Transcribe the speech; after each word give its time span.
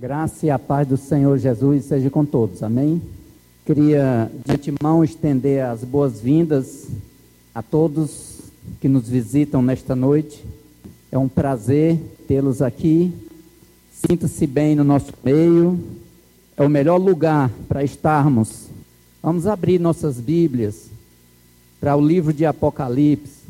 graça 0.00 0.46
e 0.46 0.50
a 0.50 0.58
paz 0.58 0.88
do 0.88 0.96
Senhor 0.96 1.36
Jesus 1.36 1.84
seja 1.84 2.08
com 2.08 2.24
todos. 2.24 2.62
Amém? 2.62 3.02
Queria 3.66 4.32
de 4.46 4.50
antemão 4.50 5.04
estender 5.04 5.62
as 5.62 5.84
boas-vindas 5.84 6.86
a 7.54 7.60
todos 7.60 8.38
que 8.80 8.88
nos 8.88 9.06
visitam 9.06 9.60
nesta 9.60 9.94
noite. 9.94 10.42
É 11.12 11.18
um 11.18 11.28
prazer 11.28 11.98
tê-los 12.26 12.62
aqui. 12.62 13.12
Sinta-se 13.92 14.46
bem 14.46 14.74
no 14.74 14.84
nosso 14.84 15.12
meio. 15.22 15.78
É 16.56 16.64
o 16.64 16.70
melhor 16.70 16.96
lugar 16.96 17.50
para 17.68 17.84
estarmos. 17.84 18.68
Vamos 19.22 19.46
abrir 19.46 19.78
nossas 19.78 20.18
Bíblias 20.18 20.86
para 21.78 21.94
o 21.94 22.00
livro 22.00 22.32
de 22.32 22.46
Apocalipse, 22.46 23.42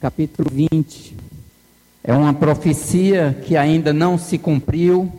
capítulo 0.00 0.48
20. 0.50 1.14
É 2.02 2.14
uma 2.14 2.32
profecia 2.32 3.38
que 3.44 3.58
ainda 3.58 3.92
não 3.92 4.16
se 4.16 4.38
cumpriu 4.38 5.12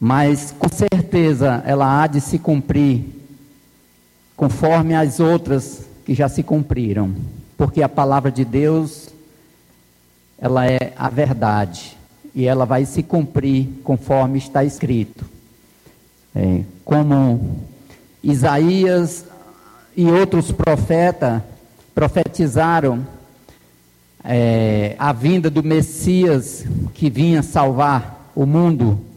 mas 0.00 0.54
com 0.58 0.68
certeza 0.70 1.62
ela 1.66 2.02
há 2.02 2.06
de 2.06 2.22
se 2.22 2.38
cumprir 2.38 3.04
conforme 4.34 4.94
as 4.94 5.20
outras 5.20 5.82
que 6.06 6.14
já 6.14 6.26
se 6.26 6.42
cumpriram, 6.42 7.14
porque 7.58 7.82
a 7.82 7.88
palavra 7.88 8.32
de 8.32 8.42
Deus 8.42 9.10
ela 10.38 10.66
é 10.66 10.94
a 10.96 11.10
verdade. 11.10 11.98
E 12.34 12.46
ela 12.46 12.64
vai 12.64 12.86
se 12.86 13.02
cumprir 13.02 13.68
conforme 13.84 14.38
está 14.38 14.64
escrito. 14.64 15.26
É, 16.34 16.62
como 16.84 17.60
Isaías 18.22 19.26
e 19.94 20.06
outros 20.06 20.50
profetas 20.50 21.42
profetizaram 21.94 23.06
é, 24.24 24.94
a 24.98 25.12
vinda 25.12 25.50
do 25.50 25.62
Messias 25.62 26.64
que 26.94 27.10
vinha 27.10 27.42
salvar 27.42 28.30
o 28.34 28.46
mundo 28.46 29.09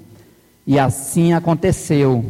e 0.65 0.79
assim 0.79 1.33
aconteceu, 1.33 2.23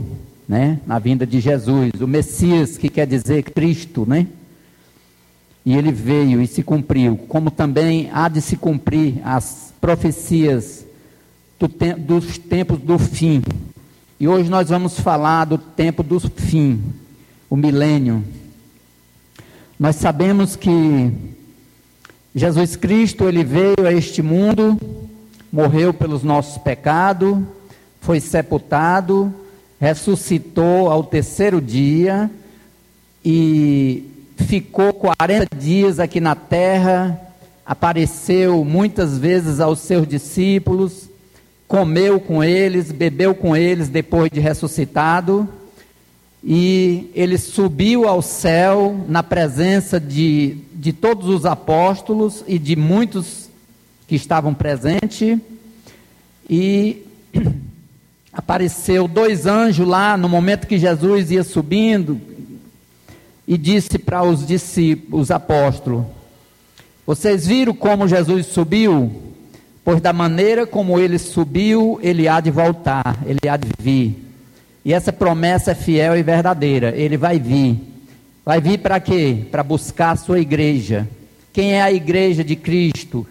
né? 0.47 0.79
Na 0.85 0.99
vinda 0.99 1.25
de 1.25 1.39
Jesus, 1.39 1.91
o 2.01 2.07
Messias, 2.07 2.77
que 2.77 2.89
quer 2.89 3.05
dizer 3.05 3.43
Cristo, 3.43 4.05
né? 4.07 4.27
E 5.65 5.75
ele 5.75 5.91
veio 5.91 6.41
e 6.41 6.47
se 6.47 6.61
cumpriu, 6.61 7.17
como 7.27 7.49
também 7.49 8.09
há 8.11 8.27
de 8.27 8.41
se 8.41 8.57
cumprir 8.57 9.21
as 9.23 9.73
profecias 9.79 10.85
do 11.59 11.69
te 11.69 11.93
dos 11.93 12.37
tempos 12.37 12.79
do 12.79 12.99
fim. 12.99 13.41
E 14.19 14.27
hoje 14.27 14.49
nós 14.49 14.69
vamos 14.69 14.99
falar 14.99 15.45
do 15.45 15.57
tempo 15.57 16.03
do 16.03 16.19
fim, 16.19 16.81
o 17.49 17.55
milênio. 17.55 18.23
Nós 19.79 19.95
sabemos 19.95 20.55
que 20.55 21.11
Jesus 22.35 22.75
Cristo, 22.75 23.27
ele 23.27 23.43
veio 23.43 23.85
a 23.87 23.93
este 23.93 24.21
mundo, 24.21 24.79
morreu 25.51 25.93
pelos 25.93 26.23
nossos 26.23 26.57
pecados, 26.57 27.37
foi 28.03 28.19
sepultado, 28.19 29.33
ressuscitou 29.79 30.89
ao 30.89 31.05
terceiro 31.05 31.61
dia 31.61 32.29
e 33.23 34.03
ficou 34.35 34.91
40 34.93 35.55
dias 35.55 36.01
aqui 36.01 36.19
na 36.19 36.35
terra, 36.35 37.17
apareceu 37.65 38.65
muitas 38.65 39.17
vezes 39.17 39.61
aos 39.61 39.79
seus 39.79 40.05
discípulos, 40.05 41.07
comeu 41.65 42.19
com 42.19 42.43
eles, 42.43 42.91
bebeu 42.91 43.33
com 43.33 43.55
eles 43.55 43.87
depois 43.87 44.29
de 44.29 44.41
ressuscitado, 44.41 45.47
e 46.43 47.09
ele 47.15 47.37
subiu 47.37 48.05
ao 48.05 48.21
céu 48.21 49.05
na 49.07 49.23
presença 49.23 49.97
de, 49.97 50.57
de 50.73 50.91
todos 50.91 51.29
os 51.29 51.45
apóstolos 51.45 52.43
e 52.49 52.59
de 52.59 52.75
muitos 52.75 53.47
que 54.09 54.15
estavam 54.15 54.53
presentes, 54.53 55.39
e 56.49 57.07
apareceu 58.33 59.07
dois 59.07 59.45
anjos 59.45 59.87
lá 59.87 60.17
no 60.17 60.27
momento 60.27 60.67
que 60.67 60.79
Jesus 60.79 61.29
ia 61.29 61.43
subindo 61.43 62.19
e 63.47 63.57
disse 63.57 63.99
para 63.99 64.23
os 64.23 64.45
discípulos, 64.45 65.23
os 65.23 65.31
apóstolos: 65.31 66.05
Vocês 67.05 67.45
viram 67.45 67.73
como 67.73 68.07
Jesus 68.07 68.47
subiu? 68.47 69.11
Pois 69.85 70.01
da 70.01 70.13
maneira 70.13 70.65
como 70.65 70.97
ele 70.97 71.19
subiu, 71.19 71.99
ele 72.01 72.27
há 72.27 72.39
de 72.39 72.49
voltar, 72.49 73.19
ele 73.25 73.49
há 73.49 73.57
de 73.57 73.67
vir. 73.77 74.15
E 74.85 74.93
essa 74.93 75.11
promessa 75.13 75.71
é 75.71 75.75
fiel 75.75 76.17
e 76.17 76.23
verdadeira. 76.23 76.93
Ele 76.95 77.17
vai 77.17 77.37
vir. 77.37 77.79
Vai 78.45 78.59
vir 78.59 78.79
para 78.79 78.99
quê? 78.99 79.45
Para 79.51 79.63
buscar 79.63 80.11
a 80.11 80.15
sua 80.15 80.39
igreja. 80.39 81.07
Quem 81.51 81.73
é 81.73 81.81
a 81.81 81.91
igreja 81.91 82.43
de 82.43 82.55
Cristo? 82.55 83.27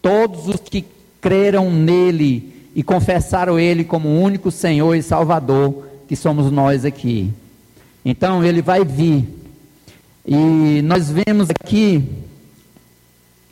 Todos 0.00 0.48
os 0.48 0.60
que 0.60 0.84
creram 1.20 1.70
nele 1.70 2.55
e 2.76 2.82
confessaram 2.82 3.58
Ele 3.58 3.82
como 3.84 4.06
o 4.06 4.20
único 4.20 4.50
Senhor 4.50 4.94
e 4.94 5.02
Salvador 5.02 5.86
que 6.06 6.14
somos 6.14 6.52
nós 6.52 6.84
aqui. 6.84 7.32
Então 8.04 8.44
Ele 8.44 8.60
vai 8.60 8.84
vir. 8.84 9.26
E 10.26 10.82
nós 10.82 11.10
vemos 11.10 11.48
aqui 11.48 12.04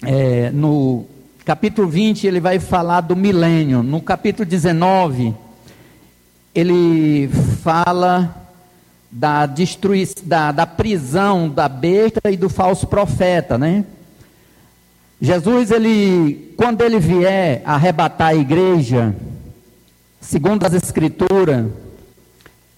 é, 0.02 0.50
no 0.50 1.06
capítulo 1.42 1.88
20 1.88 2.26
ele 2.26 2.38
vai 2.38 2.58
falar 2.58 3.00
do 3.00 3.16
milênio. 3.16 3.82
No 3.82 4.02
capítulo 4.02 4.44
19 4.44 5.34
ele 6.54 7.30
fala 7.62 8.46
da 9.10 9.46
destruição, 9.46 10.22
da, 10.26 10.52
da 10.52 10.66
prisão 10.66 11.48
da 11.48 11.66
besta 11.66 12.30
e 12.30 12.36
do 12.36 12.50
falso 12.50 12.86
profeta, 12.86 13.56
né? 13.56 13.86
Jesus, 15.24 15.70
ele, 15.70 16.52
quando 16.54 16.82
ele 16.82 16.98
vier 16.98 17.62
arrebatar 17.64 18.28
a 18.28 18.34
igreja, 18.34 19.16
segundo 20.20 20.66
as 20.66 20.74
escrituras, 20.74 21.66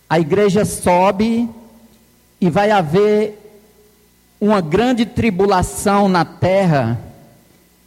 a 0.08 0.20
igreja 0.20 0.64
sobe 0.64 1.50
e 2.40 2.48
vai 2.48 2.70
haver 2.70 3.36
uma 4.40 4.60
grande 4.60 5.04
tribulação 5.04 6.08
na 6.08 6.24
terra 6.24 7.00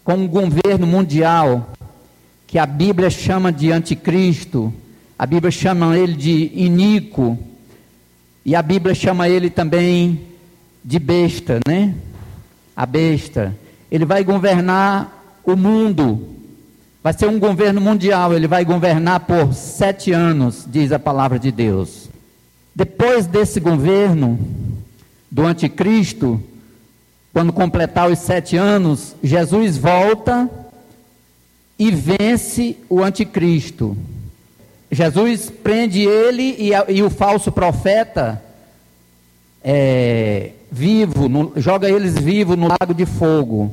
com 0.04 0.16
um 0.16 0.28
governo 0.28 0.86
mundial 0.86 1.70
que 2.46 2.60
a 2.60 2.66
Bíblia 2.66 3.10
chama 3.10 3.54
de 3.54 3.72
anticristo, 3.72 4.74
a 5.18 5.26
Bíblia 5.26 5.52
chama 5.52 5.98
ele 5.98 6.16
de 6.16 6.52
iníquo 6.54 7.40
e 8.44 8.54
a 8.58 8.62
Bíblia 8.62 8.94
chama 8.94 9.30
ele 9.30 9.50
também 9.50 10.20
de 10.84 11.00
besta, 11.00 11.62
né? 11.66 11.96
A 12.76 12.86
besta. 12.86 13.56
Ele 13.92 14.06
vai 14.06 14.24
governar 14.24 15.40
o 15.44 15.56
mundo. 15.56 16.36
Vai 17.04 17.14
ser 17.14 17.28
um 17.28 17.40
governo 17.40 17.82
mundial. 17.82 18.34
Ele 18.34 18.48
vai 18.48 18.64
governar 18.64 19.22
por 19.22 19.54
sete 19.54 20.12
anos, 20.12 20.66
diz 20.68 20.92
a 20.92 21.00
palavra 21.00 21.40
de 21.40 21.52
Deus. 21.52 22.10
Depois 22.76 23.26
desse 23.26 23.60
governo 23.60 24.40
do 25.30 25.46
anticristo, 25.46 26.42
quando 27.34 27.54
completar 27.54 28.10
os 28.10 28.20
sete 28.20 28.58
anos, 28.58 29.16
Jesus 29.24 29.78
volta 29.78 30.50
e 31.78 31.92
vence 31.92 32.78
o 32.90 33.02
anticristo. 33.04 33.98
Jesus 34.92 35.50
prende 35.50 36.02
ele 36.02 36.56
e, 36.58 36.72
e 36.90 37.04
o 37.04 37.10
falso 37.10 37.52
profeta 37.52 38.42
é, 39.64 40.52
vivo, 40.72 41.28
no, 41.28 41.54
joga 41.56 41.90
eles 41.90 42.18
vivos 42.18 42.58
no 42.58 42.68
lago 42.68 42.94
de 42.94 43.06
fogo. 43.06 43.72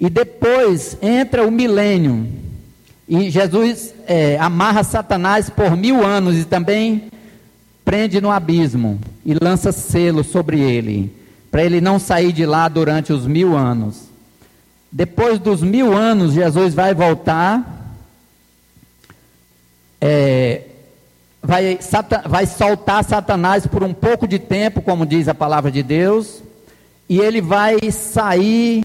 E 0.00 0.08
depois 0.08 0.96
entra 1.02 1.46
o 1.46 1.50
milênio. 1.50 2.26
E 3.08 3.30
Jesus 3.30 3.94
é, 4.06 4.38
amarra 4.38 4.84
Satanás 4.84 5.48
por 5.48 5.76
mil 5.76 6.04
anos 6.04 6.36
e 6.36 6.44
também 6.44 7.10
prende 7.84 8.20
no 8.20 8.30
abismo 8.30 9.00
e 9.24 9.32
lança 9.32 9.72
selo 9.72 10.22
sobre 10.22 10.60
ele, 10.60 11.10
para 11.50 11.64
ele 11.64 11.80
não 11.80 11.98
sair 11.98 12.32
de 12.32 12.44
lá 12.44 12.68
durante 12.68 13.12
os 13.14 13.26
mil 13.26 13.56
anos. 13.56 14.08
Depois 14.92 15.38
dos 15.38 15.62
mil 15.62 15.96
anos, 15.96 16.34
Jesus 16.34 16.74
vai 16.74 16.94
voltar, 16.94 17.96
é, 20.00 20.67
vai, 21.42 21.78
vai 22.26 22.46
soltar 22.46 23.04
Satanás 23.04 23.66
por 23.66 23.82
um 23.82 23.94
pouco 23.94 24.26
de 24.26 24.38
tempo, 24.38 24.82
como 24.82 25.06
diz 25.06 25.28
a 25.28 25.34
palavra 25.34 25.70
de 25.70 25.82
Deus, 25.82 26.42
e 27.08 27.18
ele 27.18 27.40
vai 27.40 27.90
sair 27.90 28.84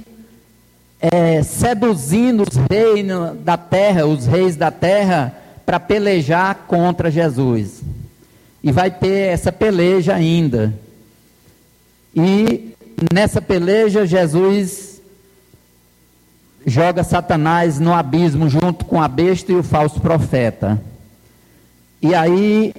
é, 1.02 1.44
seduzindo 1.44 2.44
os 2.44 2.56
reis 2.70 3.06
da 3.44 3.58
terra, 3.58 4.06
os 4.06 4.26
reis 4.26 4.56
da 4.56 4.72
terra, 4.72 5.36
para 5.66 5.80
pelejar 5.80 6.66
contra 6.68 7.12
Jesus. 7.12 7.82
E 8.64 8.72
vai 8.72 8.90
ter 8.90 9.34
essa 9.34 9.52
peleja 9.52 10.16
ainda. 10.16 10.74
E 12.16 12.74
nessa 13.12 13.42
peleja, 13.42 14.06
Jesus 14.06 15.02
joga 16.66 17.04
Satanás 17.04 17.80
no 17.80 17.94
abismo 17.94 18.48
junto 18.48 18.86
com 18.86 19.02
a 19.02 19.08
besta 19.08 19.52
e 19.52 19.56
o 19.56 19.64
falso 19.64 20.00
profeta. 20.00 20.82
E 22.04 22.14
aí 22.14 22.74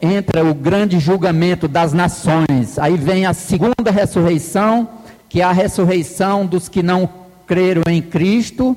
entra 0.00 0.44
o 0.44 0.52
grande 0.52 1.00
julgamento 1.00 1.66
das 1.66 1.94
nações. 1.94 2.78
Aí 2.78 2.94
vem 2.94 3.24
a 3.24 3.32
segunda 3.32 3.90
ressurreição, 3.90 4.86
que 5.30 5.40
é 5.40 5.44
a 5.44 5.50
ressurreição 5.50 6.44
dos 6.44 6.68
que 6.68 6.82
não 6.82 7.08
creram 7.46 7.82
em 7.88 8.02
Cristo. 8.02 8.76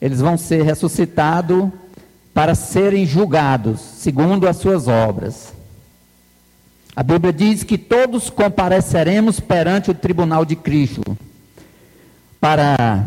Eles 0.00 0.20
vão 0.20 0.38
ser 0.38 0.62
ressuscitados 0.62 1.68
para 2.32 2.54
serem 2.54 3.04
julgados 3.04 3.80
segundo 3.80 4.46
as 4.46 4.58
suas 4.58 4.86
obras. 4.86 5.52
A 6.94 7.02
Bíblia 7.02 7.32
diz 7.32 7.64
que 7.64 7.76
todos 7.76 8.30
compareceremos 8.30 9.40
perante 9.40 9.90
o 9.90 9.94
tribunal 9.94 10.44
de 10.44 10.54
Cristo. 10.54 11.02
Para 12.40 13.04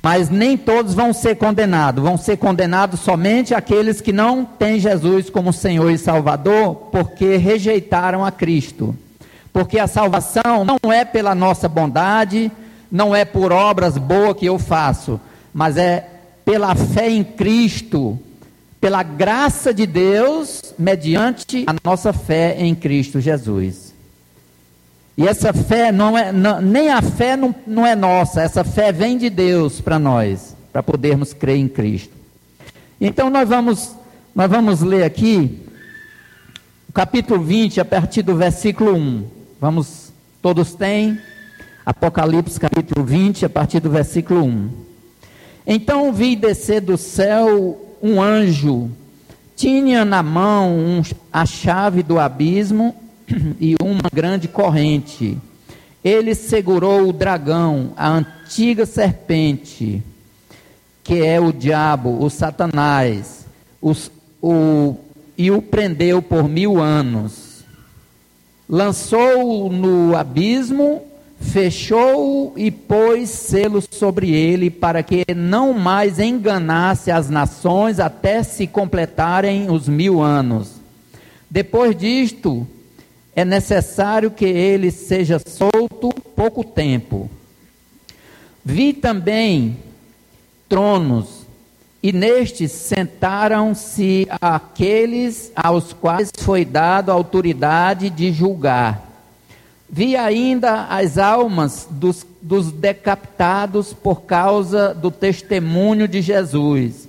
mas 0.00 0.30
nem 0.30 0.56
todos 0.56 0.94
vão 0.94 1.12
ser 1.12 1.34
condenados, 1.36 2.02
vão 2.02 2.16
ser 2.16 2.38
condenados 2.38 3.00
somente 3.00 3.52
aqueles 3.52 4.00
que 4.00 4.12
não 4.12 4.42
têm 4.42 4.80
Jesus 4.80 5.28
como 5.28 5.52
Senhor 5.52 5.90
e 5.90 5.98
Salvador, 5.98 6.74
porque 6.90 7.36
rejeitaram 7.36 8.24
a 8.24 8.30
Cristo. 8.30 8.96
Porque 9.52 9.78
a 9.78 9.86
salvação 9.86 10.64
não 10.64 10.90
é 10.90 11.04
pela 11.04 11.34
nossa 11.34 11.68
bondade, 11.68 12.50
não 12.90 13.14
é 13.14 13.26
por 13.26 13.52
obras 13.52 13.98
boas 13.98 14.34
que 14.38 14.46
eu 14.46 14.58
faço, 14.58 15.20
mas 15.52 15.76
é 15.76 16.08
pela 16.42 16.74
fé 16.74 17.10
em 17.10 17.22
Cristo, 17.22 18.18
pela 18.80 19.02
graça 19.02 19.74
de 19.74 19.84
Deus, 19.84 20.72
mediante 20.78 21.66
a 21.66 21.74
nossa 21.84 22.14
fé 22.14 22.56
em 22.58 22.74
Cristo 22.74 23.20
Jesus. 23.20 23.81
E 25.16 25.26
essa 25.28 25.52
fé 25.52 25.92
não 25.92 26.16
é, 26.16 26.32
não, 26.32 26.60
nem 26.60 26.90
a 26.90 27.02
fé 27.02 27.36
não, 27.36 27.54
não 27.66 27.86
é 27.86 27.94
nossa, 27.94 28.40
essa 28.40 28.64
fé 28.64 28.90
vem 28.92 29.18
de 29.18 29.28
Deus 29.28 29.80
para 29.80 29.98
nós, 29.98 30.56
para 30.72 30.82
podermos 30.82 31.34
crer 31.34 31.56
em 31.56 31.68
Cristo. 31.68 32.12
Então 33.00 33.28
nós 33.28 33.48
vamos, 33.48 33.94
nós 34.34 34.50
vamos 34.50 34.80
ler 34.80 35.04
aqui 35.04 35.60
o 36.88 36.92
capítulo 36.92 37.42
20, 37.42 37.80
a 37.80 37.84
partir 37.84 38.22
do 38.22 38.36
versículo 38.36 38.94
1. 38.94 39.24
Vamos, 39.60 40.12
todos 40.40 40.74
têm? 40.74 41.18
Apocalipse 41.84 42.58
capítulo 42.58 43.04
20, 43.04 43.44
a 43.44 43.50
partir 43.50 43.80
do 43.80 43.90
versículo 43.90 44.44
1. 44.44 44.70
Então 45.66 46.12
vi 46.12 46.36
descer 46.36 46.80
do 46.80 46.96
céu 46.96 47.80
um 48.02 48.20
anjo, 48.20 48.90
tinha 49.54 50.04
na 50.04 50.22
mão 50.22 50.76
um, 50.76 51.02
a 51.32 51.46
chave 51.46 52.02
do 52.02 52.18
abismo 52.18 52.94
e 53.60 53.74
uma 53.80 54.10
grande 54.12 54.48
corrente. 54.48 55.38
Ele 56.04 56.34
segurou 56.34 57.08
o 57.08 57.12
dragão, 57.12 57.92
a 57.96 58.08
antiga 58.08 58.84
serpente, 58.86 60.02
que 61.04 61.24
é 61.24 61.40
o 61.40 61.52
diabo, 61.52 62.22
o 62.22 62.28
Satanás, 62.28 63.46
os, 63.80 64.10
o, 64.40 64.96
e 65.36 65.50
o 65.50 65.62
prendeu 65.62 66.20
por 66.20 66.48
mil 66.48 66.80
anos. 66.80 67.64
Lançou-o 68.68 69.70
no 69.70 70.16
abismo 70.16 71.02
fechou 71.42 72.54
e 72.56 72.70
pôs 72.70 73.28
selos 73.28 73.88
sobre 73.90 74.30
ele, 74.30 74.70
para 74.70 75.02
que 75.02 75.24
não 75.34 75.72
mais 75.72 76.18
enganasse 76.18 77.10
as 77.10 77.28
nações 77.28 77.98
até 77.98 78.42
se 78.42 78.66
completarem 78.66 79.70
os 79.70 79.88
mil 79.88 80.22
anos. 80.22 80.80
Depois 81.50 81.96
disto, 81.96 82.66
é 83.34 83.44
necessário 83.44 84.30
que 84.30 84.44
ele 84.44 84.90
seja 84.90 85.38
solto 85.38 86.10
pouco 86.36 86.62
tempo. 86.64 87.30
Vi 88.64 88.92
também 88.92 89.76
tronos, 90.68 91.42
e 92.02 92.12
nestes 92.12 92.72
sentaram-se 92.72 94.26
aqueles 94.40 95.52
aos 95.54 95.92
quais 95.92 96.30
foi 96.38 96.64
dado 96.64 97.10
autoridade 97.10 98.10
de 98.10 98.32
julgar 98.32 99.12
Vi 99.94 100.16
ainda 100.16 100.86
as 100.86 101.18
almas 101.18 101.86
dos, 101.90 102.26
dos 102.40 102.72
decapitados 102.72 103.92
por 103.92 104.22
causa 104.22 104.94
do 104.94 105.10
testemunho 105.10 106.08
de 106.08 106.22
Jesus, 106.22 107.06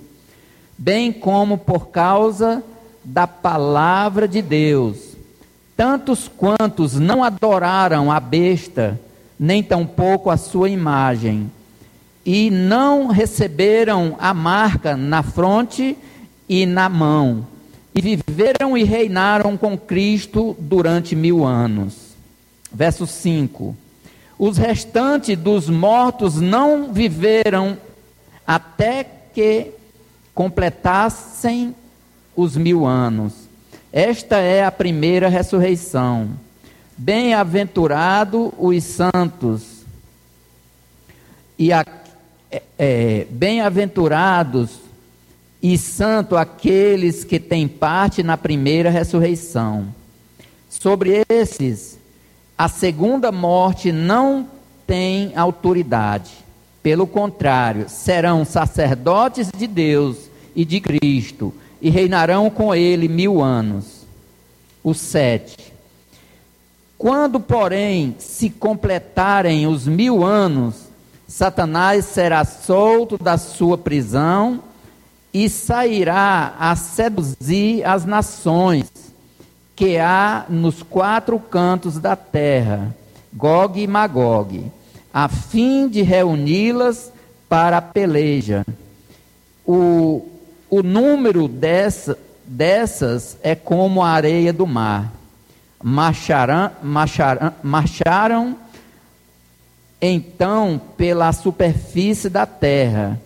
bem 0.76 1.10
como 1.10 1.56
por 1.56 1.88
causa 1.88 2.62
da 3.02 3.26
palavra 3.26 4.28
de 4.28 4.42
Deus. 4.42 5.13
Tantos 5.76 6.28
quantos 6.28 6.94
não 6.94 7.24
adoraram 7.24 8.10
a 8.10 8.20
besta, 8.20 9.00
nem 9.38 9.62
tampouco 9.62 10.30
a 10.30 10.36
sua 10.36 10.68
imagem, 10.70 11.50
e 12.24 12.50
não 12.50 13.08
receberam 13.08 14.16
a 14.18 14.32
marca 14.32 14.96
na 14.96 15.22
fronte 15.22 15.96
e 16.48 16.64
na 16.64 16.88
mão, 16.88 17.46
e 17.94 18.00
viveram 18.00 18.78
e 18.78 18.84
reinaram 18.84 19.56
com 19.56 19.76
Cristo 19.76 20.56
durante 20.58 21.16
mil 21.16 21.44
anos. 21.44 22.14
Verso 22.72 23.06
5: 23.06 23.76
Os 24.38 24.56
restantes 24.56 25.36
dos 25.36 25.68
mortos 25.68 26.40
não 26.40 26.92
viveram 26.92 27.76
até 28.46 29.04
que 29.34 29.72
completassem 30.34 31.74
os 32.36 32.56
mil 32.56 32.86
anos. 32.86 33.43
Esta 33.96 34.38
é 34.38 34.64
a 34.64 34.72
primeira 34.72 35.28
ressurreição. 35.28 36.30
Bem-aventurado 36.98 38.52
os 38.58 38.82
santos 38.82 39.84
e 41.56 41.72
é, 41.72 41.84
é, 42.76 43.24
bem-aventurados 43.30 44.80
e 45.62 45.78
santo 45.78 46.36
aqueles 46.36 47.22
que 47.22 47.38
têm 47.38 47.68
parte 47.68 48.24
na 48.24 48.36
primeira 48.36 48.90
ressurreição. 48.90 49.86
Sobre 50.68 51.24
esses 51.28 51.96
a 52.58 52.66
segunda 52.66 53.30
morte 53.30 53.92
não 53.92 54.48
tem 54.88 55.30
autoridade. 55.36 56.32
Pelo 56.82 57.06
contrário, 57.06 57.88
serão 57.88 58.44
sacerdotes 58.44 59.52
de 59.56 59.68
Deus 59.68 60.16
e 60.56 60.64
de 60.64 60.80
Cristo 60.80 61.54
e 61.84 61.90
reinarão 61.90 62.48
com 62.48 62.74
ele 62.74 63.08
mil 63.08 63.42
anos. 63.42 64.06
O 64.82 64.94
sete. 64.94 65.74
Quando, 66.96 67.38
porém, 67.38 68.16
se 68.18 68.48
completarem 68.48 69.66
os 69.66 69.86
mil 69.86 70.24
anos, 70.24 70.76
Satanás 71.28 72.06
será 72.06 72.42
solto 72.42 73.22
da 73.22 73.36
sua 73.36 73.76
prisão 73.76 74.62
e 75.32 75.46
sairá 75.46 76.54
a 76.58 76.74
seduzir 76.74 77.84
as 77.84 78.06
nações 78.06 78.90
que 79.76 79.98
há 79.98 80.46
nos 80.48 80.82
quatro 80.82 81.38
cantos 81.38 81.98
da 81.98 82.16
terra, 82.16 82.96
Gog 83.30 83.78
e 83.78 83.86
Magog, 83.86 84.72
a 85.12 85.28
fim 85.28 85.86
de 85.86 86.00
reuni-las 86.00 87.12
para 87.46 87.76
a 87.76 87.82
peleja. 87.82 88.64
O, 89.66 90.33
o 90.76 90.82
número 90.82 91.46
dessa, 91.46 92.18
dessas 92.44 93.38
é 93.44 93.54
como 93.54 94.02
a 94.02 94.08
areia 94.08 94.52
do 94.52 94.66
mar. 94.66 95.12
Marcharam, 95.80 96.72
marcharam, 96.82 97.52
marcharam 97.62 98.56
então 100.02 100.80
pela 100.96 101.32
superfície 101.32 102.28
da 102.28 102.44
terra 102.44 103.20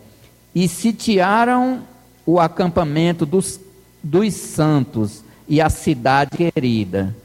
e 0.54 0.68
sitiaram 0.68 1.80
o 2.26 2.38
acampamento 2.38 3.24
dos, 3.24 3.58
dos 4.02 4.34
santos 4.34 5.24
e 5.48 5.58
a 5.58 5.70
cidade 5.70 6.32
querida. 6.36 7.16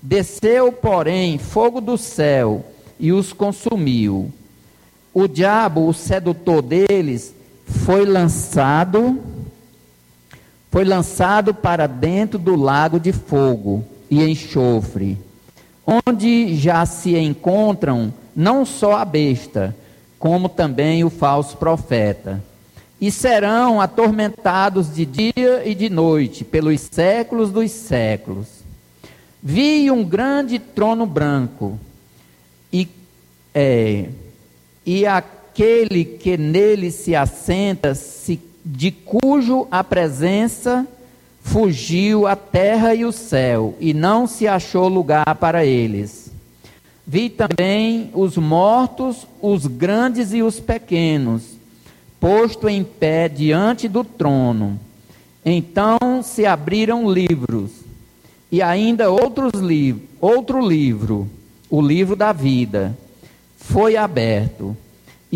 Desceu, 0.00 0.70
porém, 0.70 1.38
fogo 1.38 1.80
do 1.80 1.98
céu 1.98 2.64
e 3.00 3.10
os 3.10 3.32
consumiu. 3.32 4.32
O 5.12 5.26
diabo, 5.26 5.88
o 5.88 5.92
sedutor 5.92 6.62
deles, 6.62 7.34
foi 7.66 8.04
lançado 8.06 9.34
foi 10.76 10.84
lançado 10.84 11.54
para 11.54 11.86
dentro 11.86 12.38
do 12.38 12.54
lago 12.54 13.00
de 13.00 13.10
fogo 13.10 13.82
e 14.10 14.22
enxofre, 14.22 15.16
onde 15.86 16.54
já 16.54 16.84
se 16.84 17.16
encontram 17.16 18.12
não 18.36 18.66
só 18.66 18.98
a 18.98 19.04
besta, 19.06 19.74
como 20.18 20.50
também 20.50 21.02
o 21.02 21.08
falso 21.08 21.56
profeta 21.56 22.44
e 23.00 23.10
serão 23.10 23.80
atormentados 23.80 24.94
de 24.94 25.06
dia 25.06 25.66
e 25.66 25.74
de 25.74 25.88
noite 25.88 26.44
pelos 26.44 26.82
séculos 26.82 27.50
dos 27.50 27.70
séculos. 27.70 28.46
Vi 29.42 29.90
um 29.90 30.04
grande 30.04 30.58
trono 30.58 31.06
branco 31.06 31.80
e, 32.70 32.86
é, 33.54 34.10
e 34.84 35.06
aquele 35.06 36.04
que 36.04 36.36
nele 36.36 36.90
se 36.90 37.16
assenta, 37.16 37.94
se, 37.94 38.38
de 38.68 38.90
cujo 38.90 39.68
a 39.70 39.84
presença 39.84 40.84
fugiu 41.40 42.26
a 42.26 42.34
terra 42.34 42.96
e 42.96 43.04
o 43.04 43.12
céu, 43.12 43.76
e 43.78 43.94
não 43.94 44.26
se 44.26 44.48
achou 44.48 44.88
lugar 44.88 45.36
para 45.36 45.64
eles. 45.64 46.32
Vi 47.06 47.30
também 47.30 48.10
os 48.12 48.36
mortos, 48.36 49.24
os 49.40 49.68
grandes 49.68 50.32
e 50.32 50.42
os 50.42 50.58
pequenos, 50.58 51.44
posto 52.18 52.68
em 52.68 52.82
pé 52.82 53.28
diante 53.28 53.86
do 53.86 54.02
trono. 54.02 54.80
Então 55.44 56.20
se 56.24 56.44
abriram 56.44 57.08
livros, 57.08 57.70
e 58.50 58.60
ainda 58.60 59.08
outros 59.08 59.52
outro 60.20 60.60
livro, 60.60 61.30
o 61.70 61.80
livro 61.80 62.16
da 62.16 62.32
vida, 62.32 62.98
foi 63.56 63.96
aberto, 63.96 64.76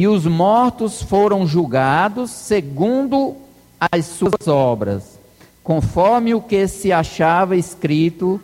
e 0.01 0.09
os 0.09 0.25
mortos 0.25 1.03
foram 1.03 1.47
julgados 1.47 2.31
segundo 2.31 3.37
as 3.79 4.07
suas 4.07 4.49
obras, 4.49 5.21
conforme 5.63 6.33
o 6.33 6.41
que 6.41 6.67
se 6.67 6.91
achava 6.91 7.55
escrito 7.55 8.41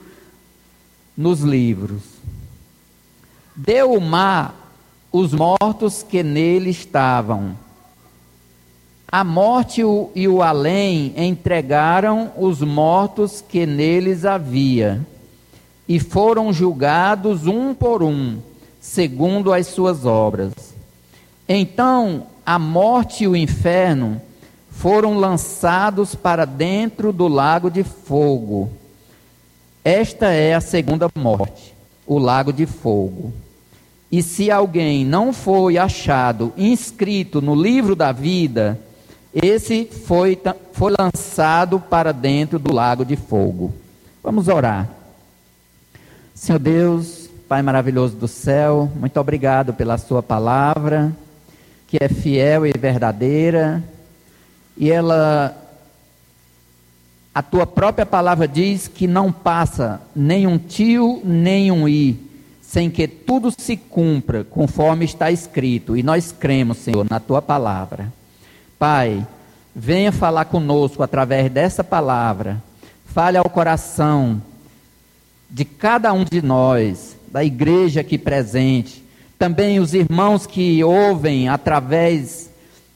nos 1.17 1.41
livros. 1.41 2.03
Deu 3.55 3.95
o 3.95 4.01
mar 4.03 4.55
os 5.11 5.33
mortos 5.33 6.03
que 6.03 6.23
nele 6.23 6.69
estavam. 6.69 7.57
A 9.11 9.25
morte 9.25 9.81
e 10.15 10.29
o 10.29 10.43
além 10.43 11.15
entregaram 11.17 12.33
os 12.37 12.61
mortos 12.61 13.41
que 13.41 13.65
neles 13.65 14.27
havia, 14.27 15.01
e 15.89 15.99
foram 15.99 16.53
julgados 16.53 17.47
um 17.47 17.73
por 17.73 18.03
um, 18.03 18.41
segundo 18.79 19.55
as 19.55 19.69
suas 19.69 20.05
obras. 20.05 20.66
Então 21.49 22.27
a 22.45 22.59
morte 22.59 23.25
e 23.25 23.29
o 23.29 23.37
inferno 23.37 24.21
foram 24.71 25.15
lançados 25.15 26.15
para 26.15 26.45
dentro 26.45 27.13
do 27.13 27.29
lago 27.29 27.71
de 27.71 27.83
fogo. 27.83 28.71
Esta 29.85 30.27
é 30.27 30.55
a 30.55 30.61
segunda 30.61 31.09
morte, 31.15 31.75
o 32.07 32.19
lago 32.19 32.53
de 32.53 32.67
fogo. 32.67 33.33
E 34.11 34.23
se 34.23 34.51
alguém 34.51 35.05
não 35.05 35.33
foi 35.33 35.79
achado 35.79 36.53
inscrito 36.57 37.41
no 37.41 37.55
livro 37.55 37.97
da 37.97 38.13
vida, 38.13 38.79
esse 39.35 39.85
foi, 39.85 40.39
foi 40.73 40.93
lançado 40.99 41.81
para 41.81 42.13
dentro 42.13 42.59
do 42.59 42.73
lago 42.73 43.05
de 43.05 43.17
fogo. 43.17 43.75
Vamos 44.23 44.49
orar. 44.49 44.89
Senhor 46.35 46.59
Deus, 46.59 47.29
Pai 47.49 47.63
maravilhoso 47.63 48.17
do 48.17 48.27
céu, 48.27 48.91
muito 48.97 49.21
obrigado 49.21 49.73
pela 49.73 49.97
Sua 49.99 50.21
palavra, 50.21 51.15
que 51.87 51.99
é 52.01 52.09
fiel 52.09 52.67
e 52.67 52.73
verdadeira 52.73 53.83
e 54.77 54.91
ela 54.91 55.57
a 57.35 57.43
tua 57.43 57.67
própria 57.67 58.07
palavra 58.07 58.49
diz 58.49 58.89
que 58.89 59.07
não 59.07 59.31
passa 59.31 60.01
nem 60.15 60.47
um 60.47 60.57
tio, 60.57 61.21
nem 61.23 61.71
um 61.71 61.87
i, 61.87 62.19
sem 62.63 62.91
que 62.91 63.07
tudo 63.07 63.53
se 63.55 63.77
cumpra 63.77 64.43
conforme 64.43 65.05
está 65.05 65.31
escrito. 65.31 65.99
E 65.99 66.03
nós 66.03 66.33
cremos, 66.33 66.79
Senhor, 66.79 67.07
na 67.11 67.21
tua 67.21 67.43
palavra. 67.43 68.11
Pai, 68.79 69.27
venha 69.75 70.11
falar 70.11 70.47
conosco 70.47 71.03
através 71.03 71.51
dessa 71.51 71.85
palavra. 71.85 72.63
Fale 73.05 73.37
ao 73.37 73.51
coração 73.51 74.41
de 75.51 75.67
cada 75.67 76.15
um 76.15 76.25
de 76.25 76.41
nós, 76.41 77.19
da 77.29 77.45
igreja 77.45 78.01
aqui 78.01 78.17
presente, 78.17 79.05
também 79.39 79.79
os 79.81 79.95
irmãos 79.95 80.47
que 80.47 80.83
ouvem 80.83 81.49
através 81.49 82.51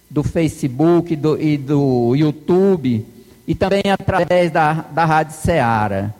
do 0.09 0.23
Facebook 0.23 1.15
do, 1.15 1.41
e 1.41 1.57
do 1.57 2.15
YouTube, 2.17 3.07
e 3.47 3.55
também 3.55 3.83
através 3.91 4.51
da, 4.51 4.73
da 4.73 5.05
Rádio 5.05 5.37
Ceará. 5.37 6.11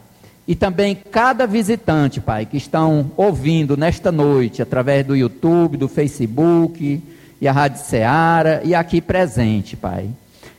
E 0.47 0.55
também 0.55 0.95
cada 0.95 1.47
visitante, 1.47 2.21
Pai, 2.21 2.45
que 2.45 2.57
estão 2.57 3.11
ouvindo 3.17 3.77
nesta 3.77 4.11
noite, 4.13 4.63
através 4.63 5.07
do 5.07 5.17
YouTube, 5.17 5.77
do 5.77 5.89
Facebook 5.89 7.03
e 7.41 7.49
a 7.49 7.53
Rádio 7.53 7.83
Ceará, 7.83 8.61
e 8.65 8.75
aqui 8.75 9.01
presente, 9.01 9.77
Pai. 9.77 10.11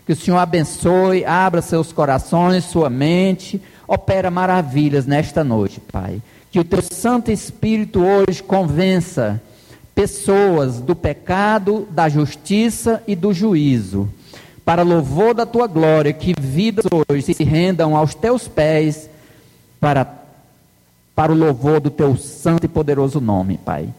Que 0.05 0.13
o 0.13 0.15
Senhor 0.15 0.37
abençoe, 0.37 1.23
abra 1.23 1.61
seus 1.61 1.91
corações, 1.91 2.65
sua 2.65 2.89
mente, 2.89 3.61
opera 3.87 4.31
maravilhas 4.31 5.05
nesta 5.05 5.43
noite, 5.43 5.79
Pai. 5.79 6.21
Que 6.51 6.59
o 6.59 6.63
teu 6.63 6.81
Santo 6.81 7.31
Espírito 7.31 8.03
hoje 8.03 8.41
convença 8.41 9.41
pessoas 9.93 10.79
do 10.79 10.95
pecado, 10.95 11.87
da 11.91 12.07
justiça 12.09 13.03
e 13.07 13.15
do 13.15 13.33
juízo. 13.33 14.09
Para 14.63 14.83
louvor 14.83 15.33
da 15.33 15.45
tua 15.45 15.67
glória, 15.67 16.13
que 16.13 16.33
vidas 16.39 16.85
hoje 17.09 17.33
se 17.33 17.43
rendam 17.43 17.95
aos 17.95 18.13
teus 18.13 18.47
pés 18.47 19.09
para, 19.79 20.05
para 21.15 21.31
o 21.31 21.35
louvor 21.35 21.79
do 21.79 21.89
teu 21.89 22.15
santo 22.15 22.65
e 22.65 22.69
poderoso 22.69 23.19
nome, 23.19 23.57
Pai. 23.57 23.89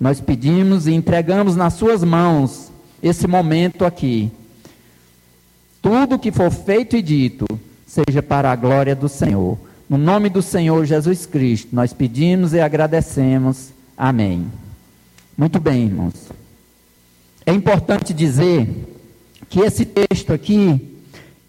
Nós 0.00 0.20
pedimos 0.20 0.86
e 0.86 0.92
entregamos 0.92 1.56
nas 1.56 1.74
suas 1.74 2.02
mãos 2.02 2.70
esse 3.02 3.26
momento 3.26 3.84
aqui. 3.84 4.30
Tudo 5.80 6.18
que 6.18 6.32
for 6.32 6.50
feito 6.50 6.96
e 6.96 7.02
dito, 7.02 7.46
seja 7.86 8.22
para 8.22 8.50
a 8.50 8.56
glória 8.56 8.94
do 8.94 9.08
Senhor. 9.08 9.56
No 9.88 9.96
nome 9.96 10.28
do 10.28 10.42
Senhor 10.42 10.84
Jesus 10.84 11.26
Cristo, 11.26 11.68
nós 11.72 11.92
pedimos 11.92 12.52
e 12.52 12.60
agradecemos. 12.60 13.70
Amém. 13.96 14.46
Muito 15.36 15.60
bem, 15.60 15.84
irmãos. 15.84 16.14
É 17.44 17.52
importante 17.52 18.14
dizer 18.14 18.66
que 19.50 19.60
esse 19.60 19.84
texto 19.84 20.32
aqui, 20.32 20.80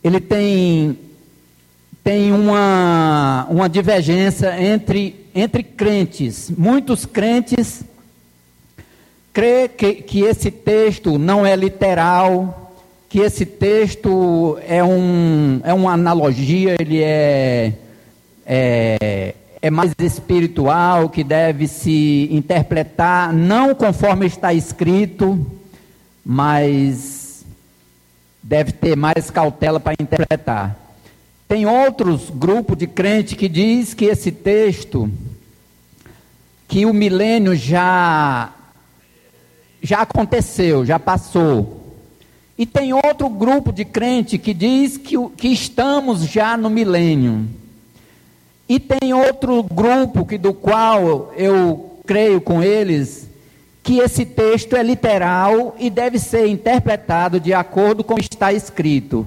ele 0.04 0.20
tem, 0.20 1.00
tem 2.04 2.34
uma, 2.34 3.48
uma 3.50 3.70
divergência 3.70 4.62
entre, 4.62 5.26
entre 5.34 5.64
crentes. 5.64 6.52
Muitos 6.52 7.06
crentes 7.06 7.86
crê 9.32 9.70
que, 9.70 9.94
que 9.96 10.20
esse 10.20 10.52
texto 10.52 11.18
não 11.18 11.46
é 11.46 11.56
literal, 11.56 12.74
que 13.08 13.20
esse 13.20 13.46
texto 13.46 14.60
é, 14.68 14.84
um, 14.84 15.62
é 15.64 15.74
uma 15.74 15.94
analogia, 15.94 16.76
ele 16.78 17.02
é, 17.02 17.72
é 18.46 19.34
é 19.68 19.72
mais 19.72 19.94
espiritual, 20.00 21.10
que 21.10 21.24
deve 21.24 21.68
se 21.68 22.30
interpretar 22.32 23.34
não 23.34 23.76
conforme 23.76 24.26
está 24.26 24.54
escrito, 24.54 25.46
mas 26.26 27.46
deve 28.42 28.72
ter 28.72 28.96
mais 28.96 29.30
cautela 29.30 29.78
para 29.78 29.94
interpretar. 30.00 30.76
Tem 31.50 31.66
outros 31.66 32.30
grupos 32.30 32.78
de 32.78 32.88
crente 32.88 33.36
que 33.36 33.50
diz 33.50 33.94
que 33.94 34.06
esse 34.06 34.32
texto, 34.32 35.12
que 36.68 36.86
o 36.86 36.94
milênio 36.94 37.54
já 37.56 38.54
já 39.82 40.02
aconteceu, 40.02 40.86
já 40.86 40.98
passou. 40.98 41.96
E 42.58 42.66
tem 42.66 42.94
outro 42.94 43.30
grupo 43.30 43.72
de 43.72 43.86
crente 43.86 44.38
que 44.38 44.54
diz 44.54 44.98
que, 44.98 45.16
que 45.38 45.50
estamos 45.50 46.22
já 46.22 46.58
no 46.58 46.70
milênio. 46.70 47.48
E 48.68 48.80
tem 48.80 49.14
outro 49.14 49.64
grupo 49.64 50.26
que 50.26 50.38
do 50.38 50.54
qual 50.54 51.34
eu 51.36 52.00
creio 52.06 52.42
com 52.42 52.62
eles 52.62 53.28
que 53.82 54.00
esse 54.00 54.26
texto 54.26 54.76
é 54.76 54.84
literal 54.84 55.74
e 55.80 55.90
deve 55.90 56.20
ser 56.20 56.48
interpretado 56.48 57.40
de 57.40 57.54
acordo 57.54 58.04
com 58.04 58.18
está 58.20 58.52
escrito. 58.52 59.26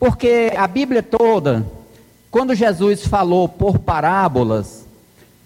Porque 0.00 0.52
a 0.56 0.66
Bíblia 0.66 1.00
toda, 1.00 1.64
quando 2.28 2.52
Jesus 2.52 3.06
falou 3.06 3.48
por 3.48 3.78
parábolas, 3.78 4.84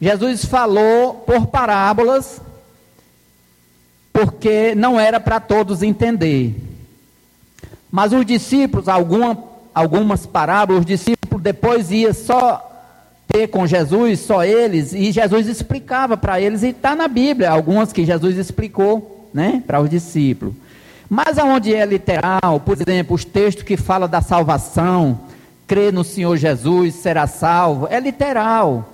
Jesus 0.01 0.47
falou 0.47 1.15
por 1.15 1.49
parábolas 1.49 2.41
porque 4.15 4.75
não 4.75 4.99
era 4.99 5.21
para 5.21 5.41
todos 5.41 5.83
entender. 5.83 6.55
Mas 7.91 8.15
os 8.15 8.25
discípulos, 8.25 8.89
alguma, 8.89 9.45
algumas 9.75 10.25
parábolas, 10.25 10.81
os 10.81 10.87
discípulos 10.87 11.43
depois 11.43 11.91
ia 11.91 12.15
só 12.15 12.74
ter 13.35 13.49
com 13.49 13.67
Jesus, 13.67 14.21
só 14.21 14.45
eles, 14.45 14.93
e 14.93 15.11
Jesus 15.11 15.49
explicava 15.49 16.17
para 16.17 16.41
eles, 16.41 16.63
e 16.63 16.69
está 16.69 16.95
na 16.95 17.09
Bíblia, 17.09 17.51
algumas 17.51 17.93
que 17.93 18.07
Jesus 18.07 18.39
explicou 18.39 19.29
né, 19.35 19.61
para 19.67 19.81
os 19.81 19.91
discípulos. 19.91 20.55
Mas 21.11 21.37
aonde 21.37 21.75
é 21.75 21.85
literal, 21.85 22.61
por 22.65 22.79
exemplo, 22.81 23.17
os 23.17 23.25
textos 23.25 23.65
que 23.65 23.77
falam 23.77 24.09
da 24.09 24.21
salvação, 24.21 25.19
crê 25.67 25.91
no 25.91 26.05
Senhor 26.05 26.37
Jesus, 26.37 26.95
será 26.95 27.27
salvo, 27.27 27.89
é 27.91 27.99
literal. 27.99 28.89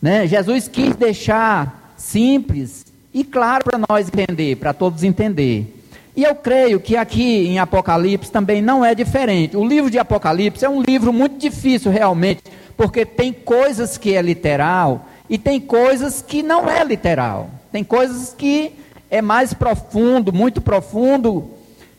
Né? 0.00 0.28
Jesus 0.28 0.68
quis 0.68 0.94
deixar 0.94 1.92
simples 1.96 2.86
e 3.12 3.24
claro 3.24 3.64
para 3.64 3.80
nós 3.90 4.06
entender, 4.06 4.58
para 4.58 4.72
todos 4.72 5.02
entender. 5.02 5.76
E 6.16 6.22
eu 6.22 6.36
creio 6.36 6.78
que 6.78 6.96
aqui 6.96 7.48
em 7.48 7.58
Apocalipse 7.58 8.30
também 8.30 8.62
não 8.62 8.84
é 8.84 8.94
diferente. 8.94 9.56
O 9.56 9.66
livro 9.66 9.90
de 9.90 9.98
Apocalipse 9.98 10.64
é 10.64 10.68
um 10.68 10.82
livro 10.82 11.12
muito 11.12 11.36
difícil 11.36 11.90
realmente 11.90 12.42
porque 12.82 13.06
tem 13.06 13.32
coisas 13.32 13.96
que 13.96 14.12
é 14.12 14.20
literal 14.20 15.06
e 15.30 15.38
tem 15.38 15.60
coisas 15.60 16.20
que 16.20 16.42
não 16.42 16.68
é 16.68 16.82
literal. 16.82 17.48
Tem 17.70 17.84
coisas 17.84 18.34
que 18.36 18.72
é 19.08 19.22
mais 19.22 19.54
profundo, 19.54 20.32
muito 20.32 20.60
profundo, 20.60 21.48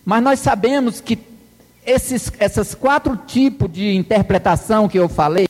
mas 0.03 0.21
nós 0.21 0.41
sabemos 0.41 0.99
que 0.99 1.17
esses 1.85 2.29
essas 2.37 2.75
quatro 2.75 3.15
tipos 3.15 3.71
de 3.71 3.95
interpretação 3.95 4.89
que 4.89 4.99
eu 4.99 5.07
falei, 5.07 5.47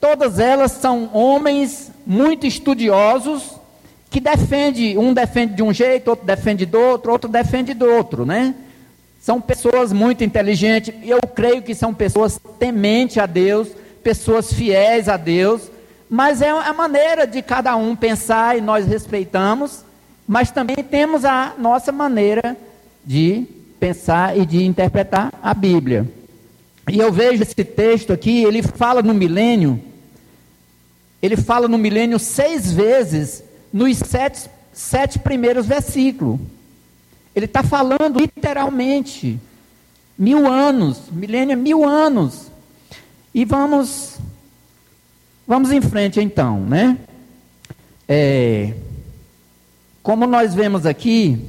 todas 0.00 0.38
elas 0.38 0.70
são 0.70 1.10
homens 1.12 1.90
muito 2.06 2.46
estudiosos 2.46 3.56
que 4.08 4.20
defende, 4.20 4.96
um 4.96 5.12
defende 5.12 5.54
de 5.54 5.64
um 5.64 5.72
jeito, 5.72 6.10
outro 6.10 6.24
defende 6.24 6.64
do 6.64 6.78
outro, 6.78 7.10
outro 7.10 7.28
defende 7.28 7.74
do 7.74 7.86
outro, 7.86 8.24
né? 8.24 8.54
São 9.20 9.40
pessoas 9.40 9.92
muito 9.92 10.22
inteligentes, 10.22 10.94
e 11.02 11.10
eu 11.10 11.18
creio 11.34 11.60
que 11.60 11.74
são 11.74 11.92
pessoas 11.92 12.40
tementes 12.60 13.18
a 13.18 13.26
Deus, 13.26 13.79
pessoas 14.02 14.52
fiéis 14.52 15.08
a 15.08 15.16
Deus, 15.16 15.70
mas 16.08 16.42
é 16.42 16.50
a 16.50 16.72
maneira 16.72 17.26
de 17.26 17.40
cada 17.40 17.76
um 17.76 17.94
pensar 17.94 18.56
e 18.56 18.60
nós 18.60 18.86
respeitamos, 18.86 19.84
mas 20.26 20.50
também 20.50 20.76
temos 20.76 21.24
a 21.24 21.54
nossa 21.58 21.92
maneira 21.92 22.56
de 23.04 23.46
pensar 23.78 24.36
e 24.36 24.44
de 24.44 24.64
interpretar 24.64 25.32
a 25.42 25.54
Bíblia. 25.54 26.06
E 26.90 26.98
eu 26.98 27.12
vejo 27.12 27.42
esse 27.42 27.64
texto 27.64 28.12
aqui, 28.12 28.42
ele 28.42 28.62
fala 28.62 29.02
no 29.02 29.14
milênio, 29.14 29.80
ele 31.22 31.36
fala 31.36 31.68
no 31.68 31.78
milênio 31.78 32.18
seis 32.18 32.72
vezes 32.72 33.44
nos 33.72 33.98
sete, 33.98 34.50
sete 34.72 35.18
primeiros 35.18 35.66
versículos. 35.66 36.40
Ele 37.34 37.46
está 37.46 37.62
falando 37.62 38.18
literalmente 38.18 39.38
mil 40.18 40.46
anos, 40.46 41.02
milênio 41.10 41.52
é 41.52 41.56
mil 41.56 41.84
anos. 41.88 42.49
E 43.32 43.44
vamos, 43.44 44.18
vamos 45.46 45.70
em 45.70 45.80
frente 45.80 46.20
então, 46.20 46.60
né? 46.60 46.98
É, 48.08 48.74
como 50.02 50.26
nós 50.26 50.52
vemos 50.52 50.84
aqui, 50.84 51.46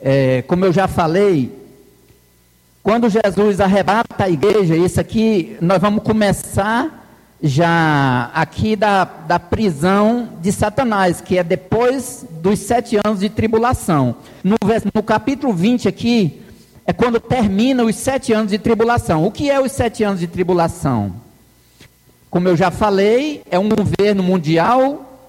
é, 0.00 0.42
como 0.42 0.64
eu 0.64 0.72
já 0.72 0.88
falei, 0.88 1.52
quando 2.82 3.08
Jesus 3.08 3.60
arrebata 3.60 4.24
a 4.24 4.28
igreja, 4.30 4.74
isso 4.76 5.00
aqui, 5.00 5.56
nós 5.60 5.80
vamos 5.80 6.02
começar 6.02 7.00
já 7.40 8.30
aqui 8.34 8.74
da, 8.74 9.04
da 9.04 9.38
prisão 9.38 10.30
de 10.42 10.50
Satanás, 10.50 11.20
que 11.20 11.38
é 11.38 11.44
depois 11.44 12.26
dos 12.42 12.58
sete 12.58 12.98
anos 13.04 13.20
de 13.20 13.30
tribulação. 13.30 14.16
No, 14.42 14.56
no 14.92 15.02
capítulo 15.04 15.52
20 15.52 15.86
aqui, 15.86 16.39
é 16.90 16.92
quando 16.92 17.20
termina 17.20 17.84
os 17.84 17.94
sete 17.94 18.32
anos 18.32 18.50
de 18.50 18.58
tribulação. 18.58 19.24
O 19.24 19.30
que 19.30 19.48
é 19.48 19.60
os 19.60 19.70
sete 19.70 20.02
anos 20.02 20.18
de 20.18 20.26
tribulação? 20.26 21.14
Como 22.28 22.48
eu 22.48 22.56
já 22.56 22.72
falei, 22.72 23.44
é 23.48 23.56
um 23.60 23.68
governo 23.68 24.24
mundial. 24.24 25.22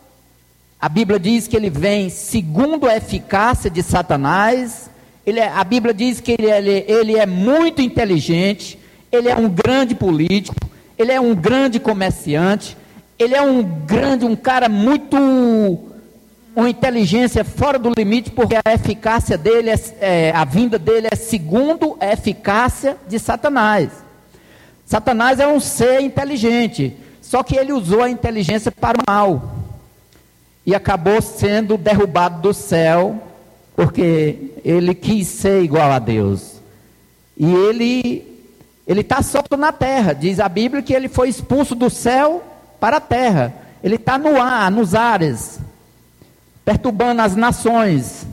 A 0.79 0.89
Bíblia 0.89 1.19
diz 1.19 1.47
que 1.47 1.55
ele 1.55 1.69
vem 1.69 2.09
segundo 2.09 2.87
a 2.87 2.97
eficácia 2.97 3.69
de 3.69 3.83
Satanás. 3.83 4.89
Ele 5.23 5.39
é, 5.39 5.49
a 5.49 5.63
Bíblia 5.63 5.93
diz 5.93 6.19
que 6.19 6.31
ele, 6.31 6.49
ele, 6.49 6.83
ele 6.87 7.15
é 7.15 7.27
muito 7.27 7.79
inteligente, 7.79 8.79
ele 9.11 9.29
é 9.29 9.35
um 9.35 9.47
grande 9.47 9.93
político, 9.93 10.55
ele 10.97 11.11
é 11.11 11.21
um 11.21 11.35
grande 11.35 11.79
comerciante, 11.79 12.75
ele 13.19 13.35
é 13.35 13.41
um 13.43 13.61
grande, 13.61 14.25
um 14.25 14.35
cara 14.35 14.67
muito. 14.67 15.15
Uma 16.55 16.69
inteligência 16.69 17.43
fora 17.43 17.79
do 17.79 17.91
limite, 17.95 18.31
porque 18.31 18.55
a 18.55 18.73
eficácia 18.73 19.37
dele, 19.37 19.69
é, 19.69 19.79
é, 19.99 20.31
a 20.35 20.43
vinda 20.43 20.77
dele 20.77 21.07
é 21.11 21.15
segundo 21.15 21.97
a 21.99 22.11
eficácia 22.11 22.97
de 23.07 23.17
Satanás. 23.19 23.89
Satanás 24.85 25.39
é 25.39 25.47
um 25.47 25.59
ser 25.59 26.01
inteligente, 26.01 26.95
só 27.21 27.43
que 27.43 27.55
ele 27.55 27.71
usou 27.71 28.03
a 28.03 28.09
inteligência 28.09 28.71
para 28.71 28.97
o 28.99 29.03
mal 29.09 29.55
e 30.65 30.75
acabou 30.75 31.21
sendo 31.21 31.77
derrubado 31.77 32.41
do 32.41 32.53
céu, 32.53 33.21
porque 33.75 34.51
ele 34.65 34.93
quis 34.93 35.27
ser 35.27 35.63
igual 35.63 35.91
a 35.91 35.99
Deus. 35.99 36.59
E 37.37 37.51
ele 37.51 38.27
ele 38.85 39.01
está 39.01 39.21
solto 39.21 39.55
na 39.55 39.71
terra. 39.71 40.11
Diz 40.11 40.39
a 40.39 40.49
Bíblia 40.49 40.81
que 40.81 40.93
ele 40.93 41.07
foi 41.07 41.29
expulso 41.29 41.73
do 41.73 41.89
céu 41.89 42.43
para 42.77 42.97
a 42.97 43.01
terra. 43.01 43.53
Ele 43.81 43.95
está 43.95 44.17
no 44.17 44.39
ar, 44.41 44.69
nos 44.69 44.93
ares, 44.93 45.59
perturbando 46.63 47.21
as 47.21 47.35
nações. 47.35 48.25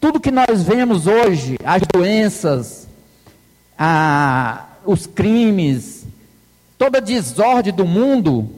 Tudo 0.00 0.20
que 0.20 0.30
nós 0.30 0.62
vemos 0.62 1.06
hoje, 1.06 1.56
as 1.64 1.82
doenças, 1.92 2.86
a, 3.78 4.64
os 4.84 5.06
crimes, 5.06 6.06
toda 6.78 6.98
a 6.98 7.00
desordem 7.00 7.72
do 7.72 7.84
mundo, 7.84 8.48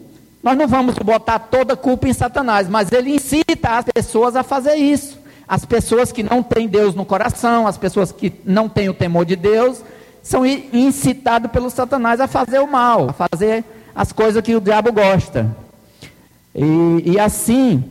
nós 0.43 0.57
não 0.57 0.69
vamos 0.69 0.95
botar 0.97 1.39
toda 1.39 1.75
a 1.75 1.77
culpa 1.77 2.09
em 2.09 2.13
Satanás, 2.13 2.69
mas 2.69 2.93
ele 2.93 3.15
incita 3.15 3.71
as 3.71 3.85
pessoas 3.93 4.37
a 4.37 4.43
fazer 4.43 4.77
isso. 4.77 5.19
As 5.47 5.65
pessoas 5.65 6.13
que 6.13 6.23
não 6.23 6.43
têm 6.43 6.69
Deus 6.69 6.95
no 6.95 7.05
coração, 7.05 7.67
as 7.67 7.79
pessoas 7.79 8.13
que 8.13 8.33
não 8.45 8.69
têm 8.69 8.89
o 8.89 8.95
temor 8.95 9.25
de 9.25 9.35
Deus, 9.35 9.83
são 10.23 10.45
incitados 10.45 11.51
pelo 11.51 11.71
Satanás 11.71 12.21
a 12.21 12.27
fazer 12.27 12.59
o 12.59 12.67
mal, 12.67 13.11
a 13.11 13.13
fazer 13.13 13.65
as 13.95 14.13
coisas 14.13 14.43
que 14.43 14.55
o 14.55 14.61
diabo 14.61 14.93
gosta. 14.93 15.57
E, 16.55 17.13
e 17.13 17.19
assim, 17.19 17.83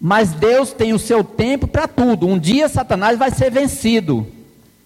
mas 0.00 0.32
Deus 0.32 0.72
tem 0.72 0.92
o 0.92 0.98
seu 0.98 1.24
tempo 1.24 1.66
para 1.66 1.88
tudo. 1.88 2.26
Um 2.26 2.38
dia 2.38 2.68
Satanás 2.68 3.18
vai 3.18 3.30
ser 3.30 3.50
vencido. 3.50 4.26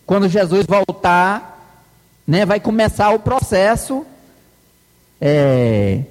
Quando 0.06 0.28
Jesus 0.28 0.66
voltar, 0.66 1.78
né, 2.26 2.44
vai 2.44 2.60
começar 2.60 3.10
o 3.10 3.18
processo 3.18 4.04
é, 5.20 6.02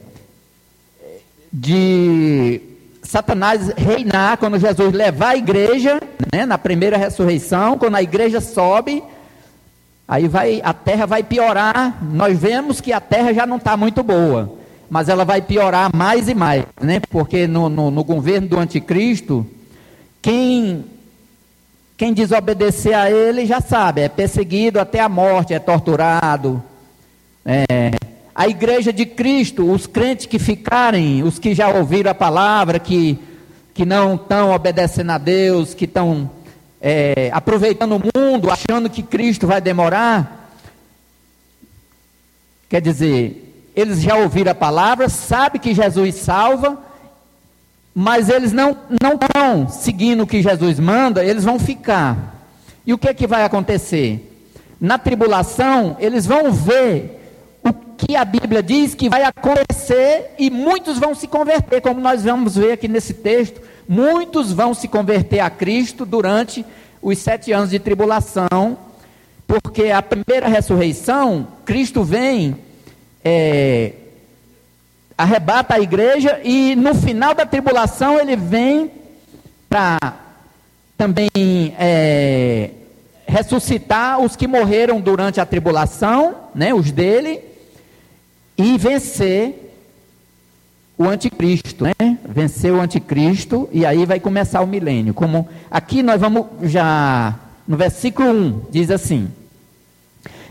de 1.52 2.62
Satanás 3.04 3.74
reinar 3.76 4.38
quando 4.38 4.60
Jesus 4.60 4.94
levar 4.94 5.30
a 5.30 5.38
igreja, 5.38 6.00
né, 6.34 6.46
na 6.46 6.58
primeira 6.58 6.98
ressurreição, 6.98 7.78
quando 7.78 7.96
a 7.96 8.04
igreja 8.04 8.40
sobe 8.40 9.04
Aí 10.10 10.28
vai, 10.28 10.60
a 10.64 10.74
terra 10.74 11.06
vai 11.06 11.22
piorar. 11.22 12.04
Nós 12.04 12.40
vemos 12.40 12.82
que 12.82 12.92
a 12.92 13.00
terra 13.00 13.32
já 13.32 13.46
não 13.46 13.58
está 13.58 13.78
muito 13.78 14.02
boa, 14.02 14.58
mas 14.90 15.08
ela 15.10 15.24
vai 15.24 15.42
piorar 15.42 15.96
mais 15.96 16.28
e 16.28 16.34
mais, 16.34 16.66
né? 16.82 17.00
Porque 17.10 17.48
no, 17.48 17.70
no, 17.70 17.92
no 17.92 18.04
governo 18.04 18.48
do 18.48 18.60
anticristo, 18.60 19.46
quem 20.22 20.86
quem 22.00 22.14
desobedecer 22.14 22.98
a 22.98 23.12
ele 23.12 23.46
já 23.46 23.60
sabe, 23.60 24.00
é 24.00 24.08
perseguido 24.08 24.80
até 24.80 25.02
a 25.02 25.10
morte, 25.10 25.54
é 25.54 25.60
torturado. 25.60 26.64
É, 27.46 27.92
a 28.34 28.48
igreja 28.48 28.94
de 28.94 29.06
Cristo, 29.06 29.70
os 29.70 29.86
crentes 29.86 30.26
que 30.26 30.40
ficarem, 30.40 31.24
os 31.24 31.38
que 31.38 31.54
já 31.54 31.68
ouviram 31.68 32.10
a 32.10 32.16
palavra, 32.16 32.80
que, 32.80 33.20
que 33.74 33.86
não 33.86 34.16
estão 34.16 34.52
obedecendo 34.52 35.12
a 35.12 35.18
Deus, 35.18 35.74
que 35.74 35.84
estão 35.84 36.32
é, 36.80 37.30
aproveitando 37.34 37.98
o 37.98 38.02
mundo, 38.18 38.50
achando 38.50 38.90
que 38.90 39.04
Cristo 39.04 39.46
vai 39.46 39.60
demorar. 39.60 40.54
Quer 42.70 42.80
dizer, 42.80 43.49
eles 43.80 44.02
já 44.02 44.16
ouviram 44.16 44.52
a 44.52 44.56
palavra, 44.56 45.10
sabem 45.10 45.62
que 45.62 45.74
Jesus 45.74 46.16
salva, 46.16 46.78
mas 47.94 48.30
eles 48.30 48.54
não 48.54 48.78
não 49.02 49.14
estão 49.14 49.70
seguindo 49.70 50.24
o 50.24 50.28
que 50.28 50.42
Jesus 50.42 50.80
manda, 50.80 51.24
eles 51.24 51.44
vão 51.44 51.60
ficar. 51.60 52.36
E 52.86 52.94
o 52.94 52.98
que 52.98 53.10
é 53.10 53.14
que 53.14 53.28
vai 53.28 53.44
acontecer? 53.44 54.26
Na 54.80 54.98
tribulação, 54.98 55.98
eles 56.00 56.26
vão 56.26 56.52
ver 56.52 57.20
o 57.64 57.74
que 57.74 58.16
a 58.16 58.24
Bíblia 58.24 58.64
diz 58.64 58.96
que 58.96 59.10
vai 59.10 59.24
acontecer 59.24 60.34
e 60.40 60.50
muitos 60.50 60.98
vão 60.98 61.14
se 61.14 61.28
converter, 61.28 61.82
como 61.82 62.00
nós 62.00 62.24
vamos 62.24 62.56
ver 62.56 62.74
aqui 62.74 62.88
nesse 62.88 63.14
texto. 63.14 63.62
Muitos 63.88 64.54
vão 64.54 64.74
se 64.74 64.88
converter 64.88 65.40
a 65.40 65.50
Cristo 65.50 66.06
durante 66.06 66.66
os 67.02 67.18
sete 67.18 67.52
anos 67.52 67.70
de 67.70 67.80
tribulação, 67.80 68.78
porque 69.46 69.90
a 69.90 70.02
primeira 70.02 70.48
ressurreição, 70.48 71.48
Cristo 71.66 72.04
vem, 72.04 72.56
é, 73.24 73.94
arrebata 75.18 75.76
a 75.76 75.80
igreja 75.80 76.40
e 76.44 76.76
no 76.76 76.96
final 76.96 77.34
da 77.36 77.46
tribulação 77.46 78.20
ele 78.20 78.36
vem 78.36 78.92
para 79.68 79.98
também 80.98 81.30
é, 81.78 82.72
ressuscitar 83.28 84.20
os 84.20 84.36
que 84.36 84.48
morreram 84.48 85.00
durante 85.00 85.40
a 85.40 85.46
tribulação, 85.46 86.36
né, 86.56 86.74
os 86.74 86.92
dele, 86.92 87.42
e 88.58 88.78
vencer 88.78 89.70
o 90.98 91.08
anticristo, 91.08 91.86
né? 91.86 92.18
Vencer 92.28 92.74
o 92.74 92.82
anticristo 92.82 93.70
e 93.72 93.86
aí 93.86 94.06
vai 94.06 94.20
começar 94.20 94.60
o 94.60 94.68
milênio. 94.68 95.14
Como 95.14 95.48
aqui 95.72 96.04
nós 96.04 96.20
vamos 96.20 96.48
já 96.64 97.40
no 97.66 97.78
versículo 97.78 98.30
1 98.30 98.62
diz 98.70 98.92
assim: 98.92 99.30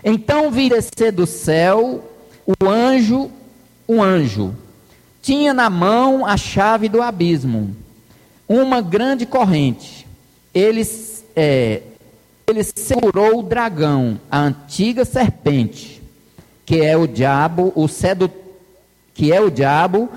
Então 0.03 0.51
vi 0.51 0.71
descer 0.71 1.13
do 1.13 1.27
céu 1.27 2.03
o 2.49 2.67
anjo, 2.67 3.31
um 3.87 4.03
anjo, 4.03 4.55
tinha 5.21 5.53
na 5.53 5.69
mão 5.69 6.25
a 6.25 6.37
chave 6.39 6.89
do 6.89 7.03
abismo, 7.03 7.77
uma 8.49 8.81
grande 8.81 9.27
corrente. 9.27 10.07
Ele, 10.55 10.83
é, 11.37 11.83
ele 12.47 12.65
segurou 12.65 13.41
o 13.41 13.43
dragão, 13.43 14.19
a 14.31 14.41
antiga 14.41 15.05
serpente, 15.05 16.01
que 16.65 16.81
é 16.81 16.97
o 16.97 17.07
diabo, 17.07 17.71
o 17.77 17.87
sedo, 17.87 18.31
que 19.13 19.31
é 19.31 19.41
o 19.41 19.51
diabo 19.51 20.09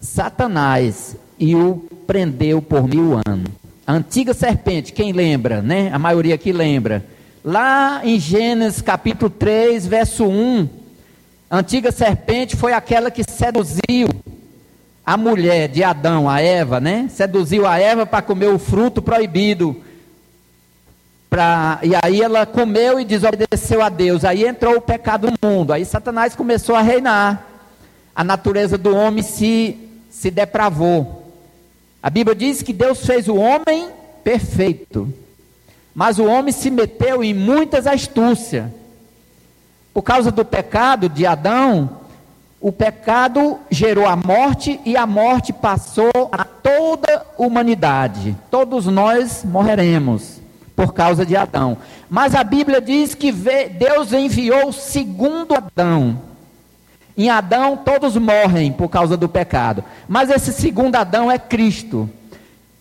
Satanás 0.00 1.16
e 1.38 1.54
o 1.54 1.76
prendeu 2.08 2.60
por 2.60 2.88
mil 2.88 3.20
anos. 3.24 3.52
A 3.86 3.92
antiga 3.92 4.34
serpente, 4.34 4.92
quem 4.92 5.12
lembra, 5.12 5.62
né? 5.62 5.90
A 5.92 5.98
maioria 5.98 6.34
aqui 6.34 6.52
lembra. 6.52 7.04
Lá 7.44 8.00
em 8.04 8.18
Gênesis 8.18 8.82
capítulo 8.82 9.30
3, 9.30 9.86
verso 9.86 10.26
1, 10.26 10.68
a 11.50 11.58
antiga 11.58 11.90
serpente 11.90 12.56
foi 12.56 12.72
aquela 12.72 13.10
que 13.10 13.22
seduziu 13.22 14.08
a 15.04 15.16
mulher 15.16 15.68
de 15.68 15.82
Adão, 15.82 16.28
a 16.28 16.40
Eva, 16.40 16.80
né? 16.80 17.08
Seduziu 17.10 17.66
a 17.66 17.78
Eva 17.78 18.04
para 18.04 18.22
comer 18.22 18.48
o 18.48 18.58
fruto 18.58 19.00
proibido. 19.00 19.76
Pra, 21.30 21.78
e 21.82 21.92
aí 22.02 22.20
ela 22.20 22.44
comeu 22.44 23.00
e 23.00 23.04
desobedeceu 23.04 23.82
a 23.82 23.88
Deus. 23.88 24.24
Aí 24.24 24.46
entrou 24.46 24.76
o 24.76 24.80
pecado 24.80 25.28
no 25.30 25.48
mundo. 25.48 25.72
Aí 25.72 25.84
Satanás 25.84 26.34
começou 26.34 26.74
a 26.74 26.82
reinar. 26.82 27.46
A 28.14 28.22
natureza 28.22 28.76
do 28.76 28.94
homem 28.94 29.22
se 29.22 29.88
se 30.10 30.30
depravou. 30.30 31.32
A 32.02 32.10
Bíblia 32.10 32.34
diz 32.34 32.62
que 32.62 32.72
Deus 32.72 33.04
fez 33.06 33.28
o 33.28 33.36
homem 33.36 33.88
perfeito, 34.24 35.12
mas 35.94 36.18
o 36.18 36.24
homem 36.24 36.52
se 36.52 36.70
meteu 36.70 37.22
em 37.22 37.32
muitas 37.32 37.86
astúcias. 37.86 38.66
Por 39.98 40.02
causa 40.02 40.30
do 40.30 40.44
pecado 40.44 41.08
de 41.08 41.26
Adão, 41.26 41.90
o 42.60 42.70
pecado 42.70 43.58
gerou 43.68 44.06
a 44.06 44.14
morte 44.14 44.78
e 44.84 44.96
a 44.96 45.04
morte 45.04 45.52
passou 45.52 46.12
a 46.30 46.44
toda 46.44 47.26
a 47.36 47.42
humanidade. 47.42 48.36
Todos 48.48 48.86
nós 48.86 49.42
morreremos 49.44 50.40
por 50.76 50.94
causa 50.94 51.26
de 51.26 51.36
Adão. 51.36 51.78
Mas 52.08 52.36
a 52.36 52.44
Bíblia 52.44 52.80
diz 52.80 53.12
que 53.12 53.32
Deus 53.32 54.12
enviou 54.12 54.68
o 54.68 54.72
segundo 54.72 55.52
Adão. 55.56 56.16
Em 57.16 57.28
Adão 57.28 57.76
todos 57.76 58.16
morrem 58.16 58.70
por 58.70 58.88
causa 58.88 59.16
do 59.16 59.28
pecado. 59.28 59.82
Mas 60.06 60.30
esse 60.30 60.52
segundo 60.52 60.94
Adão 60.94 61.28
é 61.28 61.40
Cristo. 61.40 62.08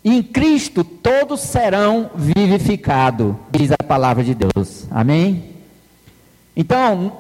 Em 0.06 0.22
Cristo 0.22 0.84
todos 0.84 1.40
serão 1.40 2.12
vivificados, 2.14 3.34
diz 3.50 3.72
a 3.72 3.84
palavra 3.84 4.24
de 4.24 4.36
Deus. 4.36 4.86
Amém? 4.92 5.47
Então, 6.60 7.20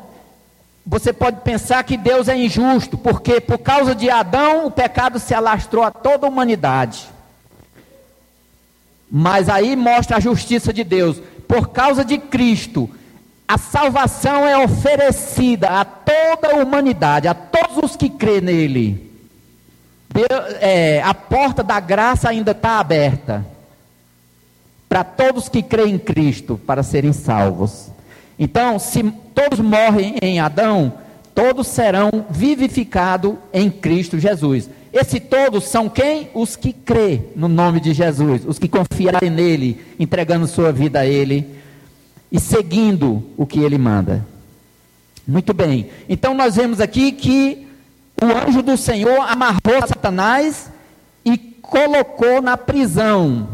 você 0.83 1.13
pode 1.13 1.41
pensar 1.41 1.83
que 1.83 1.95
Deus 1.95 2.27
é 2.27 2.35
injusto, 2.35 2.97
porque 2.97 3.39
por 3.39 3.59
causa 3.59 3.93
de 3.93 4.09
Adão 4.09 4.65
o 4.65 4.71
pecado 4.71 5.19
se 5.19 5.31
alastrou 5.31 5.83
a 5.83 5.91
toda 5.91 6.25
a 6.25 6.29
humanidade. 6.29 7.07
Mas 9.09 9.47
aí 9.47 9.75
mostra 9.75 10.17
a 10.17 10.19
justiça 10.19 10.73
de 10.73 10.83
Deus. 10.83 11.21
Por 11.47 11.69
causa 11.69 12.03
de 12.03 12.17
Cristo, 12.17 12.89
a 13.47 13.59
salvação 13.59 14.47
é 14.47 14.57
oferecida 14.57 15.69
a 15.69 15.85
toda 15.85 16.55
a 16.55 16.63
humanidade, 16.63 17.27
a 17.27 17.35
todos 17.35 17.91
os 17.91 17.95
que 17.95 18.09
crê 18.09 18.41
nele. 18.41 19.13
Deus, 20.09 20.55
é, 20.59 20.99
a 21.03 21.13
porta 21.13 21.61
da 21.61 21.79
graça 21.79 22.27
ainda 22.27 22.51
está 22.51 22.79
aberta 22.79 23.45
para 24.89 25.03
todos 25.03 25.47
que 25.47 25.61
creem 25.61 25.93
em 25.93 25.99
Cristo 25.99 26.59
para 26.65 26.81
serem 26.81 27.13
salvos. 27.13 27.91
Então, 28.39 28.77
se 28.77 29.03
todos 29.33 29.59
morrem 29.59 30.15
em 30.21 30.39
Adão, 30.39 30.93
todos 31.33 31.67
serão 31.67 32.09
vivificados 32.29 33.35
em 33.53 33.69
Cristo 33.69 34.19
Jesus. 34.19 34.69
Esse 34.93 35.19
todos 35.19 35.65
são 35.65 35.89
quem? 35.89 36.29
Os 36.33 36.55
que 36.55 36.73
crê 36.73 37.21
no 37.35 37.47
nome 37.47 37.79
de 37.79 37.93
Jesus, 37.93 38.43
os 38.45 38.57
que 38.57 38.67
confiarem 38.67 39.29
nele, 39.29 39.79
entregando 39.99 40.47
sua 40.47 40.71
vida 40.71 41.01
a 41.01 41.05
ele 41.05 41.47
e 42.31 42.39
seguindo 42.39 43.23
o 43.37 43.45
que 43.45 43.59
ele 43.59 43.77
manda. 43.77 44.25
Muito 45.27 45.53
bem. 45.53 45.89
Então 46.07 46.33
nós 46.33 46.55
vemos 46.55 46.79
aqui 46.79 47.11
que 47.11 47.67
o 48.21 48.25
anjo 48.25 48.61
do 48.61 48.77
Senhor 48.77 49.21
amarrou 49.21 49.85
Satanás 49.87 50.71
e 51.23 51.37
colocou 51.37 52.41
na 52.41 52.57
prisão. 52.57 53.49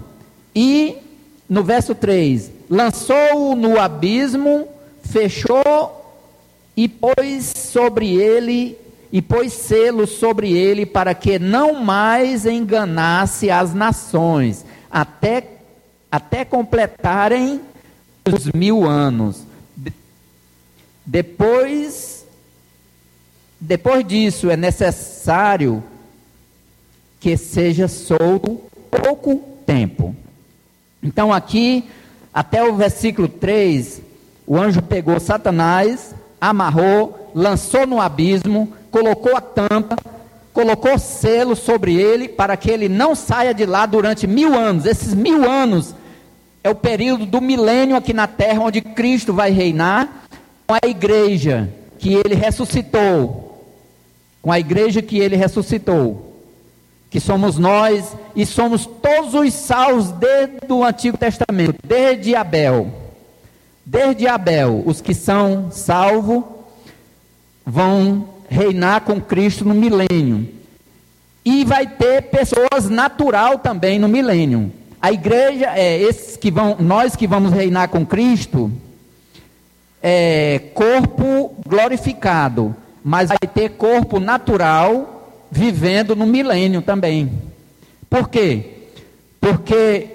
E 0.56 0.96
no 1.50 1.64
verso 1.64 1.94
3, 1.94 2.52
lançou-o 2.70 3.56
no 3.56 3.80
abismo 3.80 4.68
fechou 5.04 6.02
e 6.76 6.88
pôs 6.88 7.54
sobre 7.56 8.16
ele 8.16 8.78
e 9.12 9.22
pôs 9.22 9.54
selo 9.54 10.08
sobre 10.08 10.52
ele 10.54 10.86
para 10.86 11.14
que 11.14 11.38
não 11.38 11.84
mais 11.84 12.46
enganasse 12.46 13.52
as 13.52 13.74
nações 13.74 14.66
até 14.90 15.50
até 16.12 16.46
completarem 16.46 17.60
os 18.32 18.52
mil 18.52 18.88
anos. 18.88 19.44
Depois 21.06 22.26
depois 23.60 24.06
disso 24.06 24.50
é 24.50 24.58
necessário 24.58 25.84
que 27.20 27.38
seja 27.38 27.88
solto 27.88 28.62
pouco 28.92 29.42
tempo. 29.66 30.16
Então 31.02 31.32
aqui 31.32 31.88
até 32.34 32.64
o 32.64 32.76
versículo 32.76 33.28
3 33.28 34.02
o 34.46 34.58
anjo 34.58 34.82
pegou 34.82 35.20
Satanás, 35.20 36.14
amarrou, 36.40 37.32
lançou 37.34 37.88
no 37.88 38.02
abismo, 38.02 38.74
colocou 38.92 39.36
a 39.36 39.42
tampa, 39.42 39.96
colocou 40.52 41.00
selo 41.00 41.56
sobre 41.56 41.96
ele 41.96 42.28
para 42.28 42.56
que 42.56 42.70
ele 42.70 42.88
não 42.88 43.16
saia 43.16 43.54
de 43.54 43.66
lá 43.66 43.86
durante 43.86 44.28
mil 44.28 44.54
anos. 44.54 44.86
Esses 44.86 45.14
mil 45.14 45.50
anos 45.50 45.96
é 46.64 46.70
o 46.70 46.76
período 46.76 47.26
do 47.26 47.42
milênio 47.42 47.96
aqui 47.96 48.14
na 48.14 48.28
terra, 48.28 48.62
onde 48.62 48.82
Cristo 48.82 49.34
vai 49.34 49.52
reinar 49.52 50.26
com 50.68 50.76
a 50.76 50.88
igreja 50.88 51.70
que 51.98 52.14
ele 52.14 52.36
ressuscitou. 52.36 53.66
Com 54.42 54.52
a 54.52 54.60
igreja 54.60 55.02
que 55.02 55.18
ele 55.20 55.36
ressuscitou. 55.36 56.32
Que 57.10 57.20
somos 57.20 57.58
nós 57.58 58.16
e 58.36 58.46
somos 58.46 58.86
todos 58.86 59.34
os 59.34 59.54
salvos 59.54 60.12
desde 60.12 60.72
o 60.72 60.84
Antigo 60.84 61.18
Testamento, 61.18 61.76
desde 61.86 62.36
Abel. 62.36 63.03
Desde 63.86 64.28
Abel, 64.28 64.84
os 64.86 65.02
que 65.02 65.14
são 65.14 65.70
salvos 65.72 66.44
vão 67.66 68.30
reinar 68.50 69.02
com 69.02 69.20
Cristo 69.20 69.66
no 69.66 69.74
milênio. 69.74 70.48
E 71.44 71.66
vai 71.66 71.86
ter 71.88 72.24
pessoas 72.24 72.90
natural 72.90 73.60
também 73.60 74.00
no 74.00 74.08
milênio. 74.08 74.72
A 75.02 75.12
igreja, 75.12 75.72
é, 75.76 76.00
esses 76.00 76.38
que 76.38 76.50
vão, 76.50 76.78
nós 76.80 77.16
que 77.16 77.28
vamos 77.28 77.52
reinar 77.52 77.90
com 77.90 78.06
Cristo, 78.06 78.72
é 80.02 80.60
corpo 80.74 81.56
glorificado, 81.68 82.74
mas 83.04 83.28
vai 83.28 83.50
ter 83.54 83.72
corpo 83.72 84.20
natural 84.20 85.46
vivendo 85.52 86.16
no 86.16 86.26
milênio 86.26 86.82
também. 86.82 87.32
Por 88.10 88.30
quê? 88.30 88.88
Porque 89.42 90.08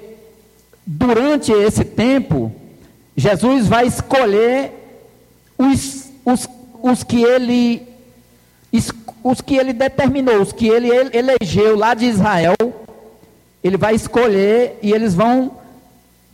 durante 0.86 1.52
esse 1.52 1.84
tempo 1.84 2.50
Jesus 3.18 3.66
vai 3.66 3.84
escolher 3.84 4.72
os, 5.58 6.08
os, 6.24 6.48
os 6.80 7.02
que 7.02 7.24
ele 7.24 7.82
os 9.24 9.40
que 9.40 9.56
ele 9.56 9.72
determinou, 9.72 10.40
os 10.40 10.52
que 10.52 10.68
ele 10.68 10.88
elegeu 11.12 11.76
lá 11.76 11.94
de 11.94 12.04
Israel, 12.04 12.54
ele 13.62 13.76
vai 13.76 13.96
escolher 13.96 14.78
e 14.80 14.92
eles 14.92 15.16
vão 15.16 15.50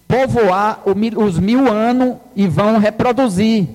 povoar 0.06 0.82
os 0.84 1.38
mil 1.38 1.72
anos 1.72 2.16
e 2.36 2.46
vão 2.46 2.76
reproduzir. 2.76 3.66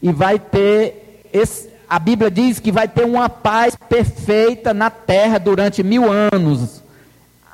E 0.00 0.12
vai 0.12 0.38
ter, 0.38 1.26
esse, 1.32 1.68
a 1.88 1.98
Bíblia 1.98 2.30
diz 2.30 2.60
que 2.60 2.70
vai 2.70 2.86
ter 2.86 3.04
uma 3.04 3.28
paz 3.28 3.74
perfeita 3.88 4.72
na 4.72 4.88
terra 4.88 5.38
durante 5.38 5.82
mil 5.82 6.04
anos. 6.08 6.80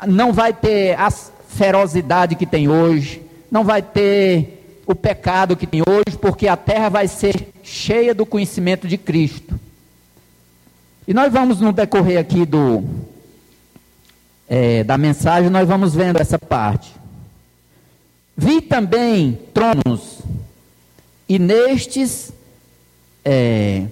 Não 0.07 0.35
vai 0.35 0.53
ter 0.53 1.01
a 1.01 1.11
ferocidade 1.11 2.37
que 2.37 2.45
tem 2.45 2.69
hoje, 2.69 3.27
não 3.51 3.65
vai 3.65 3.83
ter 3.83 4.83
o 4.87 4.95
pecado 4.95 5.57
que 5.57 5.67
tem 5.67 5.83
hoje, 5.87 6.17
porque 6.19 6.49
a 6.49 6.57
terra 6.57 6.89
vai 6.89 7.09
ser 7.09 7.49
cheia 7.63 8.15
do 8.15 8.25
conhecimento 8.25 8.89
de 8.89 8.97
Cristo. 8.97 9.59
E 11.07 11.13
nós 11.13 11.33
vamos, 11.33 11.61
no 11.61 11.73
decorrer 11.73 12.19
aqui 12.19 12.47
do, 12.47 12.85
é, 14.49 14.83
da 14.85 14.97
mensagem, 14.97 15.51
nós 15.51 15.69
vamos 15.69 15.95
vendo 15.95 16.21
essa 16.21 16.39
parte. 16.39 16.95
Vi 18.37 18.63
também 18.63 19.39
tronos, 19.53 20.21
e 21.29 21.39
nestes, 21.39 22.33
é, 23.25 23.85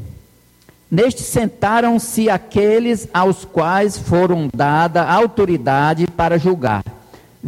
nestes 0.90 1.26
sentaram-se 1.26 2.30
aqueles 2.30 3.08
aos 3.12 3.44
quais 3.44 3.98
foram 3.98 4.48
dada 4.54 5.02
autoridade 5.02 6.06
para 6.06 6.38
julgar 6.38 6.95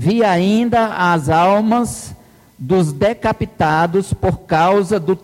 vi 0.00 0.22
ainda 0.22 0.94
as 0.94 1.28
almas 1.28 2.14
dos 2.56 2.92
decapitados 2.92 4.12
por 4.14 4.42
causa 4.42 5.00
do, 5.00 5.18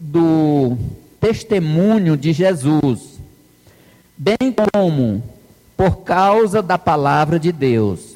do 0.00 0.74
testemunho 1.20 2.16
de 2.16 2.32
Jesus, 2.32 3.20
bem 4.16 4.54
como 4.72 5.22
por 5.76 5.98
causa 5.98 6.62
da 6.62 6.78
palavra 6.78 7.38
de 7.38 7.52
Deus. 7.52 8.14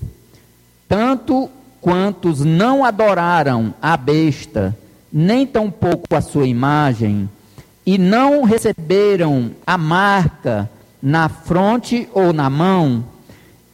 Tanto 0.88 1.50
quantos 1.82 2.42
não 2.46 2.82
adoraram 2.82 3.74
a 3.82 3.94
besta, 3.94 4.74
nem 5.12 5.46
tampouco 5.46 6.16
a 6.16 6.22
sua 6.22 6.46
imagem, 6.46 7.28
e 7.84 7.98
não 7.98 8.42
receberam 8.44 9.50
a 9.66 9.76
marca 9.76 10.70
na 11.02 11.28
fronte 11.28 12.08
ou 12.14 12.32
na 12.32 12.48
mão, 12.48 13.04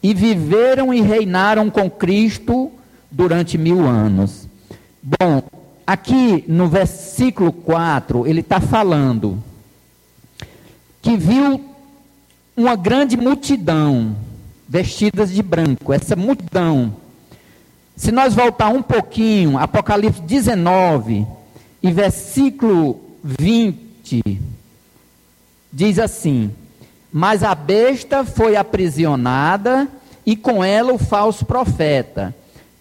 e 0.07 0.15
viveram 0.15 0.95
e 0.95 1.01
reinaram 1.01 1.69
com 1.69 1.91
Cristo 1.91 2.71
durante 3.11 3.59
mil 3.59 3.85
anos. 3.89 4.47
Bom, 5.03 5.43
aqui 5.85 6.45
no 6.47 6.69
versículo 6.69 7.51
4, 7.51 8.25
ele 8.25 8.39
está 8.39 8.61
falando 8.61 9.43
que 11.03 11.17
viu 11.17 11.61
uma 12.57 12.77
grande 12.77 13.17
multidão 13.17 14.15
vestidas 14.69 15.33
de 15.33 15.43
branco. 15.43 15.93
Essa 15.93 16.15
multidão, 16.15 16.95
se 17.97 18.13
nós 18.13 18.33
voltar 18.33 18.69
um 18.69 18.83
pouquinho, 18.83 19.59
Apocalipse 19.59 20.23
19 20.23 21.27
e 21.83 21.91
versículo 21.91 23.01
20, 23.25 24.41
diz 25.73 25.99
assim: 25.99 26.53
Mas 27.13 27.43
a 27.43 27.57
besta 27.57 28.25
foi 28.25 28.55
aprisionada 28.55 29.89
e 30.27 30.35
com 30.35 30.63
ela 30.65 30.93
o 30.93 30.99
falso 30.99 31.47
profeta, 31.47 32.35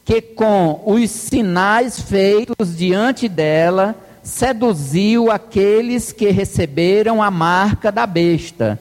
que 0.04 0.20
com 0.20 0.82
os 0.84 1.12
sinais 1.12 2.02
feitos 2.02 2.76
diante 2.76 3.30
dela 3.30 3.96
seduziu 4.24 5.30
aqueles 5.30 6.12
que 6.12 6.32
receberam 6.32 7.22
a 7.22 7.30
marca 7.30 7.92
da 7.92 8.08
besta 8.08 8.80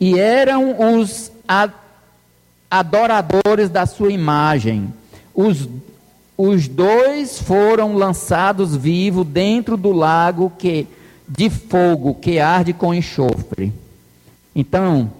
e 0.00 0.18
eram 0.18 0.98
os 0.98 1.30
adoradores 2.70 3.68
da 3.68 3.84
sua 3.84 4.10
imagem. 4.10 4.92
Os, 5.34 5.68
os 6.36 6.66
dois 6.66 7.38
foram 7.40 7.94
lançados 7.94 8.74
vivos 8.74 9.26
dentro 9.26 9.76
do 9.76 9.92
lago 9.92 10.50
que, 10.58 10.86
de 11.28 11.50
fogo 11.50 12.14
que 12.14 12.38
arde 12.38 12.72
com 12.72 12.94
enxofre. 12.94 13.72
Então, 14.54 15.10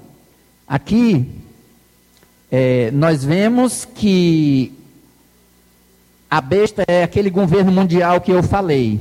aqui 0.66 1.26
é, 2.50 2.90
nós 2.92 3.24
vemos 3.24 3.84
que 3.84 4.72
a 6.30 6.40
besta 6.40 6.84
é 6.86 7.02
aquele 7.02 7.30
governo 7.30 7.72
mundial 7.72 8.20
que 8.20 8.30
eu 8.30 8.42
falei. 8.42 9.00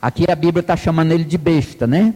Aqui 0.00 0.24
a 0.30 0.34
Bíblia 0.34 0.60
está 0.60 0.76
chamando 0.76 1.12
ele 1.12 1.24
de 1.24 1.38
besta, 1.38 1.86
né? 1.86 2.14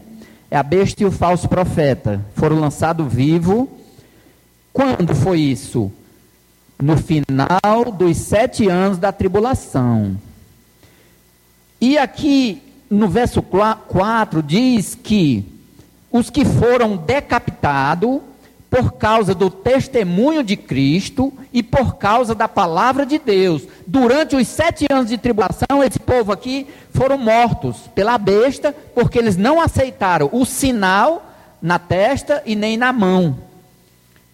É 0.51 0.57
a 0.57 0.63
besta 0.63 1.03
e 1.03 1.07
o 1.07 1.13
falso 1.13 1.49
profeta. 1.49 2.25
Foram 2.35 2.61
lançados 2.61 3.13
vivos. 3.13 3.69
Quando 4.73 5.15
foi 5.15 5.41
isso? 5.41 5.91
No 6.81 6.97
final 6.97 7.93
dos 7.97 8.17
sete 8.17 8.69
anos 8.69 8.99
da 8.99 9.13
tribulação. 9.13 10.17
E 11.81 11.97
aqui 11.97 12.63
no 12.91 13.09
verso 13.09 13.41
4 13.43 14.43
diz 14.43 14.95
que 14.95 15.45
os 16.11 16.29
que 16.29 16.45
foram 16.45 16.97
decapitados 16.97 18.21
por 18.71 18.93
causa 18.93 19.35
do 19.35 19.51
testemunho 19.51 20.45
de 20.45 20.57
Cristo 20.57 21.33
e 21.53 21.61
por 21.61 21.97
causa 21.97 22.37
da 22.37 22.47
palavra 22.47 23.05
de 23.05 23.19
Deus. 23.19 23.65
Durante 23.85 24.37
os 24.37 24.47
sete 24.47 24.87
anos 24.89 25.11
de 25.11 25.19
tribulação, 25.19 25.83
esse 25.85 25.99
povo 25.99 26.31
aqui 26.31 26.69
foram 26.95 27.19
mortos 27.19 27.79
pela 27.97 28.17
besta, 28.17 28.73
porque 28.95 29.19
eles 29.19 29.37
não 29.37 29.61
aceitaram 29.61 30.31
o 30.33 30.45
sinal 30.45 31.27
na 31.61 31.81
testa 31.81 32.45
e 32.47 32.55
nem 32.55 32.77
na 32.77 32.93
mão, 32.93 33.39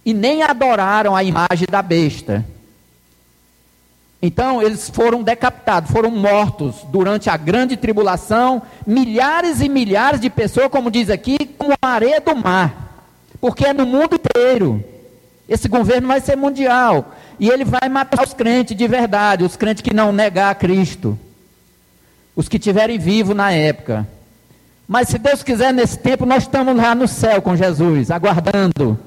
e 0.04 0.12
nem 0.12 0.42
adoraram 0.42 1.16
a 1.16 1.24
imagem 1.24 1.66
da 1.68 1.80
besta. 1.80 2.44
Então, 4.20 4.62
eles 4.62 4.90
foram 4.90 5.22
decapitados, 5.22 5.90
foram 5.90 6.10
mortos 6.10 6.76
durante 6.88 7.30
a 7.30 7.36
grande 7.36 7.76
tribulação, 7.76 8.62
milhares 8.86 9.60
e 9.60 9.68
milhares 9.68 10.20
de 10.20 10.28
pessoas, 10.28 10.68
como 10.68 10.90
diz 10.90 11.08
aqui, 11.08 11.38
como 11.58 11.72
a 11.80 11.88
areia 11.88 12.20
do 12.20 12.36
mar 12.36 12.85
porque 13.46 13.64
é 13.64 13.72
no 13.72 13.86
mundo 13.86 14.16
inteiro. 14.16 14.84
Esse 15.48 15.68
governo 15.68 16.08
vai 16.08 16.20
ser 16.20 16.34
mundial. 16.34 17.14
E 17.38 17.48
ele 17.48 17.64
vai 17.64 17.88
matar 17.88 18.24
os 18.24 18.34
crentes 18.34 18.76
de 18.76 18.88
verdade, 18.88 19.44
os 19.44 19.54
crentes 19.54 19.84
que 19.84 19.94
não 19.94 20.10
negar 20.10 20.50
a 20.50 20.54
Cristo. 20.56 21.16
Os 22.34 22.48
que 22.48 22.56
estiverem 22.56 22.98
vivos 22.98 23.36
na 23.36 23.52
época. 23.52 24.04
Mas 24.88 25.10
se 25.10 25.18
Deus 25.18 25.44
quiser, 25.44 25.72
nesse 25.72 25.96
tempo, 25.96 26.26
nós 26.26 26.42
estamos 26.42 26.74
lá 26.76 26.92
no 26.92 27.06
céu 27.06 27.40
com 27.40 27.54
Jesus, 27.54 28.10
aguardando 28.10 28.98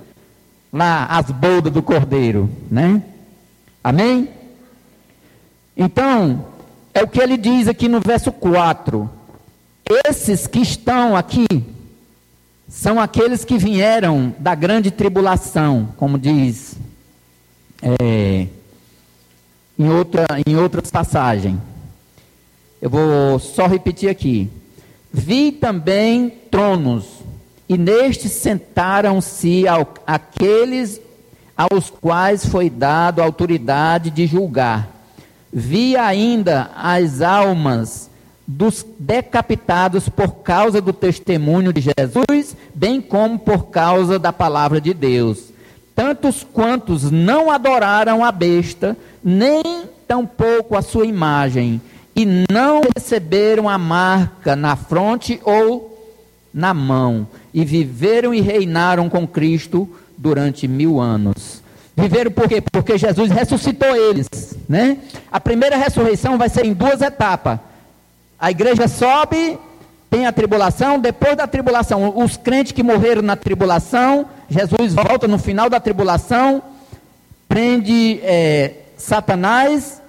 lá 0.72 1.06
as 1.08 1.30
boldas 1.30 1.74
do 1.74 1.84
Cordeiro, 1.84 2.50
né? 2.72 3.04
Amém? 3.84 4.30
Então, 5.76 6.46
é 6.94 7.04
o 7.04 7.10
que 7.10 7.20
ele 7.20 7.36
diz 7.36 7.68
aqui 7.68 7.90
no 7.90 8.00
verso 8.00 8.32
4. 8.32 9.10
Esses 10.08 10.48
que 10.48 10.60
estão 10.60 11.14
aqui, 11.14 11.46
são 12.70 13.00
aqueles 13.00 13.44
que 13.44 13.58
vieram 13.58 14.34
da 14.38 14.54
grande 14.54 14.92
tribulação, 14.92 15.90
como 15.98 16.20
diz 16.20 16.76
é, 17.82 18.48
em, 19.78 19.90
outra, 19.90 20.26
em 20.46 20.56
outras 20.56 20.92
passagens. 20.92 21.58
Eu 22.80 22.92
vou 22.92 23.40
só 23.40 23.66
repetir 23.66 24.08
aqui. 24.08 24.50
Vi 25.12 25.52
também 25.52 26.30
tronos, 26.52 27.06
e 27.68 27.76
nestes 27.76 28.34
sentaram-se 28.34 29.64
aqueles 30.06 31.02
aos 31.58 31.90
quais 31.90 32.46
foi 32.46 32.70
dado 32.70 33.20
autoridade 33.20 34.12
de 34.12 34.28
julgar. 34.28 34.96
Vi 35.52 35.98
ainda 35.98 36.70
as 36.76 37.22
almas 37.22 38.09
dos 38.52 38.84
decapitados 38.98 40.10
por 40.10 40.38
causa 40.38 40.82
do 40.82 40.92
testemunho 40.92 41.72
de 41.72 41.82
Jesus, 41.82 42.58
bem 42.74 43.00
como 43.00 43.38
por 43.38 43.68
causa 43.68 44.18
da 44.18 44.34
palavra 44.34 44.82
de 44.82 44.92
Deus. 44.92 45.52
Tantos 45.96 46.44
quantos 46.52 47.12
não 47.12 47.52
adoraram 47.52 48.26
a 48.26 48.32
besta, 48.32 48.98
nem 49.24 49.62
tampouco 50.08 50.76
a 50.76 50.82
sua 50.82 51.06
imagem, 51.06 51.80
e 52.16 52.26
não 52.52 52.82
receberam 52.98 53.70
a 53.70 53.78
marca 53.78 54.56
na 54.56 54.76
fronte 54.76 55.40
ou 55.44 56.18
na 56.52 56.74
mão, 56.74 57.28
e 57.54 57.64
viveram 57.64 58.34
e 58.34 58.42
reinaram 58.42 59.08
com 59.10 59.28
Cristo 59.28 59.88
durante 60.18 60.68
mil 60.68 61.00
anos. 61.00 61.62
Viveram 61.96 62.32
por 62.32 62.50
quê? 62.50 62.62
Porque 62.62 62.98
Jesus 62.98 63.30
ressuscitou 63.30 63.96
eles, 63.96 64.28
né? 64.68 64.98
A 65.32 65.40
primeira 65.40 65.78
ressurreição 65.78 66.36
vai 66.36 66.50
ser 66.50 66.66
em 66.66 66.74
duas 66.74 67.00
etapas. 67.00 67.60
A 68.40 68.50
igreja 68.50 68.88
sobe, 68.88 69.60
tem 70.10 70.26
a 70.26 70.32
tribulação, 70.32 70.98
depois 70.98 71.36
da 71.36 71.46
tribulação, 71.46 72.18
os 72.18 72.38
crentes 72.38 72.72
que 72.72 72.82
morreram 72.82 73.22
na 73.22 73.36
tribulação, 73.36 74.26
Jesus 74.50 74.94
volta 74.94 75.28
no 75.28 75.38
final 75.38 75.70
da 75.70 75.80
tribulação, 75.80 76.64
prende 77.48 78.20
é, 78.24 78.74
Satanás 78.98 80.02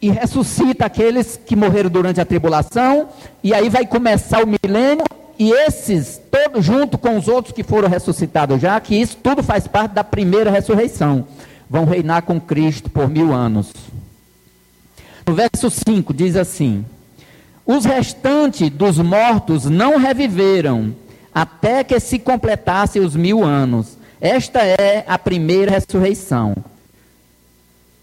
e 0.00 0.08
ressuscita 0.08 0.86
aqueles 0.86 1.38
que 1.44 1.56
morreram 1.56 1.90
durante 1.90 2.20
a 2.20 2.24
tribulação, 2.24 3.08
e 3.42 3.52
aí 3.52 3.68
vai 3.68 3.84
começar 3.86 4.44
o 4.44 4.46
milênio, 4.46 5.04
e 5.38 5.50
esses, 5.50 6.20
todos 6.30 6.64
junto 6.64 6.96
com 6.96 7.18
os 7.18 7.26
outros 7.26 7.52
que 7.52 7.64
foram 7.64 7.88
ressuscitados 7.88 8.60
já, 8.60 8.78
que 8.80 8.94
isso 8.94 9.16
tudo 9.22 9.42
faz 9.42 9.66
parte 9.66 9.92
da 9.92 10.04
primeira 10.04 10.50
ressurreição, 10.50 11.26
vão 11.68 11.84
reinar 11.84 12.22
com 12.22 12.40
Cristo 12.40 12.88
por 12.88 13.10
mil 13.10 13.32
anos. 13.32 13.72
No 15.26 15.34
verso 15.34 15.68
5 15.70 16.14
diz 16.14 16.36
assim: 16.36 16.84
os 17.66 17.84
restantes 17.84 18.68
dos 18.70 18.98
mortos 18.98 19.64
não 19.64 19.96
reviveram, 19.98 20.94
até 21.34 21.82
que 21.82 21.98
se 21.98 22.18
completassem 22.18 23.02
os 23.02 23.16
mil 23.16 23.42
anos. 23.42 23.96
Esta 24.20 24.60
é 24.62 25.04
a 25.06 25.18
primeira 25.18 25.70
ressurreição. 25.70 26.54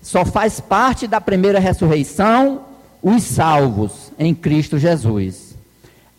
Só 0.01 0.25
faz 0.25 0.59
parte 0.59 1.07
da 1.07 1.21
primeira 1.21 1.59
ressurreição 1.59 2.61
os 3.01 3.23
salvos 3.23 4.11
em 4.17 4.33
Cristo 4.33 4.77
Jesus. 4.77 5.55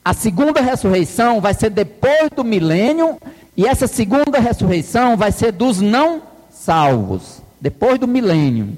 A 0.05 0.15
segunda 0.15 0.61
ressurreição 0.61 1.41
vai 1.41 1.55
ser 1.55 1.71
depois 1.71 2.31
do 2.35 2.43
milênio, 2.43 3.19
e 3.57 3.67
essa 3.67 3.87
segunda 3.87 4.39
ressurreição 4.39 5.17
vai 5.17 5.31
ser 5.31 5.53
dos 5.53 5.81
não 5.81 6.23
salvos, 6.51 7.41
depois 7.61 7.99
do 7.99 8.09
milênio. 8.09 8.77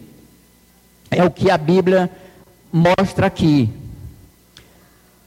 É 1.10 1.22
o 1.22 1.30
que 1.30 1.50
a 1.50 1.56
Bíblia 1.56 2.10
mostra 2.72 3.26
aqui. 3.26 3.70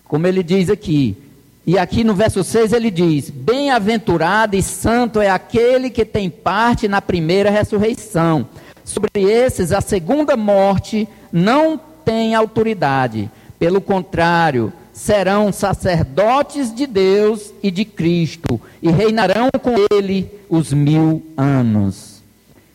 Como 0.07 0.25
ele 0.25 0.43
diz 0.43 0.69
aqui. 0.69 1.17
E 1.65 1.77
aqui 1.77 2.03
no 2.03 2.15
verso 2.15 2.43
6 2.43 2.71
ele 2.71 2.89
diz: 2.89 3.29
Bem-aventurado 3.29 4.55
e 4.55 4.63
santo 4.63 5.19
é 5.19 5.29
aquele 5.29 5.89
que 5.89 6.05
tem 6.05 6.29
parte 6.29 6.87
na 6.87 7.01
primeira 7.01 7.49
ressurreição. 7.49 8.47
Sobre 8.85 9.21
esses, 9.21 9.73
a 9.73 9.81
segunda 9.81 10.37
morte 10.37 11.07
não 11.31 11.79
tem 12.05 12.33
autoridade. 12.33 13.29
Pelo 13.59 13.81
contrário, 13.81 14.71
serão 14.93 15.51
sacerdotes 15.51 16.73
de 16.73 16.87
Deus 16.87 17.53
e 17.61 17.69
de 17.69 17.83
Cristo, 17.83 18.59
e 18.81 18.89
reinarão 18.89 19.49
com 19.61 19.75
ele 19.91 20.29
os 20.49 20.71
mil 20.71 21.21
anos. 21.35 22.21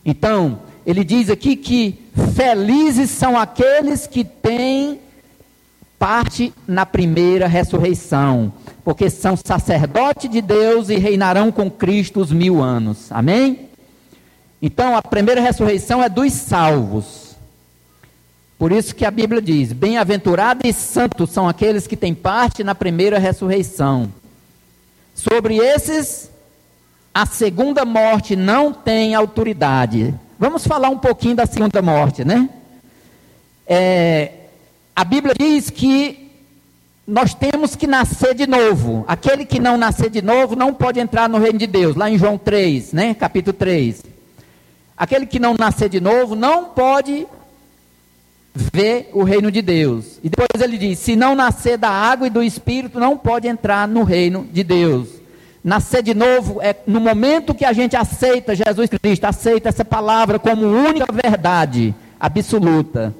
Então, 0.05 0.61
ele 0.87 1.03
diz 1.03 1.30
aqui 1.30 1.57
que 1.57 1.99
felizes 2.35 3.11
são 3.11 3.39
aqueles 3.39 4.07
que 4.07 4.22
têm 4.22 5.01
parte 6.03 6.53
na 6.67 6.85
primeira 6.85 7.47
ressurreição, 7.47 8.53
porque 8.85 9.09
são 9.09 9.37
sacerdotes 9.37 10.29
de 10.29 10.43
Deus 10.43 10.89
e 10.89 10.97
reinarão 10.97 11.53
com 11.53 11.71
Cristo 11.71 12.19
os 12.19 12.33
mil 12.33 12.61
anos. 12.61 13.07
Amém? 13.13 13.69
Então, 14.61 14.97
a 14.97 15.03
primeira 15.03 15.41
ressurreição 15.41 16.03
é 16.03 16.09
dos 16.09 16.33
salvos. 16.33 17.37
Por 18.59 18.73
isso 18.73 18.97
que 18.97 19.05
a 19.05 19.13
Bíblia 19.13 19.41
diz: 19.41 19.73
Bem-aventurados 19.73 20.69
e 20.69 20.73
santos 20.73 21.31
são 21.31 21.49
aqueles 21.49 21.87
que 21.87 21.97
têm 21.97 22.17
parte 22.17 22.65
na 22.65 22.75
primeira 22.75 23.21
ressurreição. 23.21 24.13
Sobre 25.15 25.59
esses, 25.59 26.29
a 27.15 27.25
segunda 27.27 27.85
morte 27.85 28.35
não 28.35 28.73
tem 28.73 29.15
autoridade. 29.15 30.13
Vamos 30.37 30.67
falar 30.67 30.89
um 30.89 30.99
pouquinho 30.99 31.37
da 31.37 31.47
segunda 31.47 31.81
morte, 31.81 32.25
né? 32.25 32.51
É, 33.65 34.41
a 34.95 35.05
Bíblia 35.05 35.34
diz 35.38 35.70
que 35.70 36.30
nós 37.07 37.34
temos 37.34 37.74
que 37.74 37.86
nascer 37.86 38.34
de 38.34 38.47
novo. 38.47 39.05
Aquele 39.09 39.45
que 39.45 39.59
não 39.59 39.76
nascer 39.76 40.11
de 40.11 40.22
novo 40.22 40.55
não 40.55 40.72
pode 40.72 41.01
entrar 41.01 41.28
no 41.28 41.38
reino 41.38 41.59
de 41.59 41.66
Deus, 41.66 41.97
lá 41.97 42.11
em 42.11 42.18
João 42.18 42.38
3, 42.38 42.93
né? 42.93 43.14
Capítulo 43.14 43.55
3. 43.55 44.03
Aquele 44.97 45.26
que 45.26 45.38
não 45.38 45.55
nascer 45.55 45.88
de 45.88 46.01
novo 46.01 46.36
não 46.36 46.66
pode 46.66 47.26
ver 48.55 49.11
o 49.14 49.24
reino 49.24 49.51
de 49.51 49.62
Deus. 49.62 50.20
E 50.22 50.28
depois 50.28 50.62
ele 50.62 50.76
diz: 50.76 50.99
se 50.99 51.16
não 51.16 51.34
nascer 51.34 51.78
da 51.78 51.90
água 51.90 52.26
e 52.26 52.30
do 52.30 52.43
espírito, 52.43 53.01
não 53.01 53.16
pode 53.16 53.49
entrar 53.49 53.88
no 53.88 54.03
reino 54.05 54.47
de 54.53 54.62
Deus. 54.62 55.09
Nascer 55.64 56.03
de 56.03 56.12
novo 56.12 56.61
é 56.61 56.76
no 56.86 57.01
momento 57.01 57.55
que 57.55 57.64
a 57.64 57.72
gente 57.72 57.97
aceita 57.97 58.55
Jesus 58.55 58.90
Cristo, 59.01 59.24
aceita 59.24 59.70
essa 59.70 59.84
palavra 59.84 60.38
como 60.38 60.66
única 60.66 61.07
verdade 61.11 61.95
absoluta 62.20 63.14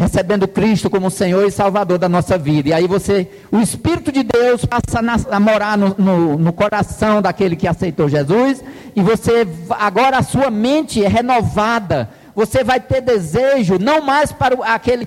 recebendo 0.00 0.48
Cristo 0.48 0.88
como 0.88 1.10
Senhor 1.10 1.46
e 1.46 1.50
Salvador 1.50 1.98
da 1.98 2.08
nossa 2.08 2.38
vida. 2.38 2.70
E 2.70 2.72
aí 2.72 2.86
você, 2.86 3.28
o 3.52 3.58
Espírito 3.58 4.10
de 4.10 4.22
Deus 4.22 4.64
passa 4.64 4.98
a 5.30 5.38
morar 5.38 5.76
no, 5.76 5.94
no, 5.98 6.38
no, 6.38 6.52
coração 6.54 7.20
daquele 7.20 7.54
que 7.54 7.68
aceitou 7.68 8.08
Jesus, 8.08 8.64
e 8.96 9.02
você, 9.02 9.46
agora 9.68 10.16
a 10.16 10.22
sua 10.22 10.50
mente 10.50 11.04
é 11.04 11.08
renovada. 11.08 12.08
Você 12.34 12.64
vai 12.64 12.80
ter 12.80 13.02
desejo, 13.02 13.78
não 13.78 14.00
mais 14.00 14.32
para 14.32 14.54
aquele 14.72 15.06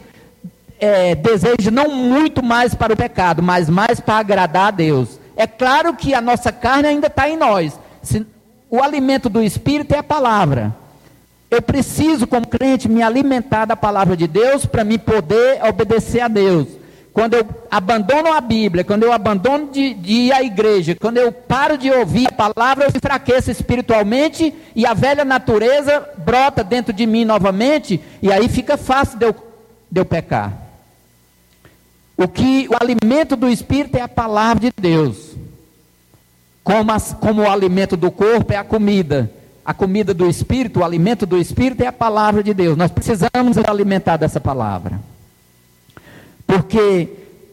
é, 0.80 1.16
desejo, 1.16 1.72
não 1.72 1.89
muito 1.89 2.44
mais 2.44 2.76
para 2.76 2.94
o 2.94 2.98
pecado, 2.98 3.41
mas 3.41 3.68
mais 3.68 4.00
para 4.00 4.20
agradar 4.20 4.68
a 4.68 4.72
Deus. 4.72 5.20
É 5.36 5.48
claro 5.48 5.96
que 5.96 6.14
a 6.14 6.22
nossa 6.22 6.52
carne 6.52 6.88
ainda 6.88 7.08
está 7.08 7.28
em 7.28 7.36
nós. 7.36 7.80
Se, 8.04 8.24
o 8.70 8.80
alimento 8.80 9.28
do 9.28 9.41
Espírito 9.41 9.96
é 9.96 9.98
a 9.98 10.04
palavra. 10.04 10.83
Eu 11.54 11.62
preciso, 11.62 12.26
como 12.26 12.47
crente, 12.47 12.89
me 12.89 13.04
alimentar 13.04 13.66
da 13.66 13.76
palavra 13.76 14.18
de 14.18 14.26
Deus 14.26 14.66
para 14.66 14.84
me 14.84 14.97
poder 14.97 15.64
obedecer 15.64 16.22
a 16.22 16.28
Deus. 16.28 16.68
Quando 17.14 17.36
eu 17.36 17.45
abandono 17.70 18.34
a 18.34 18.41
Bíblia, 18.41 18.84
quando 18.84 19.04
eu 19.04 19.14
abandono 19.14 19.70
de, 19.72 19.93
de, 19.93 20.14
ir 20.14 20.34
à 20.34 20.41
igreja, 20.41 20.97
quando 20.99 21.18
eu 21.18 21.32
paro 21.32 21.78
de 21.78 21.91
ouvir 21.91 22.26
a 22.28 22.32
palavra, 22.32 22.86
eu 22.86 22.89
enfraqueço 22.89 23.51
espiritualmente 23.51 24.51
e 24.76 24.84
a 24.84 24.95
velha 24.95 25.24
natureza 25.24 26.04
brota 26.18 26.64
dentro 26.64 26.91
de 26.91 27.06
mim 27.06 27.24
novamente, 27.24 28.01
e 28.20 28.32
aí 28.32 28.49
fica 28.49 28.76
fácil 28.76 29.20
de 29.20 29.28
eu, 29.28 29.36
de 29.91 30.01
eu 30.01 30.06
pecar. 30.06 30.58
O 32.18 32.28
que 32.28 32.68
o 32.68 32.76
alimento 32.82 33.36
do 33.36 33.47
espírito 33.47 33.95
é 33.95 34.01
a 34.01 34.08
palavra 34.08 34.60
de 34.60 34.74
Deus. 34.76 35.36
Como, 36.64 36.91
as, 36.91 37.14
como 37.14 37.43
o 37.43 37.49
alimento 37.49 37.95
do 37.95 38.10
corpo 38.10 38.51
é 38.51 38.56
a 38.56 38.64
comida 38.64 39.30
a 39.66 39.74
comida 39.74 40.14
do 40.14 40.30
Espírito, 40.30 40.80
o 40.80 40.84
alimento 40.84 41.26
do 41.26 41.38
Espírito 41.38 41.84
é 41.84 41.88
a 41.88 41.93
palavra 41.93 42.43
de 42.43 42.53
Deus. 42.53 42.78
Nós 42.78 42.91
precisamos 42.91 43.57
alimentar 43.68 44.18
dessa 44.18 44.39
palavra. 44.39 44.99
Porque 46.45 47.09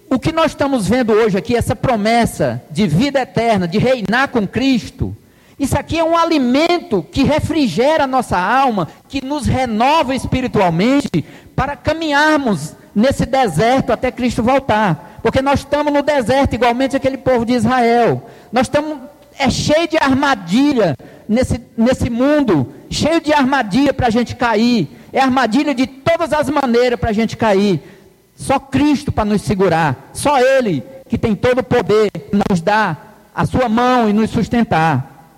o 0.08 0.18
que 0.18 0.32
nós 0.32 0.50
estamos 0.50 0.88
vendo 0.88 1.12
hoje 1.12 1.38
aqui, 1.38 1.54
essa 1.54 1.76
promessa 1.76 2.60
de 2.70 2.86
vida 2.86 3.20
eterna, 3.20 3.68
de 3.68 3.78
reinar 3.78 4.28
com 4.28 4.46
Cristo, 4.46 5.16
isso 5.58 5.78
aqui 5.78 5.98
é 5.98 6.04
um 6.04 6.16
alimento 6.16 7.06
que 7.12 7.22
refrigera 7.22 8.04
a 8.04 8.08
nossa 8.08 8.36
alma, 8.36 8.88
que 9.08 9.24
nos 9.24 9.46
renova 9.46 10.14
espiritualmente 10.14 11.24
para 11.54 11.76
caminharmos 11.76 12.74
nesse 12.94 13.24
deserto 13.24 13.92
até 13.92 14.10
Cristo 14.10 14.42
voltar. 14.42 15.20
Porque 15.22 15.40
nós 15.40 15.60
estamos 15.60 15.92
no 15.92 16.02
deserto, 16.02 16.54
igualmente 16.54 16.96
aquele 16.96 17.18
povo 17.18 17.44
de 17.44 17.52
Israel. 17.52 18.28
Nós 18.50 18.66
estamos 18.66 18.98
é 19.40 19.48
cheio 19.48 19.88
de 19.88 19.96
armadilha 19.96 20.94
nesse, 21.30 21.60
nesse 21.78 22.10
mundo, 22.10 22.74
cheio 22.90 23.20
de 23.20 23.32
armadilha 23.32 23.94
para 23.94 24.08
a 24.08 24.10
gente 24.10 24.34
cair. 24.34 24.88
É 25.12 25.20
armadilha 25.20 25.72
de 25.72 25.86
todas 25.86 26.32
as 26.32 26.50
maneiras 26.50 26.98
para 26.98 27.10
a 27.10 27.12
gente 27.12 27.36
cair. 27.36 27.80
Só 28.34 28.58
Cristo 28.58 29.12
para 29.12 29.24
nos 29.24 29.42
segurar. 29.42 30.10
Só 30.12 30.40
Ele 30.40 30.82
que 31.08 31.16
tem 31.16 31.36
todo 31.36 31.60
o 31.60 31.64
poder, 31.64 32.10
nos 32.32 32.60
dar 32.60 33.30
a 33.32 33.46
sua 33.46 33.68
mão 33.68 34.08
e 34.08 34.12
nos 34.12 34.30
sustentar. 34.30 35.28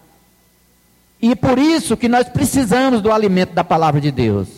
E 1.20 1.36
por 1.36 1.58
isso 1.58 1.96
que 1.96 2.08
nós 2.08 2.28
precisamos 2.28 3.02
do 3.02 3.12
alimento 3.12 3.52
da 3.52 3.62
palavra 3.62 4.00
de 4.00 4.10
Deus. 4.10 4.48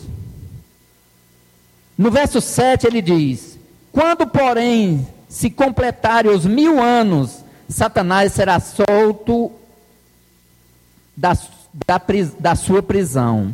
No 1.97 2.09
verso 2.09 2.39
7 2.39 2.87
ele 2.87 3.01
diz: 3.01 3.57
Quando, 3.91 4.25
porém, 4.25 5.07
se 5.27 5.49
completarem 5.49 6.31
os 6.31 6.45
mil 6.45 6.81
anos 6.81 7.45
Satanás 7.67 8.33
será 8.33 8.59
solto 8.59 9.51
da, 11.15 11.37
da, 11.85 12.01
da 12.39 12.55
sua 12.55 12.81
prisão 12.81 13.53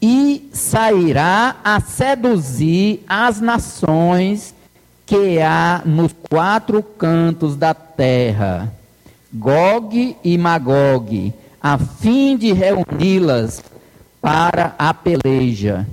e 0.00 0.48
sairá 0.52 1.56
a 1.64 1.80
seduzir 1.80 3.02
as 3.08 3.40
nações 3.40 4.54
que 5.04 5.40
há 5.40 5.82
nos 5.84 6.12
quatro 6.28 6.82
cantos 6.82 7.56
da 7.56 7.72
terra, 7.72 8.72
Gog 9.32 10.16
e 10.22 10.36
Magog, 10.36 11.32
a 11.62 11.78
fim 11.78 12.36
de 12.36 12.52
reuni-las 12.52 13.62
para 14.20 14.74
a 14.78 14.92
peleja. 14.92 15.86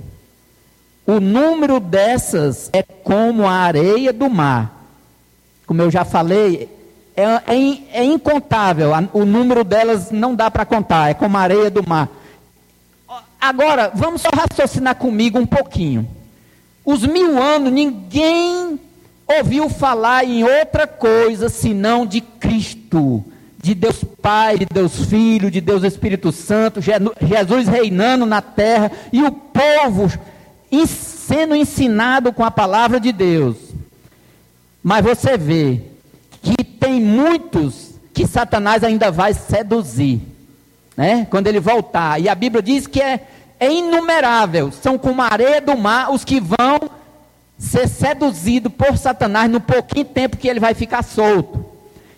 O 1.06 1.20
número 1.20 1.80
dessas 1.80 2.70
é 2.72 2.82
como 2.82 3.46
a 3.46 3.52
areia 3.52 4.12
do 4.12 4.28
mar 4.28 4.74
como 5.66 5.82
eu 5.82 5.90
já 5.90 6.04
falei, 6.04 6.68
é, 7.16 7.22
é, 7.22 8.00
é 8.00 8.04
incontável. 8.04 8.90
O 9.12 9.24
número 9.24 9.64
delas 9.64 10.10
não 10.10 10.34
dá 10.34 10.50
para 10.50 10.64
contar, 10.64 11.10
é 11.10 11.14
como 11.14 11.36
a 11.36 11.40
areia 11.40 11.70
do 11.70 11.86
mar. 11.86 12.08
Agora, 13.40 13.90
vamos 13.94 14.22
só 14.22 14.30
raciocinar 14.34 14.96
comigo 14.96 15.38
um 15.38 15.46
pouquinho. 15.46 16.08
Os 16.84 17.06
mil 17.06 17.40
anos, 17.40 17.72
ninguém 17.72 18.80
ouviu 19.26 19.68
falar 19.68 20.24
em 20.24 20.44
outra 20.44 20.86
coisa 20.86 21.48
senão 21.48 22.06
de 22.06 22.20
Cristo, 22.20 23.24
de 23.62 23.74
Deus 23.74 24.04
Pai, 24.20 24.58
de 24.58 24.66
Deus 24.66 25.06
Filho, 25.06 25.50
de 25.50 25.60
Deus 25.60 25.82
Espírito 25.82 26.32
Santo, 26.32 26.80
Jesus 26.80 27.68
reinando 27.68 28.26
na 28.26 28.42
terra 28.42 28.90
e 29.12 29.22
o 29.22 29.30
povo 29.30 30.10
sendo 30.86 31.54
ensinado 31.54 32.32
com 32.32 32.44
a 32.44 32.50
palavra 32.50 33.00
de 33.00 33.12
Deus. 33.12 33.56
Mas 34.82 35.04
você 35.04 35.38
vê 35.38 35.80
que 36.44 36.62
tem 36.62 37.00
muitos 37.00 37.94
que 38.12 38.26
Satanás 38.26 38.84
ainda 38.84 39.10
vai 39.10 39.34
seduzir, 39.34 40.20
né? 40.96 41.26
Quando 41.30 41.48
ele 41.48 41.58
voltar. 41.58 42.20
E 42.20 42.28
a 42.28 42.34
Bíblia 42.34 42.62
diz 42.62 42.86
que 42.86 43.00
é, 43.00 43.26
é 43.58 43.72
inumerável, 43.72 44.70
são 44.70 44.96
como 44.96 45.22
a 45.22 45.26
areia 45.26 45.60
do 45.60 45.76
mar 45.76 46.12
os 46.12 46.24
que 46.24 46.40
vão 46.40 46.90
ser 47.58 47.88
seduzidos 47.88 48.72
por 48.72 48.96
Satanás 48.96 49.50
no 49.50 49.60
pouquinho 49.60 50.04
tempo 50.04 50.36
que 50.36 50.48
ele 50.48 50.60
vai 50.60 50.74
ficar 50.74 51.02
solto. 51.02 51.64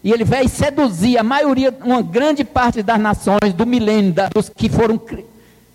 E 0.03 0.13
ele 0.13 0.25
vai 0.25 0.47
seduzir 0.49 1.19
a 1.19 1.23
maioria, 1.23 1.75
uma 1.83 2.03
grande 2.03 2.45
parte 2.45 2.83
das 2.83 3.01
nações 3.01 3.53
do 3.55 3.67
milênio, 3.67 4.15
dos 4.33 4.49
que 4.49 4.69
foram 4.69 5.01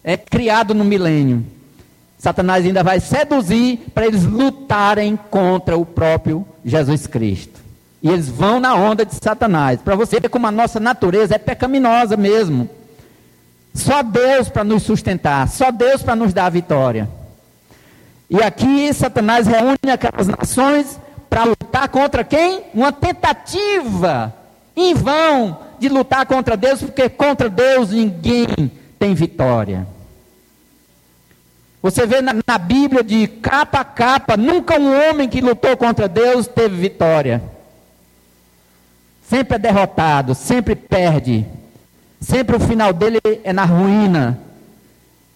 é, 0.04 0.16
criados 0.16 0.76
no 0.76 0.86
milênio. 0.86 1.46
Satanás 2.18 2.66
ainda 2.66 2.84
vai 2.84 3.00
seduzir 3.00 3.80
para 3.94 4.06
eles 4.06 4.24
lutarem 4.24 5.18
contra 5.30 5.76
o 5.76 5.86
próprio 5.86 6.46
Jesus 6.64 7.08
Cristo. 7.08 7.60
E 8.02 8.10
eles 8.10 8.28
vão 8.28 8.60
na 8.60 8.76
onda 8.76 9.06
de 9.06 9.14
Satanás. 9.16 9.80
Para 9.82 9.96
você 9.96 10.20
ver 10.20 10.30
como 10.30 10.48
a 10.48 10.52
nossa 10.52 10.80
natureza 10.80 11.36
é 11.36 11.38
pecaminosa 11.38 12.18
mesmo. 12.18 12.70
Só 13.74 14.02
Deus 14.04 14.50
para 14.50 14.64
nos 14.64 14.84
sustentar, 14.84 15.48
só 15.48 15.72
Deus 15.72 16.02
para 16.02 16.16
nos 16.16 16.34
dar 16.34 16.48
a 16.48 16.50
vitória. 16.50 17.08
E 18.30 18.42
aqui 18.42 18.94
Satanás 18.94 19.48
reúne 19.48 19.92
aquelas 19.92 20.28
nações 20.28 21.00
para 21.30 21.46
lutar 21.46 21.88
contra 21.90 22.24
quem? 22.24 22.64
Uma 22.74 22.92
tentativa 22.92 24.34
em 24.76 24.94
vão 24.94 25.60
de 25.80 25.90
lutar 25.90 26.26
contra 26.26 26.58
Deus, 26.58 26.82
porque 26.82 27.10
contra 27.10 27.50
Deus 27.50 27.92
ninguém 27.92 28.72
tem 29.00 29.14
vitória. 29.14 29.88
Você 31.82 32.06
vê 32.06 32.22
na, 32.22 32.34
na, 32.48 32.58
Bíblia 32.58 33.04
de 33.04 33.28
capa 33.28 33.80
a 33.80 33.84
capa, 33.84 34.38
nunca 34.38 34.80
um 34.80 35.10
homem 35.10 35.28
que 35.28 35.42
lutou 35.42 35.76
contra 35.76 36.08
Deus 36.08 36.46
teve 36.46 36.76
vitória. 36.76 37.42
Sempre 39.32 39.56
é 39.56 39.60
derrotado, 39.60 40.36
sempre 40.36 40.76
perde. 40.76 41.46
Sempre 42.20 42.58
o 42.58 42.60
final 42.60 42.92
dele 42.92 43.18
é 43.46 43.54
na 43.54 43.64
ruína. 43.64 44.38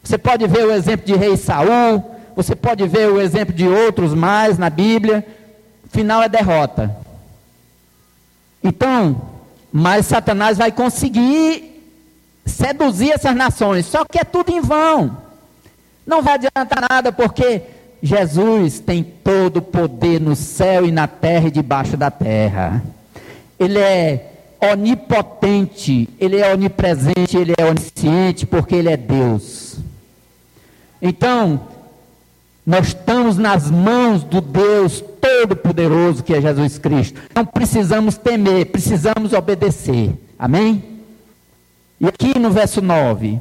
Você 0.04 0.18
pode 0.18 0.46
ver 0.48 0.66
o 0.66 0.74
exemplo 0.74 1.06
de 1.06 1.16
rei 1.16 1.38
Saul, 1.38 2.04
você 2.36 2.58
pode 2.58 2.86
ver 2.90 3.10
o 3.10 3.22
exemplo 3.22 3.56
de 3.56 3.66
outros 3.66 4.14
mais 4.14 4.58
na 4.58 4.70
Bíblia. 4.70 5.26
O 5.86 5.90
final 5.96 6.22
é 6.22 6.28
derrota. 6.28 6.94
Então, 8.62 9.22
mas 9.72 10.08
Satanás 10.08 10.58
vai 10.58 10.74
conseguir 10.74 11.82
seduzir 12.46 13.12
essas 13.12 13.34
nações, 13.34 13.86
só 13.86 14.04
que 14.04 14.20
é 14.20 14.26
tudo 14.26 14.52
em 14.52 14.60
vão. 14.60 15.16
Não 16.06 16.22
vai 16.22 16.34
adiantar 16.34 16.86
nada, 16.92 17.14
porque 17.14 17.62
Jesus 18.04 18.78
tem 18.78 19.02
todo 19.02 19.58
o 19.58 19.62
poder 19.62 20.20
no 20.20 20.36
céu 20.36 20.86
e 20.86 20.92
na 20.92 21.08
terra 21.08 21.48
e 21.48 21.52
debaixo 21.52 21.96
da 21.96 22.12
terra. 22.12 22.84
Ele 23.60 23.80
é 23.80 24.32
onipotente, 24.62 26.10
ele 26.20 26.38
é 26.38 26.52
onipresente, 26.52 27.38
ele 27.38 27.54
é 27.58 27.66
onisciente, 27.66 28.46
porque 28.46 28.76
ele 28.76 28.90
é 28.90 28.98
Deus. 28.98 29.78
Então, 31.02 31.62
nós 32.66 32.88
estamos 32.88 33.38
nas 33.38 33.70
mãos 33.70 34.24
do 34.24 34.42
Deus 34.42 35.04
Todo-Poderoso 35.22 36.24
que 36.24 36.34
é 36.34 36.42
Jesus 36.42 36.78
Cristo. 36.78 37.22
Não 37.34 37.46
precisamos 37.46 38.18
temer, 38.18 38.68
precisamos 38.68 39.34
obedecer. 39.34 40.14
Amém? 40.38 40.84
E 42.00 42.08
aqui 42.08 42.38
no 42.40 42.50
verso 42.50 42.82
9. 42.82 43.40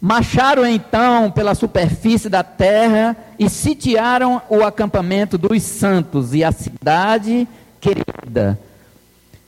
Marcharam 0.00 0.66
então 0.66 1.30
pela 1.30 1.54
superfície 1.54 2.28
da 2.28 2.42
terra 2.42 3.16
e 3.38 3.48
sitiaram 3.48 4.42
o 4.50 4.62
acampamento 4.62 5.38
dos 5.38 5.62
santos 5.62 6.34
e 6.34 6.44
a 6.44 6.52
cidade 6.52 7.48
querida. 7.80 8.58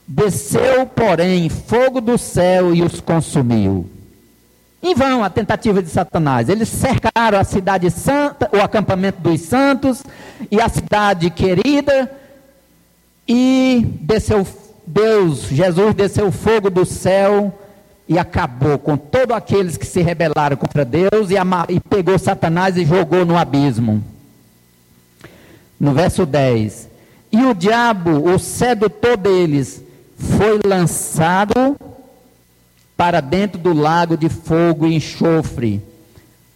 Desceu, 0.09 0.87
porém, 0.87 1.49
fogo 1.49 2.01
do 2.01 2.17
céu 2.17 2.75
e 2.75 2.83
os 2.83 3.01
consumiu. 3.01 3.91
Em 4.83 4.95
vão 4.95 5.25
a 5.25 5.31
tentativa 5.31 5.83
de 5.83 5.89
Satanás. 5.89 6.49
Eles 6.49 6.69
cercaram 6.69 7.39
a 7.39 7.45
cidade 7.45 7.91
santa, 7.91 8.49
o 8.53 8.61
acampamento 8.61 9.21
dos 9.21 9.41
santos 9.41 10.05
e 10.51 10.61
a 10.61 10.69
cidade 10.69 11.29
querida, 11.31 12.11
e 13.27 13.85
desceu 14.01 14.47
Deus, 14.87 15.49
Jesus 15.49 15.95
desceu 15.95 16.31
fogo 16.31 16.71
do 16.71 16.85
céu 16.85 17.53
e 18.09 18.17
acabou 18.17 18.79
com 18.79 18.97
todos 18.97 19.35
aqueles 19.35 19.77
que 19.77 19.85
se 19.85 20.01
rebelaram 20.01 20.57
contra 20.57 20.85
Deus 20.85 21.31
e, 21.31 21.35
e 21.75 21.81
pegou 21.81 22.17
Satanás 22.19 22.77
e 22.77 22.85
jogou 22.85 23.27
no 23.27 23.37
abismo. 23.37 24.03
No 25.81 25.93
verso 25.93 26.25
10: 26.25 26.89
E 27.33 27.45
o 27.45 27.53
diabo, 27.53 28.33
o 28.33 28.39
sedutor 28.39 29.17
deles, 29.17 29.83
foi 30.17 30.61
lançado 30.65 31.77
para 32.97 33.21
dentro 33.21 33.59
do 33.59 33.73
lago 33.73 34.17
de 34.17 34.29
fogo 34.29 34.87
e 34.87 34.95
enxofre, 34.95 35.83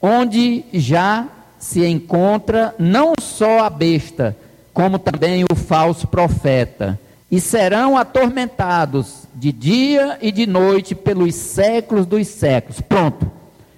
onde 0.01 0.65
já 0.73 1.27
se 1.59 1.85
encontra 1.85 2.75
não 2.79 3.13
só 3.21 3.65
a 3.65 3.71
besta, 3.71 4.37
como 4.73 4.99
também 4.99 5.45
o 5.45 5.55
falso 5.55 6.07
profeta 6.07 6.99
e 7.31 7.41
serão 7.41 7.97
atormentados 7.97 9.29
de 9.35 9.53
dia 9.53 10.19
e 10.21 10.33
de 10.33 10.47
noite 10.47 10.95
pelos 10.95 11.35
séculos 11.35 12.05
dos 12.05 12.27
séculos. 12.27 12.81
Pronto. 12.81 13.31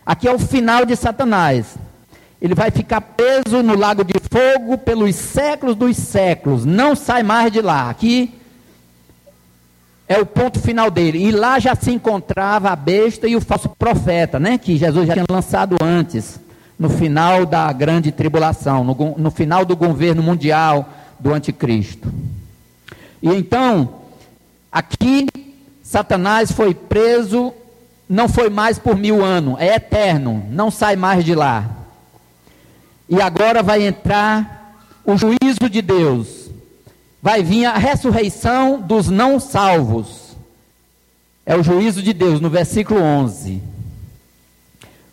Aqui 0.06 0.26
é 0.26 0.32
o 0.32 0.38
final 0.38 0.86
de 0.86 0.96
Satanás. 0.96 1.76
Ele 2.40 2.54
vai 2.54 2.70
ficar 2.70 3.00
preso 3.00 3.62
no 3.62 3.76
lago 3.76 4.02
de 4.02 4.14
fogo 4.30 4.78
pelos 4.78 5.14
séculos 5.14 5.76
dos 5.76 5.96
séculos. 5.96 6.64
Não 6.64 6.96
sai 6.96 7.22
mais 7.22 7.52
de 7.52 7.60
lá. 7.60 7.90
Aqui 7.90 8.34
é 10.08 10.18
o 10.18 10.26
ponto 10.26 10.60
final 10.60 10.90
dele. 10.90 11.18
E 11.18 11.30
lá 11.30 11.58
já 11.58 11.74
se 11.74 11.90
encontrava 11.90 12.70
a 12.70 12.76
besta 12.76 13.26
e 13.26 13.36
o 13.36 13.40
falso 13.40 13.68
profeta, 13.68 14.38
né? 14.38 14.58
Que 14.58 14.76
Jesus 14.76 15.06
já 15.06 15.14
tinha 15.14 15.24
lançado 15.30 15.76
antes, 15.82 16.40
no 16.78 16.90
final 16.90 17.46
da 17.46 17.72
grande 17.72 18.10
tribulação, 18.10 18.84
no, 18.84 19.14
no 19.16 19.30
final 19.30 19.64
do 19.64 19.76
governo 19.76 20.22
mundial 20.22 20.88
do 21.18 21.32
anticristo. 21.32 22.12
E 23.22 23.28
então, 23.28 24.00
aqui, 24.70 25.28
Satanás 25.82 26.50
foi 26.50 26.74
preso, 26.74 27.52
não 28.08 28.28
foi 28.28 28.50
mais 28.50 28.78
por 28.78 28.96
mil 28.96 29.24
anos, 29.24 29.60
é 29.60 29.76
eterno, 29.76 30.44
não 30.50 30.70
sai 30.70 30.96
mais 30.96 31.24
de 31.24 31.34
lá. 31.34 31.70
E 33.08 33.20
agora 33.20 33.62
vai 33.62 33.86
entrar 33.86 34.74
o 35.04 35.16
juízo 35.16 35.68
de 35.70 35.82
Deus, 35.82 36.41
vai 37.22 37.44
vir 37.44 37.66
a 37.66 37.78
ressurreição 37.78 38.80
dos 38.80 39.08
não 39.08 39.38
salvos. 39.38 40.36
É 41.46 41.56
o 41.56 41.62
juízo 41.62 42.02
de 42.02 42.12
Deus, 42.12 42.40
no 42.40 42.50
versículo 42.50 43.00
11. 43.00 43.62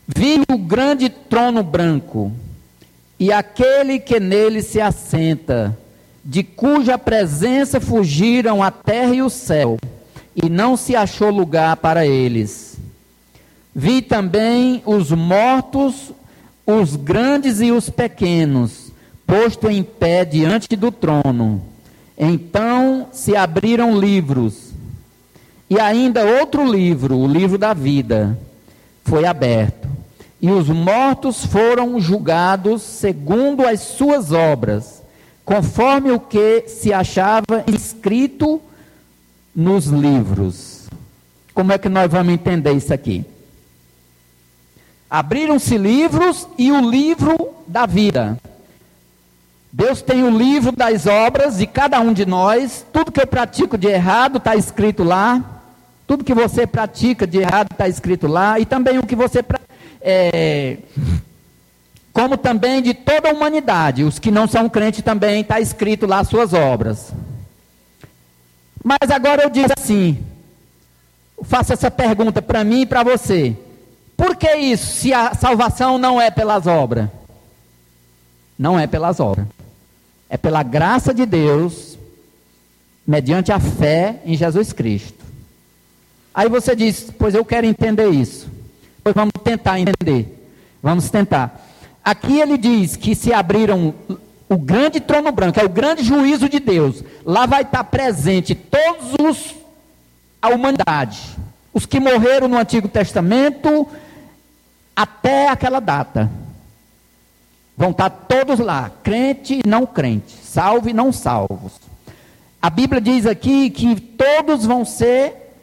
Vi 0.07 0.41
o 0.51 0.57
grande 0.57 1.07
trono 1.07 1.62
branco, 1.62 2.32
e 3.20 3.32
aquele 3.32 3.99
que 3.99 4.20
nele 4.20 4.64
se 4.64 4.82
assenta, 4.82 5.78
de 6.26 6.41
cuja 6.41 6.97
presença 6.97 7.80
fugiram 7.80 8.64
a 8.64 8.72
terra 8.72 9.14
e 9.14 9.22
o 9.22 9.30
céu, 9.30 9.78
e 10.36 10.49
não 10.49 10.76
se 10.76 10.95
achou 10.95 11.30
lugar 11.30 11.78
para 11.78 12.07
eles. 12.07 12.78
Vi 13.76 14.01
também 14.01 14.82
os 14.84 15.12
mortos, 15.12 16.12
os 16.66 16.95
grandes 16.95 17.62
e 17.62 17.72
os 17.72 17.89
pequenos, 17.89 18.91
posto 19.28 19.70
em 19.70 19.84
pé 19.84 20.26
diante 20.26 20.76
do 20.76 20.91
trono. 20.91 21.68
Então 22.20 23.07
se 23.13 23.36
abriram 23.36 23.97
livros, 23.97 24.74
e 25.70 25.80
ainda 25.80 26.26
outro 26.26 26.70
livro, 26.70 27.15
o 27.15 27.26
livro 27.26 27.57
da 27.57 27.74
vida, 27.74 28.38
foi 29.05 29.26
aberto. 29.26 29.88
E 30.41 30.51
os 30.51 30.67
mortos 30.67 31.45
foram 31.45 31.99
julgados 31.99 32.82
segundo 32.82 33.65
as 33.65 33.80
suas 33.80 34.32
obras 34.32 34.99
conforme 35.49 36.11
o 36.11 36.20
que 36.20 36.65
se 36.67 36.93
achava 36.93 37.63
escrito 37.65 38.61
nos 39.55 39.88
livros. 39.88 40.88
Como 41.55 41.74
é 41.74 41.78
que 41.80 41.89
nós 41.89 42.09
vamos 42.11 42.32
entender 42.32 42.72
isso 42.74 42.93
aqui? 42.93 43.26
Abriram-se 45.09 45.76
livros 45.76 46.47
e 46.55 46.72
o 46.72 46.88
livro 46.88 47.49
da 47.65 47.88
vida. 47.88 48.38
Deus 49.72 50.01
tem 50.01 50.24
o 50.24 50.30
livro 50.30 50.72
das 50.72 51.05
obras 51.05 51.57
de 51.57 51.67
cada 51.67 51.99
um 51.99 52.11
de 52.11 52.26
nós. 52.26 52.86
Tudo 52.91 53.11
que 53.11 53.22
eu 53.22 53.28
pratico 53.28 53.78
de 53.78 53.88
errado 53.88 54.38
está 54.38 54.55
escrito 54.55 55.03
lá. 55.03 55.43
Tudo 56.07 56.24
que 56.24 56.34
você 56.34 56.65
pratica 56.65 57.28
de 57.28 57.38
errado 57.38 57.70
está 57.72 57.88
escrito 57.88 58.26
lá. 58.26 58.59
E 58.59 58.65
também 58.65 58.97
o 58.97 59.05
que 59.05 59.15
você 59.15 59.45
é, 60.01 60.78
como 62.11 62.36
também 62.36 62.82
de 62.82 62.95
toda 62.95 63.30
a 63.30 63.34
humanidade. 63.34 64.03
Os 64.03 64.17
que 64.17 64.32
não 64.32 64.47
são 64.47 64.67
crentes 64.67 65.03
também 65.03 65.41
está 65.41 65.59
escrito 65.59 66.07
lá 66.07 66.20
as 66.20 66.28
suas 66.28 66.51
obras. 66.53 67.13
Mas 68.84 69.11
agora 69.11 69.43
eu 69.43 69.49
digo 69.49 69.72
assim, 69.78 70.17
faço 71.43 71.74
essa 71.74 71.91
pergunta 71.91 72.41
para 72.41 72.63
mim 72.63 72.82
e 72.82 72.86
para 72.88 73.03
você. 73.03 73.55
Por 74.17 74.36
que 74.36 74.51
isso, 74.55 74.88
se 74.88 75.13
a 75.13 75.36
salvação 75.36 75.97
não 75.99 76.20
é 76.20 76.32
pelas 76.32 76.65
obras? 76.65 77.07
Não 78.57 78.80
é 78.80 78.88
pelas 78.88 79.20
obras. 79.20 79.45
É 80.30 80.38
pela 80.38 80.61
graça 80.61 81.13
de 81.13 81.25
Deus, 81.25 81.97
mediante 83.05 83.51
a 83.51 83.59
fé 83.59 84.21
em 84.25 84.38
Jesus 84.38 84.71
Cristo. 84.71 85.25
Aí 86.34 86.47
você 86.47 86.75
diz, 86.75 87.11
pois 87.17 87.34
eu 87.34 87.43
quero 87.43 87.65
entender 87.65 88.09
isso. 88.09 88.47
Pois 89.03 89.15
vamos 89.15 89.34
tentar 89.43 89.80
entender. 89.80 90.47
Vamos 90.82 91.09
tentar. 91.09 91.67
Aqui 92.03 92.39
ele 92.39 92.57
diz 92.57 92.95
que 92.95 93.15
se 93.15 93.34
abriram 93.34 93.93
o 94.47 94.57
grande 94.57 94.99
trono 94.99 95.32
branco, 95.32 95.59
é 95.59 95.63
o 95.63 95.69
grande 95.69 96.03
juízo 96.03 96.47
de 96.49 96.59
Deus. 96.59 97.03
Lá 97.25 97.45
vai 97.45 97.61
estar 97.61 97.84
presente 97.84 98.55
todos 98.55 99.13
os 99.19 99.55
a 100.41 100.49
humanidade, 100.49 101.19
os 101.73 101.86
que 101.86 101.99
morreram 101.99 102.47
no 102.47 102.57
Antigo 102.57 102.88
Testamento 102.88 103.88
até 104.95 105.49
aquela 105.49 105.80
data. 105.80 106.32
Vão 107.80 107.91
estar 107.91 108.09
todos 108.09 108.59
lá, 108.59 108.91
crente 109.01 109.61
e 109.63 109.65
não 109.65 109.86
crente, 109.86 110.36
salvo 110.43 110.89
e 110.89 110.93
não 110.93 111.13
salvos. 111.13 111.80
A 112.61 112.69
Bíblia 112.69 112.99
diz 112.99 113.25
aqui 113.25 113.69
que 113.69 113.97
todos 113.97 114.65
vão 114.65 114.84
ser 114.84 115.53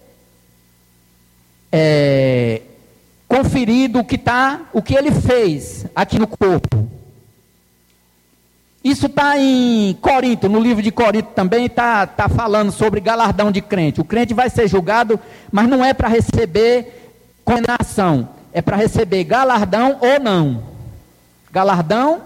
é, 1.71 2.63
conferido 3.29 3.99
o 3.99 4.05
que 4.05 4.17
tá, 4.17 4.63
o 4.73 4.81
que 4.81 4.95
ele 4.95 5.11
fez 5.11 5.85
aqui 5.95 6.19
no 6.19 6.27
corpo. 6.27 6.89
Isso 8.83 9.05
está 9.05 9.39
em 9.39 9.93
Corinto, 10.01 10.49
no 10.49 10.59
livro 10.59 10.83
de 10.83 10.91
Corinto 10.91 11.33
também 11.35 11.67
está 11.67 12.07
tá 12.07 12.31
falando 12.31 12.73
sobre 12.73 12.99
galardão 12.99 13.53
de 13.53 13.61
crente. 13.61 14.01
O 14.01 14.05
crente 14.05 14.33
vai 14.33 14.49
ser 14.49 14.67
julgado, 14.69 15.21
mas 15.53 15.69
não 15.69 15.85
é 15.85 15.93
para 15.93 16.09
receber 16.09 17.13
condenação, 17.45 18.31
é 18.55 18.63
para 18.63 18.79
receber 18.79 19.23
galardão 19.25 19.99
ou 20.01 20.19
não. 20.19 20.76
Galardão, 21.57 22.21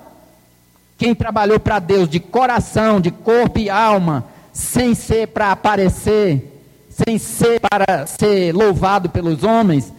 quem 0.99 1.15
trabalhou 1.15 1.61
para 1.61 1.79
Deus 1.79 2.09
de 2.09 2.19
coração, 2.19 3.01
de 3.01 3.13
corpo 3.13 3.61
e 3.61 3.71
alma, 3.71 4.25
sem 4.53 4.93
ser 4.93 5.29
para 5.29 5.53
aparecer, 5.53 6.61
sem 6.91 7.17
ser 7.17 7.61
para 7.61 8.09
ser 8.09 8.53
louvado 8.53 9.09
pelos 9.09 9.45
homens, 9.45 9.93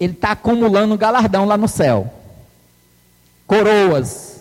ele 0.00 0.12
está 0.12 0.32
acumulando 0.32 0.98
galardão 0.98 1.44
lá 1.44 1.56
no 1.56 1.68
céu. 1.68 2.12
Coroas. 3.46 4.40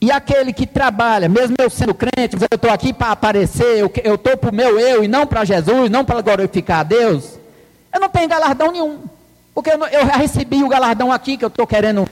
E 0.00 0.10
aquele 0.10 0.54
que 0.54 0.66
trabalha, 0.66 1.28
mesmo 1.28 1.54
eu 1.58 1.68
sendo 1.68 1.92
crente, 1.92 2.34
eu 2.50 2.56
estou 2.56 2.70
aqui 2.70 2.94
para 2.94 3.12
aparecer, 3.12 3.80
eu 4.02 4.14
estou 4.14 4.38
para 4.38 4.50
o 4.50 4.54
meu 4.54 4.80
eu 4.80 5.04
e 5.04 5.08
não 5.08 5.26
para 5.26 5.44
Jesus, 5.44 5.90
não 5.90 6.02
para 6.02 6.22
glorificar 6.22 6.80
a 6.80 6.84
Deus, 6.84 7.38
eu 7.92 8.00
não 8.00 8.08
tenho 8.08 8.26
galardão 8.26 8.72
nenhum. 8.72 9.00
Porque 9.54 9.70
eu, 9.70 9.86
eu 9.86 10.06
já 10.06 10.16
recebi 10.16 10.64
o 10.64 10.68
galardão 10.68 11.12
aqui 11.12 11.36
que 11.36 11.44
eu 11.44 11.48
estou 11.48 11.66
querendo 11.66 12.08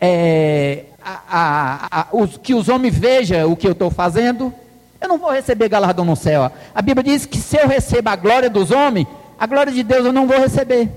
é, 0.00 0.84
a, 1.02 1.20
a, 1.28 2.00
a, 2.00 2.06
os, 2.12 2.36
que 2.36 2.54
os 2.54 2.68
homens 2.68 2.96
vejam 2.96 3.50
o 3.50 3.56
que 3.56 3.66
eu 3.66 3.72
estou 3.72 3.90
fazendo. 3.90 4.52
Eu 5.00 5.08
não 5.08 5.18
vou 5.18 5.30
receber 5.30 5.68
galardão 5.68 6.04
no 6.04 6.16
céu. 6.16 6.50
A 6.74 6.82
Bíblia 6.82 7.04
diz 7.04 7.26
que 7.26 7.38
se 7.38 7.56
eu 7.56 7.68
recebo 7.68 8.08
a 8.08 8.16
glória 8.16 8.48
dos 8.48 8.70
homens, 8.70 9.06
a 9.38 9.46
glória 9.46 9.72
de 9.72 9.82
Deus 9.82 10.06
eu 10.06 10.12
não 10.12 10.26
vou 10.26 10.38
receber 10.38 10.88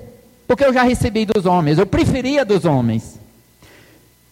porque 0.48 0.64
eu 0.64 0.74
já 0.74 0.82
recebi 0.82 1.26
dos 1.26 1.46
homens, 1.46 1.78
eu 1.78 1.86
preferia 1.86 2.46
dos 2.46 2.64
homens. 2.64 3.20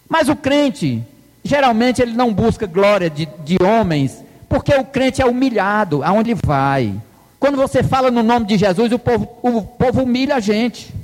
Mas 0.08 0.30
o 0.30 0.36
crente, 0.36 1.04
geralmente 1.44 2.02
ele 2.02 2.14
não 2.14 2.34
busca 2.34 2.66
glória 2.66 3.10
de, 3.10 3.28
de 3.44 3.58
homens, 3.62 4.24
porque 4.48 4.74
o 4.74 4.86
crente 4.86 5.22
é 5.22 5.26
humilhado 5.26 6.02
aonde 6.04 6.34
vai. 6.34 6.96
Quando 7.38 7.58
você 7.58 7.84
fala 7.84 8.10
no 8.10 8.24
nome 8.24 8.46
de 8.46 8.58
Jesus, 8.58 8.94
o 8.94 8.98
povo, 8.98 9.28
o 9.44 9.62
povo 9.62 10.04
humilha 10.04 10.38
a 10.38 10.40
gente. 10.40 10.96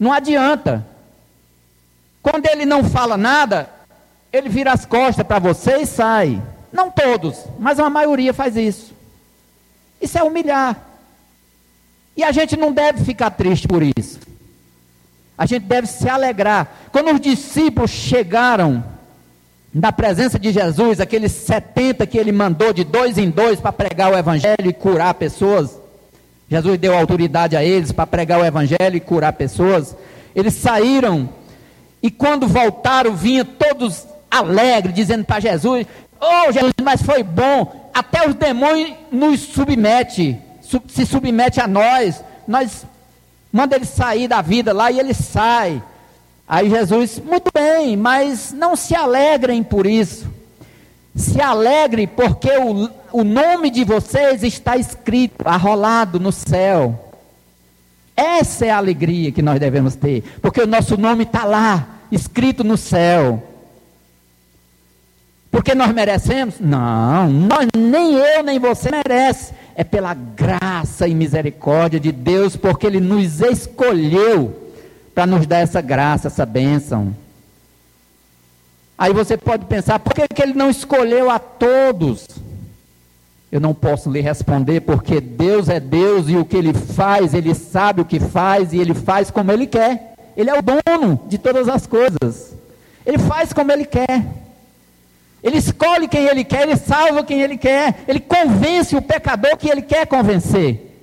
Não 0.00 0.12
adianta. 0.12 0.84
Quando 2.22 2.46
ele 2.46 2.66
não 2.66 2.84
fala 2.84 3.16
nada, 3.16 3.68
ele 4.32 4.48
vira 4.48 4.72
as 4.72 4.84
costas 4.84 5.26
para 5.26 5.38
você 5.38 5.78
e 5.78 5.86
sai. 5.86 6.42
Não 6.72 6.90
todos, 6.90 7.44
mas 7.58 7.78
uma 7.78 7.90
maioria 7.90 8.34
faz 8.34 8.56
isso. 8.56 8.92
Isso 10.00 10.18
é 10.18 10.22
humilhar. 10.22 10.76
E 12.16 12.22
a 12.22 12.32
gente 12.32 12.56
não 12.56 12.72
deve 12.72 13.04
ficar 13.04 13.30
triste 13.30 13.66
por 13.66 13.82
isso. 13.82 14.18
A 15.36 15.46
gente 15.46 15.64
deve 15.66 15.86
se 15.86 16.08
alegrar. 16.08 16.68
Quando 16.90 17.12
os 17.12 17.20
discípulos 17.20 17.90
chegaram 17.90 18.84
na 19.72 19.92
presença 19.92 20.38
de 20.38 20.50
Jesus, 20.50 21.00
aqueles 21.00 21.30
70 21.32 22.06
que 22.06 22.18
ele 22.18 22.32
mandou 22.32 22.72
de 22.72 22.82
dois 22.82 23.16
em 23.18 23.30
dois 23.30 23.60
para 23.60 23.72
pregar 23.72 24.12
o 24.12 24.18
evangelho 24.18 24.68
e 24.68 24.72
curar 24.72 25.14
pessoas, 25.14 25.78
Jesus 26.50 26.78
deu 26.78 26.96
autoridade 26.96 27.56
a 27.56 27.62
eles 27.62 27.92
para 27.92 28.06
pregar 28.06 28.40
o 28.40 28.44
evangelho 28.44 28.96
e 28.96 29.00
curar 29.00 29.32
pessoas. 29.34 29.94
Eles 30.34 30.54
saíram 30.54 31.28
e 32.02 32.10
quando 32.10 32.46
voltaram, 32.46 33.14
vinham 33.14 33.44
todos 33.44 34.06
alegres, 34.30 34.94
dizendo 34.94 35.24
para 35.24 35.40
Jesus: 35.40 35.86
Oh, 36.20 36.52
Jesus, 36.52 36.74
mas 36.82 37.02
foi 37.02 37.22
bom. 37.22 37.90
Até 37.92 38.28
os 38.28 38.34
demônios 38.34 38.92
nos 39.10 39.40
submete, 39.40 40.38
se 40.88 41.04
submete 41.04 41.60
a 41.60 41.66
nós. 41.66 42.22
Nós 42.46 42.86
manda 43.52 43.76
ele 43.76 43.84
sair 43.84 44.28
da 44.28 44.40
vida 44.40 44.72
lá 44.72 44.90
e 44.90 45.00
ele 45.00 45.14
sai. 45.14 45.82
Aí 46.46 46.70
Jesus, 46.70 47.20
muito 47.20 47.50
bem, 47.52 47.96
mas 47.96 48.52
não 48.52 48.76
se 48.76 48.94
alegrem 48.94 49.62
por 49.62 49.86
isso. 49.86 50.26
Se 51.14 51.40
alegre 51.40 52.06
porque 52.06 52.50
o, 52.56 52.88
o 53.12 53.24
nome 53.24 53.70
de 53.70 53.84
vocês 53.84 54.42
está 54.44 54.76
escrito, 54.76 55.46
arrolado 55.46 56.20
no 56.20 56.30
céu. 56.30 57.07
Essa 58.18 58.66
é 58.66 58.70
a 58.70 58.78
alegria 58.78 59.30
que 59.30 59.40
nós 59.40 59.60
devemos 59.60 59.94
ter, 59.94 60.24
porque 60.42 60.60
o 60.60 60.66
nosso 60.66 60.96
nome 60.96 61.22
está 61.22 61.44
lá, 61.44 62.00
escrito 62.10 62.64
no 62.64 62.76
céu. 62.76 63.40
Porque 65.52 65.72
nós 65.72 65.94
merecemos? 65.94 66.56
Não, 66.58 67.30
nós, 67.30 67.68
nem 67.76 68.14
eu 68.14 68.42
nem 68.42 68.58
você 68.58 68.90
merece. 68.90 69.54
É 69.76 69.84
pela 69.84 70.12
graça 70.14 71.06
e 71.06 71.14
misericórdia 71.14 72.00
de 72.00 72.10
Deus, 72.10 72.56
porque 72.56 72.88
Ele 72.88 72.98
nos 72.98 73.40
escolheu 73.40 74.72
para 75.14 75.24
nos 75.24 75.46
dar 75.46 75.58
essa 75.58 75.80
graça, 75.80 76.26
essa 76.26 76.44
bênção. 76.44 77.14
Aí 78.98 79.12
você 79.12 79.36
pode 79.36 79.64
pensar, 79.66 80.00
por 80.00 80.12
que, 80.12 80.26
que 80.26 80.42
ele 80.42 80.54
não 80.54 80.68
escolheu 80.68 81.30
a 81.30 81.38
todos? 81.38 82.26
Eu 83.50 83.60
não 83.60 83.74
posso 83.74 84.10
lhe 84.10 84.20
responder, 84.20 84.80
porque 84.80 85.20
Deus 85.20 85.68
é 85.68 85.80
Deus 85.80 86.28
e 86.28 86.36
o 86.36 86.44
que 86.44 86.56
ele 86.56 86.74
faz, 86.74 87.32
ele 87.32 87.54
sabe 87.54 88.02
o 88.02 88.04
que 88.04 88.20
faz 88.20 88.72
e 88.72 88.78
ele 88.78 88.94
faz 88.94 89.30
como 89.30 89.50
ele 89.50 89.66
quer. 89.66 90.14
Ele 90.36 90.50
é 90.50 90.58
o 90.58 90.62
dono 90.62 91.20
de 91.26 91.38
todas 91.38 91.68
as 91.68 91.86
coisas. 91.86 92.54
Ele 93.06 93.18
faz 93.18 93.52
como 93.52 93.72
ele 93.72 93.86
quer. 93.86 94.26
Ele 95.42 95.56
escolhe 95.56 96.08
quem 96.08 96.26
ele 96.26 96.44
quer, 96.44 96.62
ele 96.62 96.76
salva 96.76 97.24
quem 97.24 97.40
ele 97.40 97.56
quer, 97.56 98.02
ele 98.08 98.20
convence 98.20 98.94
o 98.96 99.00
pecador 99.02 99.56
que 99.56 99.68
ele 99.68 99.82
quer 99.82 100.06
convencer. 100.06 101.00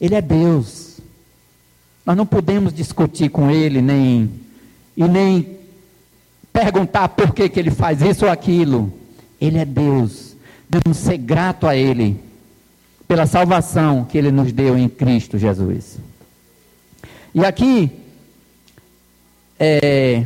Ele 0.00 0.14
é 0.14 0.22
Deus. 0.22 0.98
Nós 2.04 2.16
não 2.16 2.26
podemos 2.26 2.72
discutir 2.72 3.28
com 3.28 3.50
ele, 3.50 3.82
nem 3.82 4.30
e 4.96 5.04
nem 5.04 5.58
perguntar 6.52 7.10
por 7.10 7.34
que, 7.34 7.48
que 7.48 7.60
ele 7.60 7.70
faz 7.70 8.00
isso 8.00 8.24
ou 8.24 8.30
aquilo. 8.30 8.92
Ele 9.40 9.58
é 9.58 9.64
Deus. 9.64 10.25
Devemos 10.76 10.98
ser 10.98 11.16
grato 11.16 11.66
a 11.66 11.74
Ele 11.74 12.20
pela 13.08 13.24
salvação 13.24 14.04
que 14.04 14.18
Ele 14.18 14.30
nos 14.30 14.52
deu 14.52 14.76
em 14.76 14.90
Cristo 14.90 15.38
Jesus. 15.38 15.96
E 17.34 17.42
aqui, 17.46 17.90
é, 19.58 20.22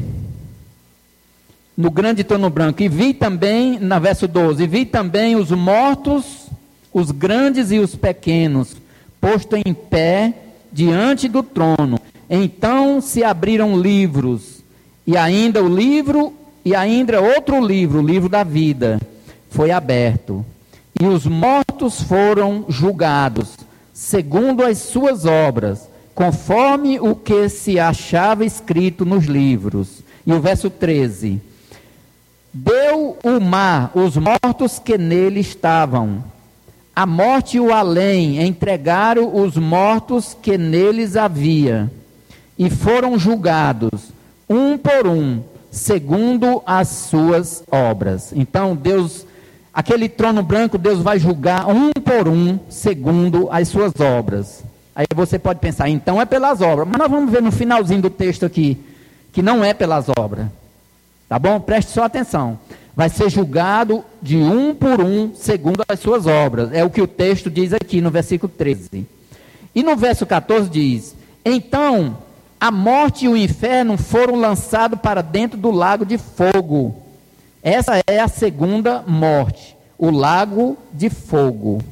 no 1.76 1.88
grande 1.88 2.24
trono 2.24 2.50
branco, 2.50 2.82
e 2.82 2.88
vi 2.88 3.14
também, 3.14 3.78
na 3.78 4.00
verso 4.00 4.26
12, 4.26 4.64
e 4.64 4.66
vi 4.66 4.84
também 4.84 5.36
os 5.36 5.52
mortos, 5.52 6.48
os 6.92 7.12
grandes 7.12 7.70
e 7.70 7.78
os 7.78 7.94
pequenos, 7.94 8.76
posto 9.20 9.54
em 9.54 9.72
pé 9.72 10.34
diante 10.72 11.28
do 11.28 11.44
trono. 11.44 11.96
Então 12.28 13.00
se 13.00 13.22
abriram 13.22 13.80
livros 13.80 14.64
e 15.06 15.16
ainda 15.16 15.62
o 15.62 15.68
livro, 15.68 16.32
e 16.64 16.74
ainda 16.74 17.20
outro 17.20 17.64
livro, 17.64 18.00
o 18.00 18.06
livro 18.06 18.28
da 18.28 18.42
vida, 18.42 19.00
foi 19.50 19.70
aberto. 19.70 20.44
E 20.98 21.04
os 21.04 21.26
mortos 21.26 22.02
foram 22.02 22.64
julgados, 22.68 23.56
segundo 23.92 24.64
as 24.64 24.78
suas 24.78 25.26
obras, 25.26 25.88
conforme 26.14 26.98
o 26.98 27.14
que 27.14 27.48
se 27.48 27.78
achava 27.78 28.44
escrito 28.44 29.04
nos 29.04 29.26
livros. 29.26 30.02
E 30.26 30.32
o 30.32 30.40
verso 30.40 30.70
13: 30.70 31.40
Deu 32.52 33.16
o 33.22 33.40
mar 33.40 33.92
os 33.94 34.16
mortos 34.16 34.78
que 34.78 34.96
nele 34.98 35.40
estavam. 35.40 36.24
A 36.94 37.06
morte 37.06 37.56
e 37.56 37.60
o 37.60 37.72
além 37.72 38.42
entregaram 38.42 39.34
os 39.34 39.56
mortos 39.56 40.36
que 40.40 40.58
neles 40.58 41.16
havia, 41.16 41.90
e 42.58 42.68
foram 42.68 43.18
julgados 43.18 44.12
um 44.48 44.76
por 44.76 45.06
um, 45.06 45.40
segundo 45.70 46.60
as 46.66 46.88
suas 46.88 47.62
obras. 47.70 48.32
Então, 48.34 48.74
Deus, 48.74 49.24
aquele 49.72 50.08
trono 50.08 50.42
branco, 50.42 50.78
Deus 50.78 51.00
vai 51.00 51.18
julgar 51.18 51.68
um 51.68 51.92
por 51.92 52.28
um, 52.28 52.58
segundo 52.68 53.48
as 53.50 53.68
suas 53.68 53.92
obras. 54.00 54.62
Aí 54.94 55.06
você 55.14 55.38
pode 55.38 55.60
pensar, 55.60 55.88
então 55.88 56.20
é 56.20 56.26
pelas 56.26 56.60
obras. 56.60 56.86
Mas 56.88 56.98
nós 56.98 57.10
vamos 57.10 57.30
ver 57.30 57.40
no 57.40 57.52
finalzinho 57.52 58.02
do 58.02 58.10
texto 58.10 58.44
aqui, 58.44 58.78
que 59.32 59.42
não 59.42 59.64
é 59.64 59.72
pelas 59.72 60.06
obras. 60.18 60.46
Tá 61.28 61.38
bom? 61.38 61.60
Preste 61.60 61.92
só 61.92 62.04
atenção. 62.04 62.58
Vai 62.94 63.08
ser 63.08 63.30
julgado 63.30 64.04
de 64.20 64.36
um 64.36 64.74
por 64.74 65.00
um, 65.00 65.34
segundo 65.34 65.82
as 65.88 66.00
suas 66.00 66.26
obras. 66.26 66.72
É 66.72 66.84
o 66.84 66.90
que 66.90 67.00
o 67.00 67.06
texto 67.06 67.48
diz 67.48 67.72
aqui 67.72 68.00
no 68.00 68.10
versículo 68.10 68.52
13. 68.56 69.06
E 69.74 69.82
no 69.82 69.96
verso 69.96 70.26
14 70.26 70.68
diz: 70.68 71.14
Então 71.44 72.18
a 72.60 72.70
morte 72.70 73.24
e 73.24 73.28
o 73.28 73.36
inferno 73.36 73.96
foram 73.96 74.34
lançados 74.34 75.00
para 75.00 75.22
dentro 75.22 75.56
do 75.56 75.70
lago 75.70 76.04
de 76.04 76.18
fogo. 76.18 76.94
Essa 77.62 78.00
é 78.06 78.18
a 78.18 78.28
segunda 78.28 79.02
morte, 79.06 79.76
o 79.98 80.10
lago 80.10 80.78
de 80.92 81.10
fogo. 81.10 81.82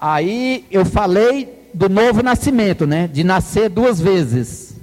Aí 0.00 0.66
eu 0.70 0.84
falei 0.84 1.68
do 1.74 1.88
novo 1.88 2.22
nascimento, 2.22 2.86
né? 2.86 3.06
De 3.06 3.24
nascer 3.24 3.68
duas 3.68 4.00
vezes. 4.00 4.74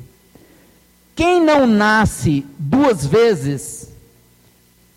Quem 1.16 1.44
não 1.44 1.66
nasce 1.66 2.46
duas 2.58 3.06
vezes, 3.06 3.90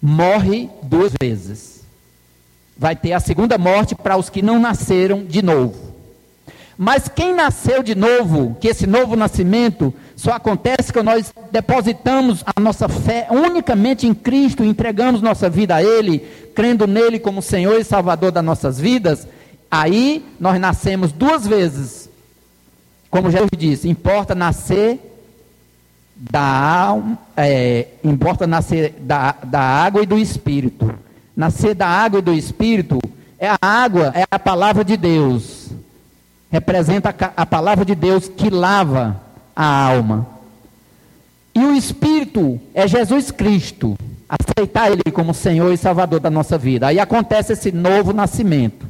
morre 0.00 0.68
duas 0.82 1.12
vezes. 1.20 1.82
Vai 2.76 2.96
ter 2.96 3.12
a 3.12 3.20
segunda 3.20 3.56
morte 3.56 3.94
para 3.94 4.16
os 4.16 4.28
que 4.28 4.42
não 4.42 4.58
nasceram 4.58 5.24
de 5.24 5.42
novo. 5.42 5.93
Mas 6.76 7.08
quem 7.08 7.34
nasceu 7.34 7.82
de 7.82 7.94
novo, 7.94 8.56
que 8.60 8.68
esse 8.68 8.86
novo 8.86 9.14
nascimento 9.14 9.94
só 10.16 10.32
acontece 10.32 10.92
quando 10.92 11.06
nós 11.06 11.32
depositamos 11.50 12.42
a 12.44 12.60
nossa 12.60 12.88
fé 12.88 13.28
unicamente 13.30 14.06
em 14.06 14.14
Cristo, 14.14 14.64
entregamos 14.64 15.22
nossa 15.22 15.48
vida 15.48 15.76
a 15.76 15.82
Ele, 15.82 16.20
crendo 16.54 16.86
nele 16.86 17.18
como 17.18 17.40
Senhor 17.40 17.78
e 17.78 17.84
Salvador 17.84 18.32
das 18.32 18.44
nossas 18.44 18.80
vidas, 18.80 19.26
aí 19.70 20.24
nós 20.38 20.60
nascemos 20.60 21.12
duas 21.12 21.46
vezes. 21.46 22.08
Como 23.08 23.30
Jesus 23.30 23.50
disse, 23.56 23.88
importa 23.88 24.34
nascer 24.34 24.98
da, 26.16 26.96
é, 27.36 27.86
importa 28.02 28.46
nascer 28.46 28.94
da, 28.98 29.36
da 29.44 29.60
água 29.60 30.02
e 30.02 30.06
do 30.06 30.18
Espírito. 30.18 30.92
Nascer 31.36 31.74
da 31.74 31.86
água 31.86 32.18
e 32.18 32.22
do 32.22 32.32
Espírito 32.32 32.98
é 33.38 33.48
a 33.48 33.58
água, 33.60 34.12
é 34.16 34.24
a 34.28 34.38
palavra 34.38 34.84
de 34.84 34.96
Deus 34.96 35.64
representa 36.54 37.12
a 37.36 37.44
palavra 37.44 37.84
de 37.84 37.96
Deus 37.96 38.28
que 38.28 38.48
lava 38.48 39.20
a 39.56 39.66
alma. 39.66 40.24
E 41.52 41.64
o 41.64 41.74
Espírito 41.74 42.60
é 42.72 42.86
Jesus 42.86 43.32
Cristo. 43.32 43.96
Aceitar 44.28 44.88
Ele 44.90 45.02
como 45.12 45.34
Senhor 45.34 45.72
e 45.72 45.76
Salvador 45.76 46.20
da 46.20 46.30
nossa 46.30 46.56
vida. 46.56 46.86
Aí 46.86 47.00
acontece 47.00 47.54
esse 47.54 47.72
novo 47.72 48.12
nascimento. 48.12 48.86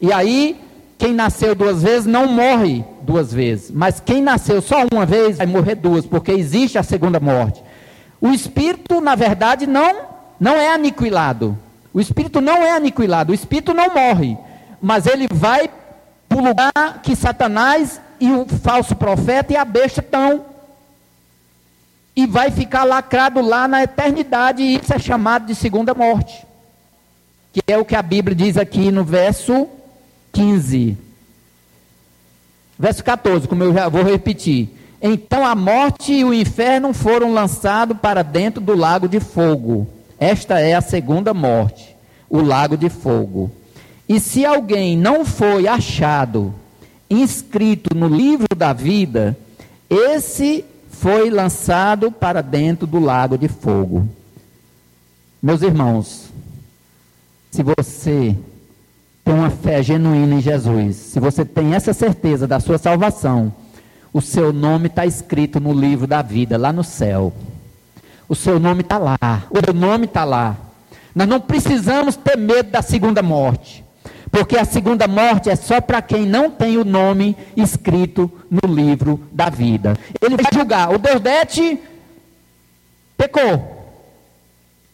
E 0.00 0.12
aí, 0.12 0.60
quem 0.98 1.14
nasceu 1.14 1.54
duas 1.54 1.80
vezes 1.80 2.06
não 2.06 2.26
morre 2.26 2.84
duas 3.02 3.32
vezes. 3.32 3.70
Mas 3.70 4.00
quem 4.00 4.20
nasceu 4.20 4.60
só 4.60 4.84
uma 4.92 5.06
vez 5.06 5.38
vai 5.38 5.46
morrer 5.46 5.76
duas, 5.76 6.04
porque 6.04 6.32
existe 6.32 6.76
a 6.76 6.82
segunda 6.82 7.20
morte. 7.20 7.62
O 8.20 8.30
Espírito, 8.30 9.00
na 9.00 9.14
verdade, 9.14 9.64
não, 9.64 9.94
não 10.40 10.56
é 10.56 10.72
aniquilado. 10.74 11.56
O 11.94 12.00
Espírito 12.00 12.40
não 12.40 12.56
é 12.64 12.72
aniquilado. 12.72 13.30
O 13.30 13.34
Espírito 13.34 13.72
não 13.72 13.94
morre. 13.94 14.36
Mas 14.82 15.06
ele 15.06 15.28
vai 15.32 15.70
para 16.36 16.42
o 16.42 16.48
lugar 16.48 17.00
que 17.02 17.16
Satanás 17.16 18.00
e 18.20 18.30
o 18.30 18.46
falso 18.46 18.94
profeta 18.94 19.52
e 19.52 19.56
a 19.56 19.64
besta 19.64 20.00
estão. 20.00 20.44
E 22.14 22.26
vai 22.26 22.50
ficar 22.50 22.84
lacrado 22.84 23.40
lá 23.40 23.66
na 23.66 23.82
eternidade, 23.82 24.62
e 24.62 24.76
isso 24.76 24.92
é 24.92 24.98
chamado 24.98 25.46
de 25.46 25.54
segunda 25.54 25.94
morte. 25.94 26.46
Que 27.52 27.62
é 27.66 27.78
o 27.78 27.84
que 27.84 27.94
a 27.94 28.02
Bíblia 28.02 28.34
diz 28.34 28.56
aqui 28.56 28.90
no 28.90 29.04
verso 29.04 29.66
15. 30.32 30.96
Verso 32.78 33.02
14, 33.02 33.48
como 33.48 33.64
eu 33.64 33.72
já 33.72 33.88
vou 33.88 34.02
repetir. 34.02 34.68
Então 35.00 35.44
a 35.44 35.54
morte 35.54 36.12
e 36.12 36.24
o 36.24 36.34
inferno 36.34 36.92
foram 36.92 37.32
lançados 37.32 37.96
para 37.98 38.22
dentro 38.22 38.60
do 38.60 38.74
lago 38.74 39.08
de 39.08 39.20
fogo. 39.20 39.86
Esta 40.18 40.58
é 40.60 40.74
a 40.74 40.80
segunda 40.80 41.32
morte, 41.34 41.94
o 42.28 42.40
lago 42.40 42.76
de 42.76 42.88
fogo. 42.88 43.50
E 44.08 44.20
se 44.20 44.44
alguém 44.44 44.96
não 44.96 45.24
foi 45.24 45.66
achado 45.66 46.54
inscrito 47.08 47.96
no 47.96 48.08
livro 48.08 48.54
da 48.56 48.72
vida, 48.72 49.36
esse 49.88 50.64
foi 50.90 51.30
lançado 51.30 52.10
para 52.10 52.42
dentro 52.42 52.86
do 52.86 52.98
lago 52.98 53.36
de 53.36 53.48
fogo. 53.48 54.08
Meus 55.42 55.62
irmãos, 55.62 56.30
se 57.50 57.62
você 57.62 58.36
tem 59.24 59.34
uma 59.34 59.50
fé 59.50 59.82
genuína 59.82 60.36
em 60.36 60.40
Jesus, 60.40 60.96
se 60.96 61.20
você 61.20 61.44
tem 61.44 61.74
essa 61.74 61.92
certeza 61.92 62.46
da 62.46 62.60
sua 62.60 62.78
salvação, 62.78 63.52
o 64.12 64.20
seu 64.20 64.52
nome 64.52 64.86
está 64.86 65.04
escrito 65.04 65.60
no 65.60 65.72
livro 65.72 66.06
da 66.06 66.22
vida, 66.22 66.56
lá 66.56 66.72
no 66.72 66.82
céu. 66.82 67.32
O 68.28 68.34
seu 68.34 68.58
nome 68.58 68.80
está 68.80 68.98
lá, 68.98 69.18
o 69.50 69.64
seu 69.64 69.74
nome 69.74 70.06
está 70.06 70.24
lá. 70.24 70.56
Nós 71.14 71.28
não 71.28 71.40
precisamos 71.40 72.16
ter 72.16 72.36
medo 72.36 72.70
da 72.70 72.82
segunda 72.82 73.22
morte. 73.22 73.85
Porque 74.30 74.56
a 74.56 74.64
segunda 74.64 75.06
morte 75.06 75.48
é 75.48 75.56
só 75.56 75.80
para 75.80 76.02
quem 76.02 76.26
não 76.26 76.50
tem 76.50 76.76
o 76.76 76.84
nome 76.84 77.36
escrito 77.56 78.30
no 78.50 78.72
livro 78.72 79.20
da 79.30 79.48
vida. 79.48 79.96
Ele 80.20 80.36
vai 80.36 80.50
julgar. 80.52 80.92
O 80.92 80.98
Deusdete 80.98 81.78
pecou. 83.16 83.74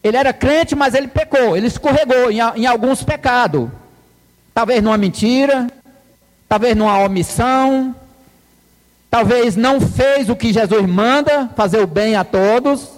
Ele 0.03 0.17
era 0.17 0.33
crente, 0.33 0.75
mas 0.75 0.93
ele 0.93 1.07
pecou. 1.07 1.57
Ele 1.57 1.67
escorregou 1.67 2.29
em, 2.29 2.37
em 2.55 2.65
alguns 2.65 3.03
pecados. 3.03 3.69
Talvez 4.53 4.83
numa 4.83 4.97
mentira, 4.97 5.67
talvez 6.47 6.75
numa 6.75 6.99
omissão, 6.99 7.95
talvez 9.09 9.55
não 9.55 9.81
fez 9.81 10.29
o 10.29 10.35
que 10.35 10.53
Jesus 10.53 10.85
manda, 10.85 11.49
fazer 11.55 11.79
o 11.79 11.87
bem 11.87 12.15
a 12.15 12.23
todos. 12.23 12.91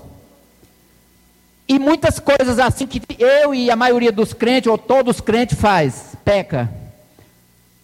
E 1.67 1.79
muitas 1.79 2.19
coisas 2.19 2.59
assim 2.59 2.85
que 2.85 3.01
eu 3.17 3.55
e 3.55 3.71
a 3.71 3.75
maioria 3.75 4.11
dos 4.11 4.33
crentes, 4.33 4.69
ou 4.69 4.77
todos 4.77 5.15
os 5.15 5.21
crentes, 5.21 5.57
faz 5.57 6.14
peca. 6.25 6.69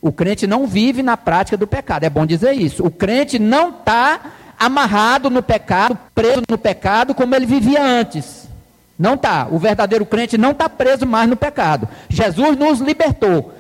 O 0.02 0.12
crente 0.12 0.48
não 0.48 0.66
vive 0.66 1.04
na 1.04 1.16
prática 1.16 1.56
do 1.56 1.68
pecado, 1.68 2.04
é 2.04 2.10
bom 2.10 2.26
dizer 2.26 2.54
isso. 2.54 2.84
O 2.84 2.90
crente 2.90 3.38
não 3.38 3.70
está 3.70 4.20
amarrado 4.60 5.30
no 5.30 5.44
pecado, 5.44 5.98
preso 6.14 6.42
no 6.50 6.58
pecado 6.58 7.14
como 7.14 7.36
ele 7.36 7.46
vivia 7.46 7.84
antes. 7.84 8.50
Não 8.98 9.14
está. 9.14 9.48
O 9.50 9.58
verdadeiro 9.58 10.06
crente 10.06 10.38
não 10.38 10.52
está 10.52 10.68
preso 10.68 11.06
mais 11.06 11.30
no 11.30 11.36
pecado. 11.36 11.88
Jesus 12.10 12.58
nos 12.58 12.80
libertou. 12.80 13.54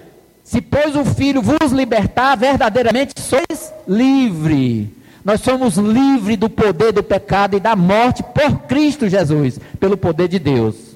Se 0.44 0.62
pois 0.62 0.96
o 0.96 1.06
Filho 1.06 1.42
vos 1.42 1.72
libertar, 1.72 2.36
verdadeiramente 2.36 3.14
sois 3.20 3.74
livre. 3.88 4.96
Nós 5.24 5.42
somos 5.42 5.78
livres 5.78 6.38
do 6.38 6.50
poder 6.50 6.92
do 6.92 7.04
pecado 7.04 7.56
e 7.56 7.60
da 7.60 7.76
morte 7.76 8.24
por 8.24 8.64
Cristo 8.68 9.08
Jesus, 9.08 9.60
pelo 9.80 9.96
poder 9.96 10.28
de 10.28 10.40
Deus. 10.40 10.91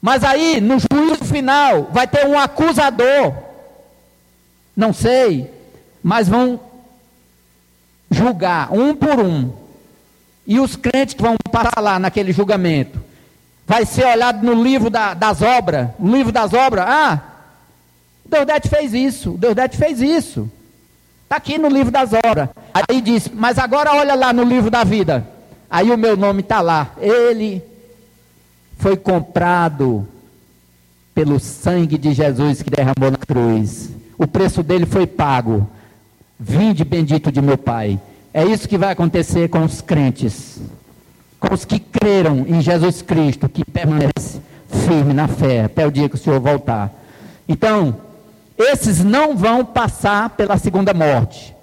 Mas 0.00 0.22
aí, 0.22 0.60
no 0.60 0.76
juízo 0.78 1.24
final, 1.24 1.90
vai 1.92 2.06
ter 2.06 2.26
um 2.26 2.38
acusador. 2.38 3.34
Não 4.76 4.92
sei, 4.92 5.50
mas 6.02 6.28
vão 6.28 6.60
julgar 8.10 8.72
um 8.72 8.94
por 8.94 9.18
um. 9.18 9.52
E 10.46 10.60
os 10.60 10.76
crentes 10.76 11.14
que 11.14 11.22
vão 11.22 11.36
passar 11.50 11.80
lá 11.80 11.98
naquele 11.98 12.32
julgamento, 12.32 13.02
vai 13.66 13.84
ser 13.84 14.06
olhado 14.06 14.44
no 14.44 14.62
livro 14.62 14.88
da, 14.88 15.14
das 15.14 15.42
obras. 15.42 15.88
No 15.98 16.14
livro 16.14 16.30
das 16.30 16.52
obras, 16.52 16.84
ah, 16.86 17.20
Deusdete 18.24 18.68
fez 18.68 18.94
isso, 18.94 19.32
Deusdete 19.32 19.76
fez 19.76 20.00
isso. 20.00 20.50
Está 21.24 21.36
aqui 21.36 21.58
no 21.58 21.68
livro 21.68 21.90
das 21.90 22.12
obras. 22.12 22.48
Aí 22.72 23.00
diz, 23.00 23.28
mas 23.28 23.58
agora 23.58 23.92
olha 23.92 24.14
lá 24.14 24.32
no 24.32 24.44
livro 24.44 24.70
da 24.70 24.84
vida. 24.84 25.26
Aí 25.68 25.90
o 25.90 25.98
meu 25.98 26.16
nome 26.16 26.42
está 26.42 26.60
lá. 26.60 26.92
Ele 27.00 27.60
foi 28.76 28.96
comprado 28.96 30.06
pelo 31.14 31.40
sangue 31.40 31.96
de 31.96 32.12
Jesus 32.12 32.62
que 32.62 32.70
derramou 32.70 33.10
na 33.10 33.16
cruz. 33.16 33.90
O 34.18 34.26
preço 34.26 34.62
dele 34.62 34.86
foi 34.86 35.06
pago. 35.06 35.68
Vinde 36.38 36.84
bendito 36.84 37.32
de 37.32 37.40
meu 37.40 37.56
Pai. 37.56 37.98
É 38.32 38.44
isso 38.44 38.68
que 38.68 38.76
vai 38.76 38.92
acontecer 38.92 39.48
com 39.48 39.64
os 39.64 39.80
crentes, 39.80 40.60
com 41.40 41.54
os 41.54 41.64
que 41.64 41.78
creram 41.78 42.44
em 42.46 42.60
Jesus 42.60 43.00
Cristo, 43.00 43.48
que 43.48 43.64
permanece 43.64 44.40
firme 44.86 45.14
na 45.14 45.26
fé 45.26 45.64
até 45.64 45.86
o 45.86 45.90
dia 45.90 46.08
que 46.08 46.16
o 46.16 46.18
Senhor 46.18 46.38
voltar. 46.38 46.92
Então, 47.48 47.96
esses 48.58 49.02
não 49.02 49.34
vão 49.34 49.64
passar 49.64 50.28
pela 50.30 50.58
segunda 50.58 50.92
morte. 50.92 51.55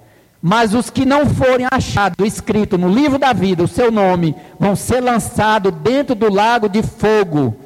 Mas 0.46 0.74
os 0.74 0.90
que 0.90 1.06
não 1.06 1.24
forem 1.24 1.66
achados 1.72 2.26
escrito 2.26 2.76
no 2.76 2.86
livro 2.86 3.18
da 3.18 3.32
vida, 3.32 3.62
o 3.62 3.66
seu 3.66 3.90
nome, 3.90 4.36
vão 4.60 4.76
ser 4.76 5.00
lançados 5.00 5.72
dentro 5.72 6.14
do 6.14 6.30
lago 6.30 6.68
de 6.68 6.82
fogo, 6.82 7.56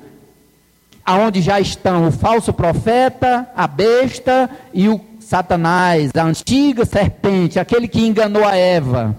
aonde 1.05 1.43
já 1.43 1.59
estão 1.59 2.07
o 2.07 2.12
falso 2.12 2.53
profeta, 2.53 3.49
a 3.57 3.66
besta 3.66 4.49
e 4.72 4.89
o 4.89 5.01
Satanás, 5.18 6.12
a 6.14 6.22
antiga 6.22 6.85
serpente, 6.85 7.59
aquele 7.59 7.89
que 7.89 8.07
enganou 8.07 8.45
a 8.45 8.55
Eva. 8.55 9.16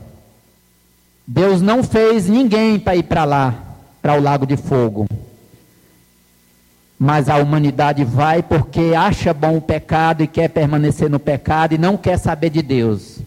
Deus 1.28 1.62
não 1.62 1.84
fez 1.84 2.30
ninguém 2.30 2.80
para 2.80 2.96
ir 2.96 3.04
para 3.04 3.26
lá, 3.26 3.56
para 4.02 4.14
o 4.14 4.22
lago 4.22 4.46
de 4.46 4.56
fogo. 4.56 5.06
Mas 6.98 7.28
a 7.28 7.36
humanidade 7.36 8.06
vai 8.06 8.42
porque 8.42 8.94
acha 8.96 9.34
bom 9.34 9.58
o 9.58 9.62
pecado 9.62 10.24
e 10.24 10.28
quer 10.28 10.48
permanecer 10.48 11.10
no 11.10 11.20
pecado 11.20 11.74
e 11.74 11.78
não 11.78 11.98
quer 11.98 12.18
saber 12.18 12.52
de 12.52 12.62
Deus. 12.62 13.20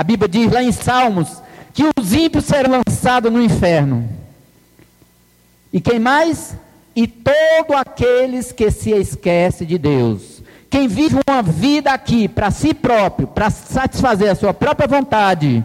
A 0.00 0.02
Bíblia 0.02 0.26
diz 0.26 0.50
lá 0.50 0.62
em 0.62 0.72
Salmos 0.72 1.42
que 1.74 1.82
os 1.84 2.14
ímpios 2.14 2.46
serão 2.46 2.80
lançados 2.88 3.30
no 3.30 3.42
inferno. 3.42 4.08
E 5.70 5.78
quem 5.78 5.98
mais? 5.98 6.56
E 6.96 7.06
todo 7.06 7.74
aqueles 7.76 8.50
que 8.50 8.70
se 8.70 8.92
esquece 8.92 9.66
de 9.66 9.76
Deus. 9.76 10.42
Quem 10.70 10.88
vive 10.88 11.16
uma 11.28 11.42
vida 11.42 11.92
aqui 11.92 12.28
para 12.28 12.50
si 12.50 12.72
próprio, 12.72 13.28
para 13.28 13.50
satisfazer 13.50 14.30
a 14.30 14.34
sua 14.34 14.54
própria 14.54 14.88
vontade, 14.88 15.62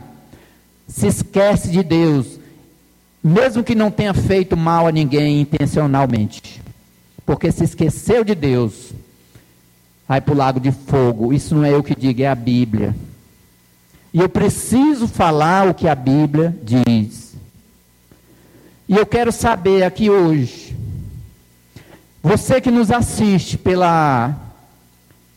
se 0.86 1.08
esquece 1.08 1.70
de 1.70 1.82
Deus, 1.82 2.38
mesmo 3.24 3.64
que 3.64 3.74
não 3.74 3.90
tenha 3.90 4.14
feito 4.14 4.58
mal 4.58 4.86
a 4.86 4.92
ninguém 4.92 5.40
intencionalmente. 5.40 6.62
Porque 7.26 7.54
se 7.54 7.64
esqueceu 7.64 8.22
de 8.26 8.36
Deus, 8.36 8.92
vai 10.06 10.20
para 10.20 10.34
o 10.34 10.38
lago 10.38 10.60
de 10.60 10.74
fogo. 10.74 11.32
Isso 11.32 11.56
não 11.56 11.64
é 11.64 11.74
eu 11.74 11.82
que 11.82 11.96
digo, 11.96 12.22
é 12.22 12.28
a 12.28 12.36
Bíblia. 12.36 12.94
E 14.16 14.20
eu 14.22 14.30
preciso 14.30 15.10
falar 15.10 15.68
o 15.68 15.74
que 15.74 15.90
a 15.90 15.94
Bíblia 15.94 16.56
diz. 16.64 17.36
E 18.88 18.96
eu 18.96 19.06
quero 19.06 19.30
saber 19.30 19.84
aqui 19.84 20.10
hoje, 20.10 20.74
você 22.24 22.62
que 22.62 22.72
nos 22.72 22.92
assiste 22.92 23.58
pela 23.58 24.34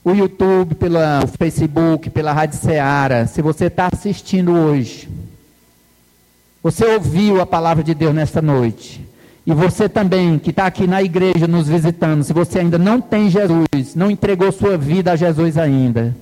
o 0.05 0.13
YouTube, 0.13 0.77
pela, 0.77 1.25
o 1.25 1.27
Facebook, 1.27 2.09
pela 2.11 2.33
Rádio 2.33 2.57
Ceará, 2.57 3.27
se 3.27 3.43
você 3.43 3.65
está 3.65 3.89
assistindo 3.93 4.53
hoje, 4.53 5.09
você 6.63 6.85
ouviu 6.85 7.41
a 7.41 7.47
palavra 7.47 7.83
de 7.83 7.95
Deus 7.95 8.15
nesta 8.15 8.41
noite. 8.41 9.05
E 9.45 9.53
você 9.53 9.89
também, 9.89 10.39
que 10.39 10.51
está 10.51 10.67
aqui 10.67 10.87
na 10.87 11.03
igreja 11.03 11.49
nos 11.49 11.67
visitando, 11.67 12.23
se 12.23 12.33
você 12.33 12.61
ainda 12.61 12.79
não 12.79 13.01
tem 13.01 13.29
Jesus, 13.29 13.97
não 13.97 14.09
entregou 14.09 14.53
sua 14.53 14.79
vida 14.79 15.11
a 15.11 15.17
Jesus 15.17 15.59
ainda, 15.59 16.15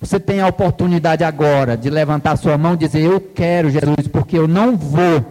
você 0.00 0.20
tem 0.20 0.40
a 0.40 0.46
oportunidade 0.46 1.24
agora 1.24 1.76
de 1.76 1.88
levantar 1.88 2.36
sua 2.36 2.58
mão 2.58 2.74
e 2.74 2.78
dizer: 2.78 3.00
Eu 3.00 3.20
quero 3.20 3.70
Jesus, 3.70 4.08
porque 4.12 4.38
eu 4.38 4.46
não 4.46 4.76
vou 4.76 5.24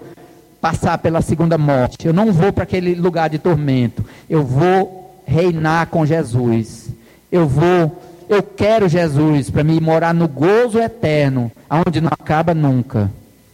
passar 0.60 0.98
pela 0.98 1.22
segunda 1.22 1.58
morte, 1.58 2.08
eu 2.08 2.14
não 2.14 2.34
vou 2.34 2.52
para 2.52 2.64
aquele 2.64 2.96
lugar 2.96 3.30
de 3.30 3.38
tormento, 3.38 4.04
eu 4.30 4.44
vou 4.44 5.22
reinar 5.26 5.88
com 5.88 6.06
Jesus. 6.06 6.90
Eu 7.32 7.48
vou, 7.48 8.02
eu 8.30 8.42
quero 8.42 8.88
Jesus 8.88 9.50
para 9.50 9.64
me 9.64 9.80
morar 9.80 10.14
no 10.14 10.28
gozo 10.28 10.80
eterno, 10.80 11.52
aonde 11.70 12.02
não 12.02 12.10
acaba 12.12 12.54
nunca. 12.54 13.12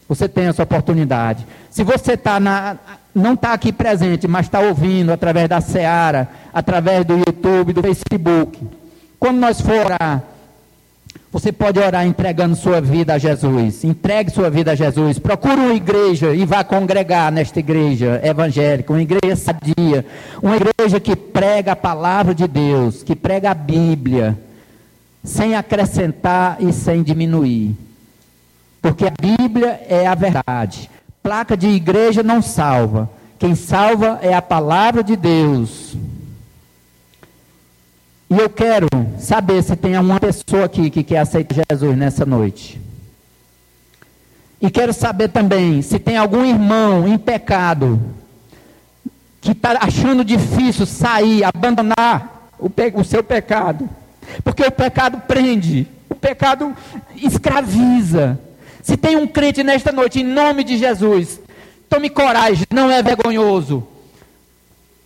Você 0.08 0.28
tem 0.28 0.46
essa 0.46 0.62
oportunidade. 0.62 1.46
Se 1.70 1.82
você 1.82 2.16
tá 2.16 2.38
na, 2.38 2.76
não 3.14 3.34
está 3.34 3.52
aqui 3.52 3.72
presente, 3.72 4.28
mas 4.28 4.46
está 4.46 4.60
ouvindo 4.60 5.12
através 5.12 5.48
da 5.48 5.60
Seara, 5.60 6.28
através 6.52 7.04
do 7.04 7.18
YouTube, 7.18 7.72
do 7.72 7.82
Facebook, 7.82 8.66
quando 9.18 9.38
nós 9.38 9.60
for 9.60 9.74
orar, 9.84 10.22
você 11.32 11.50
pode 11.50 11.80
orar 11.80 12.06
entregando 12.06 12.54
sua 12.54 12.78
vida 12.78 13.14
a 13.14 13.18
Jesus. 13.18 13.84
Entregue 13.84 14.30
sua 14.30 14.50
vida 14.50 14.72
a 14.72 14.74
Jesus. 14.74 15.18
Procure 15.18 15.54
uma 15.54 15.72
igreja 15.72 16.34
e 16.34 16.44
vá 16.44 16.62
congregar 16.62 17.32
nesta 17.32 17.58
igreja 17.58 18.20
evangélica, 18.22 18.92
uma 18.92 19.00
igreja 19.00 19.34
sadia, 19.34 20.04
uma 20.42 20.56
igreja 20.56 21.00
que 21.00 21.16
prega 21.16 21.72
a 21.72 21.76
palavra 21.76 22.34
de 22.34 22.46
Deus, 22.46 23.02
que 23.02 23.16
prega 23.16 23.50
a 23.50 23.54
Bíblia, 23.54 24.38
sem 25.24 25.54
acrescentar 25.54 26.58
e 26.60 26.70
sem 26.70 27.02
diminuir. 27.02 27.74
Porque 28.82 29.06
a 29.06 29.12
Bíblia 29.18 29.80
é 29.88 30.06
a 30.06 30.14
verdade. 30.14 30.90
Placa 31.22 31.56
de 31.56 31.68
igreja 31.68 32.22
não 32.22 32.42
salva. 32.42 33.08
Quem 33.38 33.54
salva 33.54 34.18
é 34.20 34.34
a 34.34 34.42
palavra 34.42 35.02
de 35.02 35.16
Deus. 35.16 35.96
E 38.32 38.38
eu 38.38 38.48
quero 38.48 38.86
saber 39.18 39.62
se 39.62 39.76
tem 39.76 39.94
uma 39.98 40.18
pessoa 40.18 40.64
aqui 40.64 40.88
que 40.88 41.04
quer 41.04 41.18
aceitar 41.18 41.54
Jesus 41.70 41.98
nessa 41.98 42.24
noite. 42.24 42.80
E 44.58 44.70
quero 44.70 44.94
saber 44.94 45.28
também 45.28 45.82
se 45.82 45.98
tem 45.98 46.16
algum 46.16 46.42
irmão 46.42 47.06
em 47.06 47.18
pecado 47.18 48.00
que 49.38 49.52
está 49.52 49.76
achando 49.82 50.24
difícil 50.24 50.86
sair, 50.86 51.44
abandonar 51.44 52.48
o, 52.58 52.72
o, 52.94 53.04
seu 53.04 53.22
pecado. 53.22 53.86
Porque 54.42 54.62
o 54.62 54.72
pecado 54.72 55.18
prende, 55.28 55.86
o 56.08 56.14
pecado 56.14 56.74
escraviza. 57.14 58.40
Se 58.82 58.96
tem 58.96 59.14
um 59.14 59.26
crente 59.26 59.62
nesta 59.62 59.92
noite, 59.92 60.20
em 60.20 60.24
nome 60.24 60.64
de 60.64 60.78
Jesus, 60.78 61.38
tome 61.86 62.08
coragem, 62.08 62.64
não 62.72 62.90
é 62.90 63.02
vergonhoso. 63.02 63.86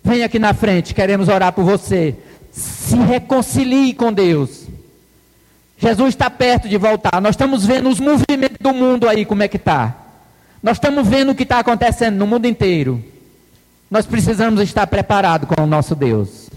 Vem 0.05 0.23
aqui 0.23 0.39
na 0.39 0.55
frente, 0.55 0.95
queremos 0.95 1.29
orar 1.29 1.53
por 1.53 1.65
você. 1.65 2.15
Se 2.57 2.97
reconcilie 2.97 3.93
com 3.93 4.13
Deus. 4.13 4.67
Jesus 5.79 6.09
está 6.09 6.31
perto 6.31 6.69
de 6.69 6.79
voltar. 6.79 7.21
Nós 7.21 7.35
estamos 7.35 7.67
vendo 7.67 7.91
os 7.91 8.01
movimentos 8.01 8.57
do 8.59 8.73
mundo 8.73 9.07
aí, 9.09 9.27
como 9.27 9.43
é 9.43 9.49
que 9.49 9.59
está. 9.59 9.95
Nós 10.63 10.79
estamos 10.79 11.07
vendo 11.07 11.33
o 11.33 11.35
que 11.35 11.43
está 11.43 11.59
acontecendo 11.59 12.17
no 12.17 12.27
mundo 12.27 12.47
inteiro. 12.47 13.05
Nós 13.91 14.07
precisamos 14.07 14.61
estar 14.63 14.87
preparados 14.87 15.49
com 15.49 15.63
o 15.63 15.67
nosso 15.67 15.95
Deus. 15.95 16.49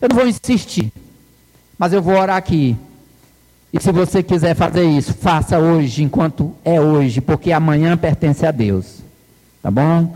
Eu 0.00 0.08
não 0.10 0.16
vou 0.16 0.28
insistir, 0.28 0.92
mas 1.78 1.92
eu 1.92 2.02
vou 2.02 2.14
orar 2.14 2.36
aqui. 2.36 2.76
E 3.72 3.80
se 3.80 3.90
você 3.90 4.22
quiser 4.22 4.54
fazer 4.54 4.84
isso, 4.84 5.14
faça 5.14 5.58
hoje, 5.58 6.02
enquanto 6.02 6.54
é 6.64 6.80
hoje, 6.80 7.20
porque 7.20 7.52
amanhã 7.52 7.96
pertence 7.96 8.46
a 8.46 8.50
Deus. 8.50 8.98
Tá 9.62 9.70
bom? 9.70 10.14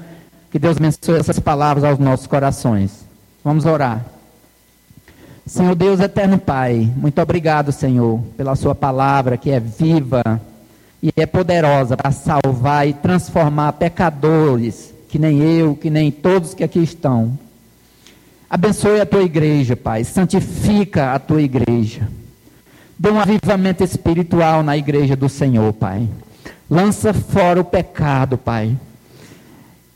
Que 0.51 0.59
Deus 0.59 0.77
abençoe 0.77 1.19
essas 1.19 1.39
palavras 1.39 1.85
aos 1.85 1.99
nossos 1.99 2.27
corações. 2.27 3.05
Vamos 3.43 3.65
orar. 3.65 4.05
Senhor 5.45 5.75
Deus 5.75 5.99
eterno 5.99 6.39
Pai, 6.39 6.89
muito 6.97 7.21
obrigado, 7.21 7.73
Senhor, 7.73 8.21
pela 8.37 8.55
Sua 8.55 8.77
palavra 8.77 9.37
que 9.37 9.51
é 9.51 9.59
viva 9.59 10.41
e 11.03 11.13
é 11.17 11.27
poderosa 11.27 11.97
para 11.97 12.13
salvar 12.13 12.87
e 12.87 12.93
transformar 12.93 13.73
pecadores, 13.73 14.95
que 15.09 15.19
nem 15.19 15.43
eu, 15.43 15.75
que 15.75 15.91
nem 15.91 16.13
todos 16.13 16.55
que 16.55 16.63
aqui 16.63 16.79
estão. 16.79 17.37
Abençoe 18.49 19.01
a 19.01 19.07
tua 19.07 19.23
igreja, 19.23 19.75
Pai, 19.75 20.05
santifica 20.05 21.13
a 21.13 21.19
tua 21.19 21.43
igreja. 21.43 22.09
Dê 22.97 23.11
um 23.11 23.19
avivamento 23.19 23.83
espiritual 23.83 24.63
na 24.63 24.77
igreja 24.77 25.17
do 25.17 25.29
Senhor, 25.29 25.73
Pai. 25.73 26.09
Lança 26.71 27.13
fora 27.13 27.61
o 27.61 27.65
pecado, 27.65 28.39
Pai 28.39 28.77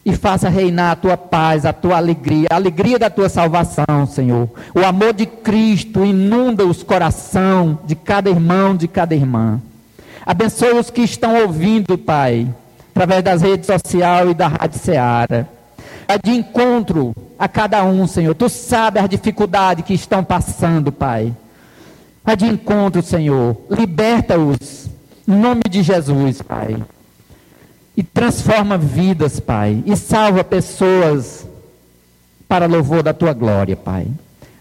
e 0.07 0.15
faça 0.15 0.49
reinar 0.49 0.93
a 0.93 0.97
tua 0.97 1.17
paz, 1.17 1.67
a 1.67 1.73
tua 1.73 1.97
alegria, 1.97 2.47
a 2.49 2.55
alegria 2.55 2.97
da 2.97 3.11
tua 3.11 3.29
salvação, 3.29 4.07
Senhor. 4.09 4.49
O 4.73 4.79
amor 4.85 5.13
de 5.13 5.27
Cristo 5.27 6.05
inunda 6.05 6.65
os 6.65 6.81
corações 6.81 7.77
de 7.85 7.97
cada 7.97 8.31
irmão, 8.31 8.77
de 8.77 8.87
cada 8.87 9.17
irmã. 9.17 9.61
Abençoe 10.25 10.79
os 10.79 10.91
que 10.91 11.03
estão 11.03 11.43
ouvindo, 11.43 11.99
Pai, 11.99 12.47
através 12.95 13.25
das 13.25 13.43
redes 13.43 13.67
sociais 13.67 14.31
e 14.31 14.35
da 14.35 14.47
Rádio 14.47 14.79
Seara. 14.79 15.49
É 16.07 16.17
de 16.17 16.31
encontro 16.31 17.13
a 17.37 17.49
cada 17.49 17.85
um, 17.85 18.07
Senhor. 18.07 18.33
Tu 18.33 18.49
sabes 18.49 19.03
as 19.03 19.09
dificuldades 19.09 19.85
que 19.85 19.95
estão 19.95 20.23
passando, 20.23 20.93
Pai. 20.93 21.35
É 22.25 22.37
de 22.37 22.47
encontro, 22.47 23.03
Senhor. 23.03 23.57
Liberta-os. 23.69 24.89
Em 25.27 25.35
nome 25.35 25.63
de 25.69 25.83
Jesus, 25.83 26.43
Pai 26.43 26.77
e 27.97 28.03
transforma 28.03 28.77
vidas, 28.77 29.41
Pai, 29.41 29.83
e 29.87 29.97
salva 29.97 30.45
pessoas 30.45 31.47
para 32.47 32.67
louvor 32.67 33.03
da 33.03 33.15
tua 33.15 33.33
glória, 33.33 33.77
Pai. 33.77 34.07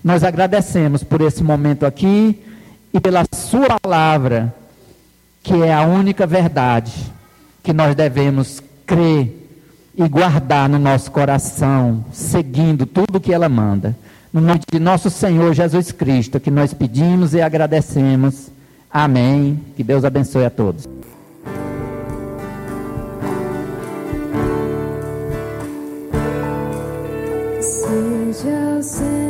Nós 0.03 0.23
agradecemos 0.23 1.03
por 1.03 1.21
esse 1.21 1.43
momento 1.43 1.85
aqui 1.85 2.39
e 2.93 2.99
pela 2.99 3.25
Sua 3.33 3.79
palavra, 3.79 4.53
que 5.43 5.53
é 5.53 5.73
a 5.73 5.81
única 5.81 6.25
verdade 6.25 6.93
que 7.61 7.73
nós 7.73 7.95
devemos 7.95 8.61
crer 8.85 9.45
e 9.97 10.07
guardar 10.07 10.69
no 10.69 10.77
nosso 10.77 11.11
coração, 11.11 12.05
seguindo 12.11 12.85
tudo 12.85 13.19
que 13.19 13.33
ela 13.33 13.49
manda. 13.49 13.95
No 14.31 14.41
nome 14.41 14.61
de 14.71 14.79
nosso 14.79 15.09
Senhor 15.09 15.53
Jesus 15.53 15.91
Cristo, 15.91 16.39
que 16.39 16.51
nós 16.51 16.73
pedimos 16.73 17.33
e 17.33 17.41
agradecemos. 17.41 18.49
Amém. 18.91 19.59
Que 19.75 19.83
Deus 19.83 20.03
abençoe 20.03 20.45
a 20.45 20.49
todos. 20.49 20.87
Seja 28.35 28.75
a 28.79 29.24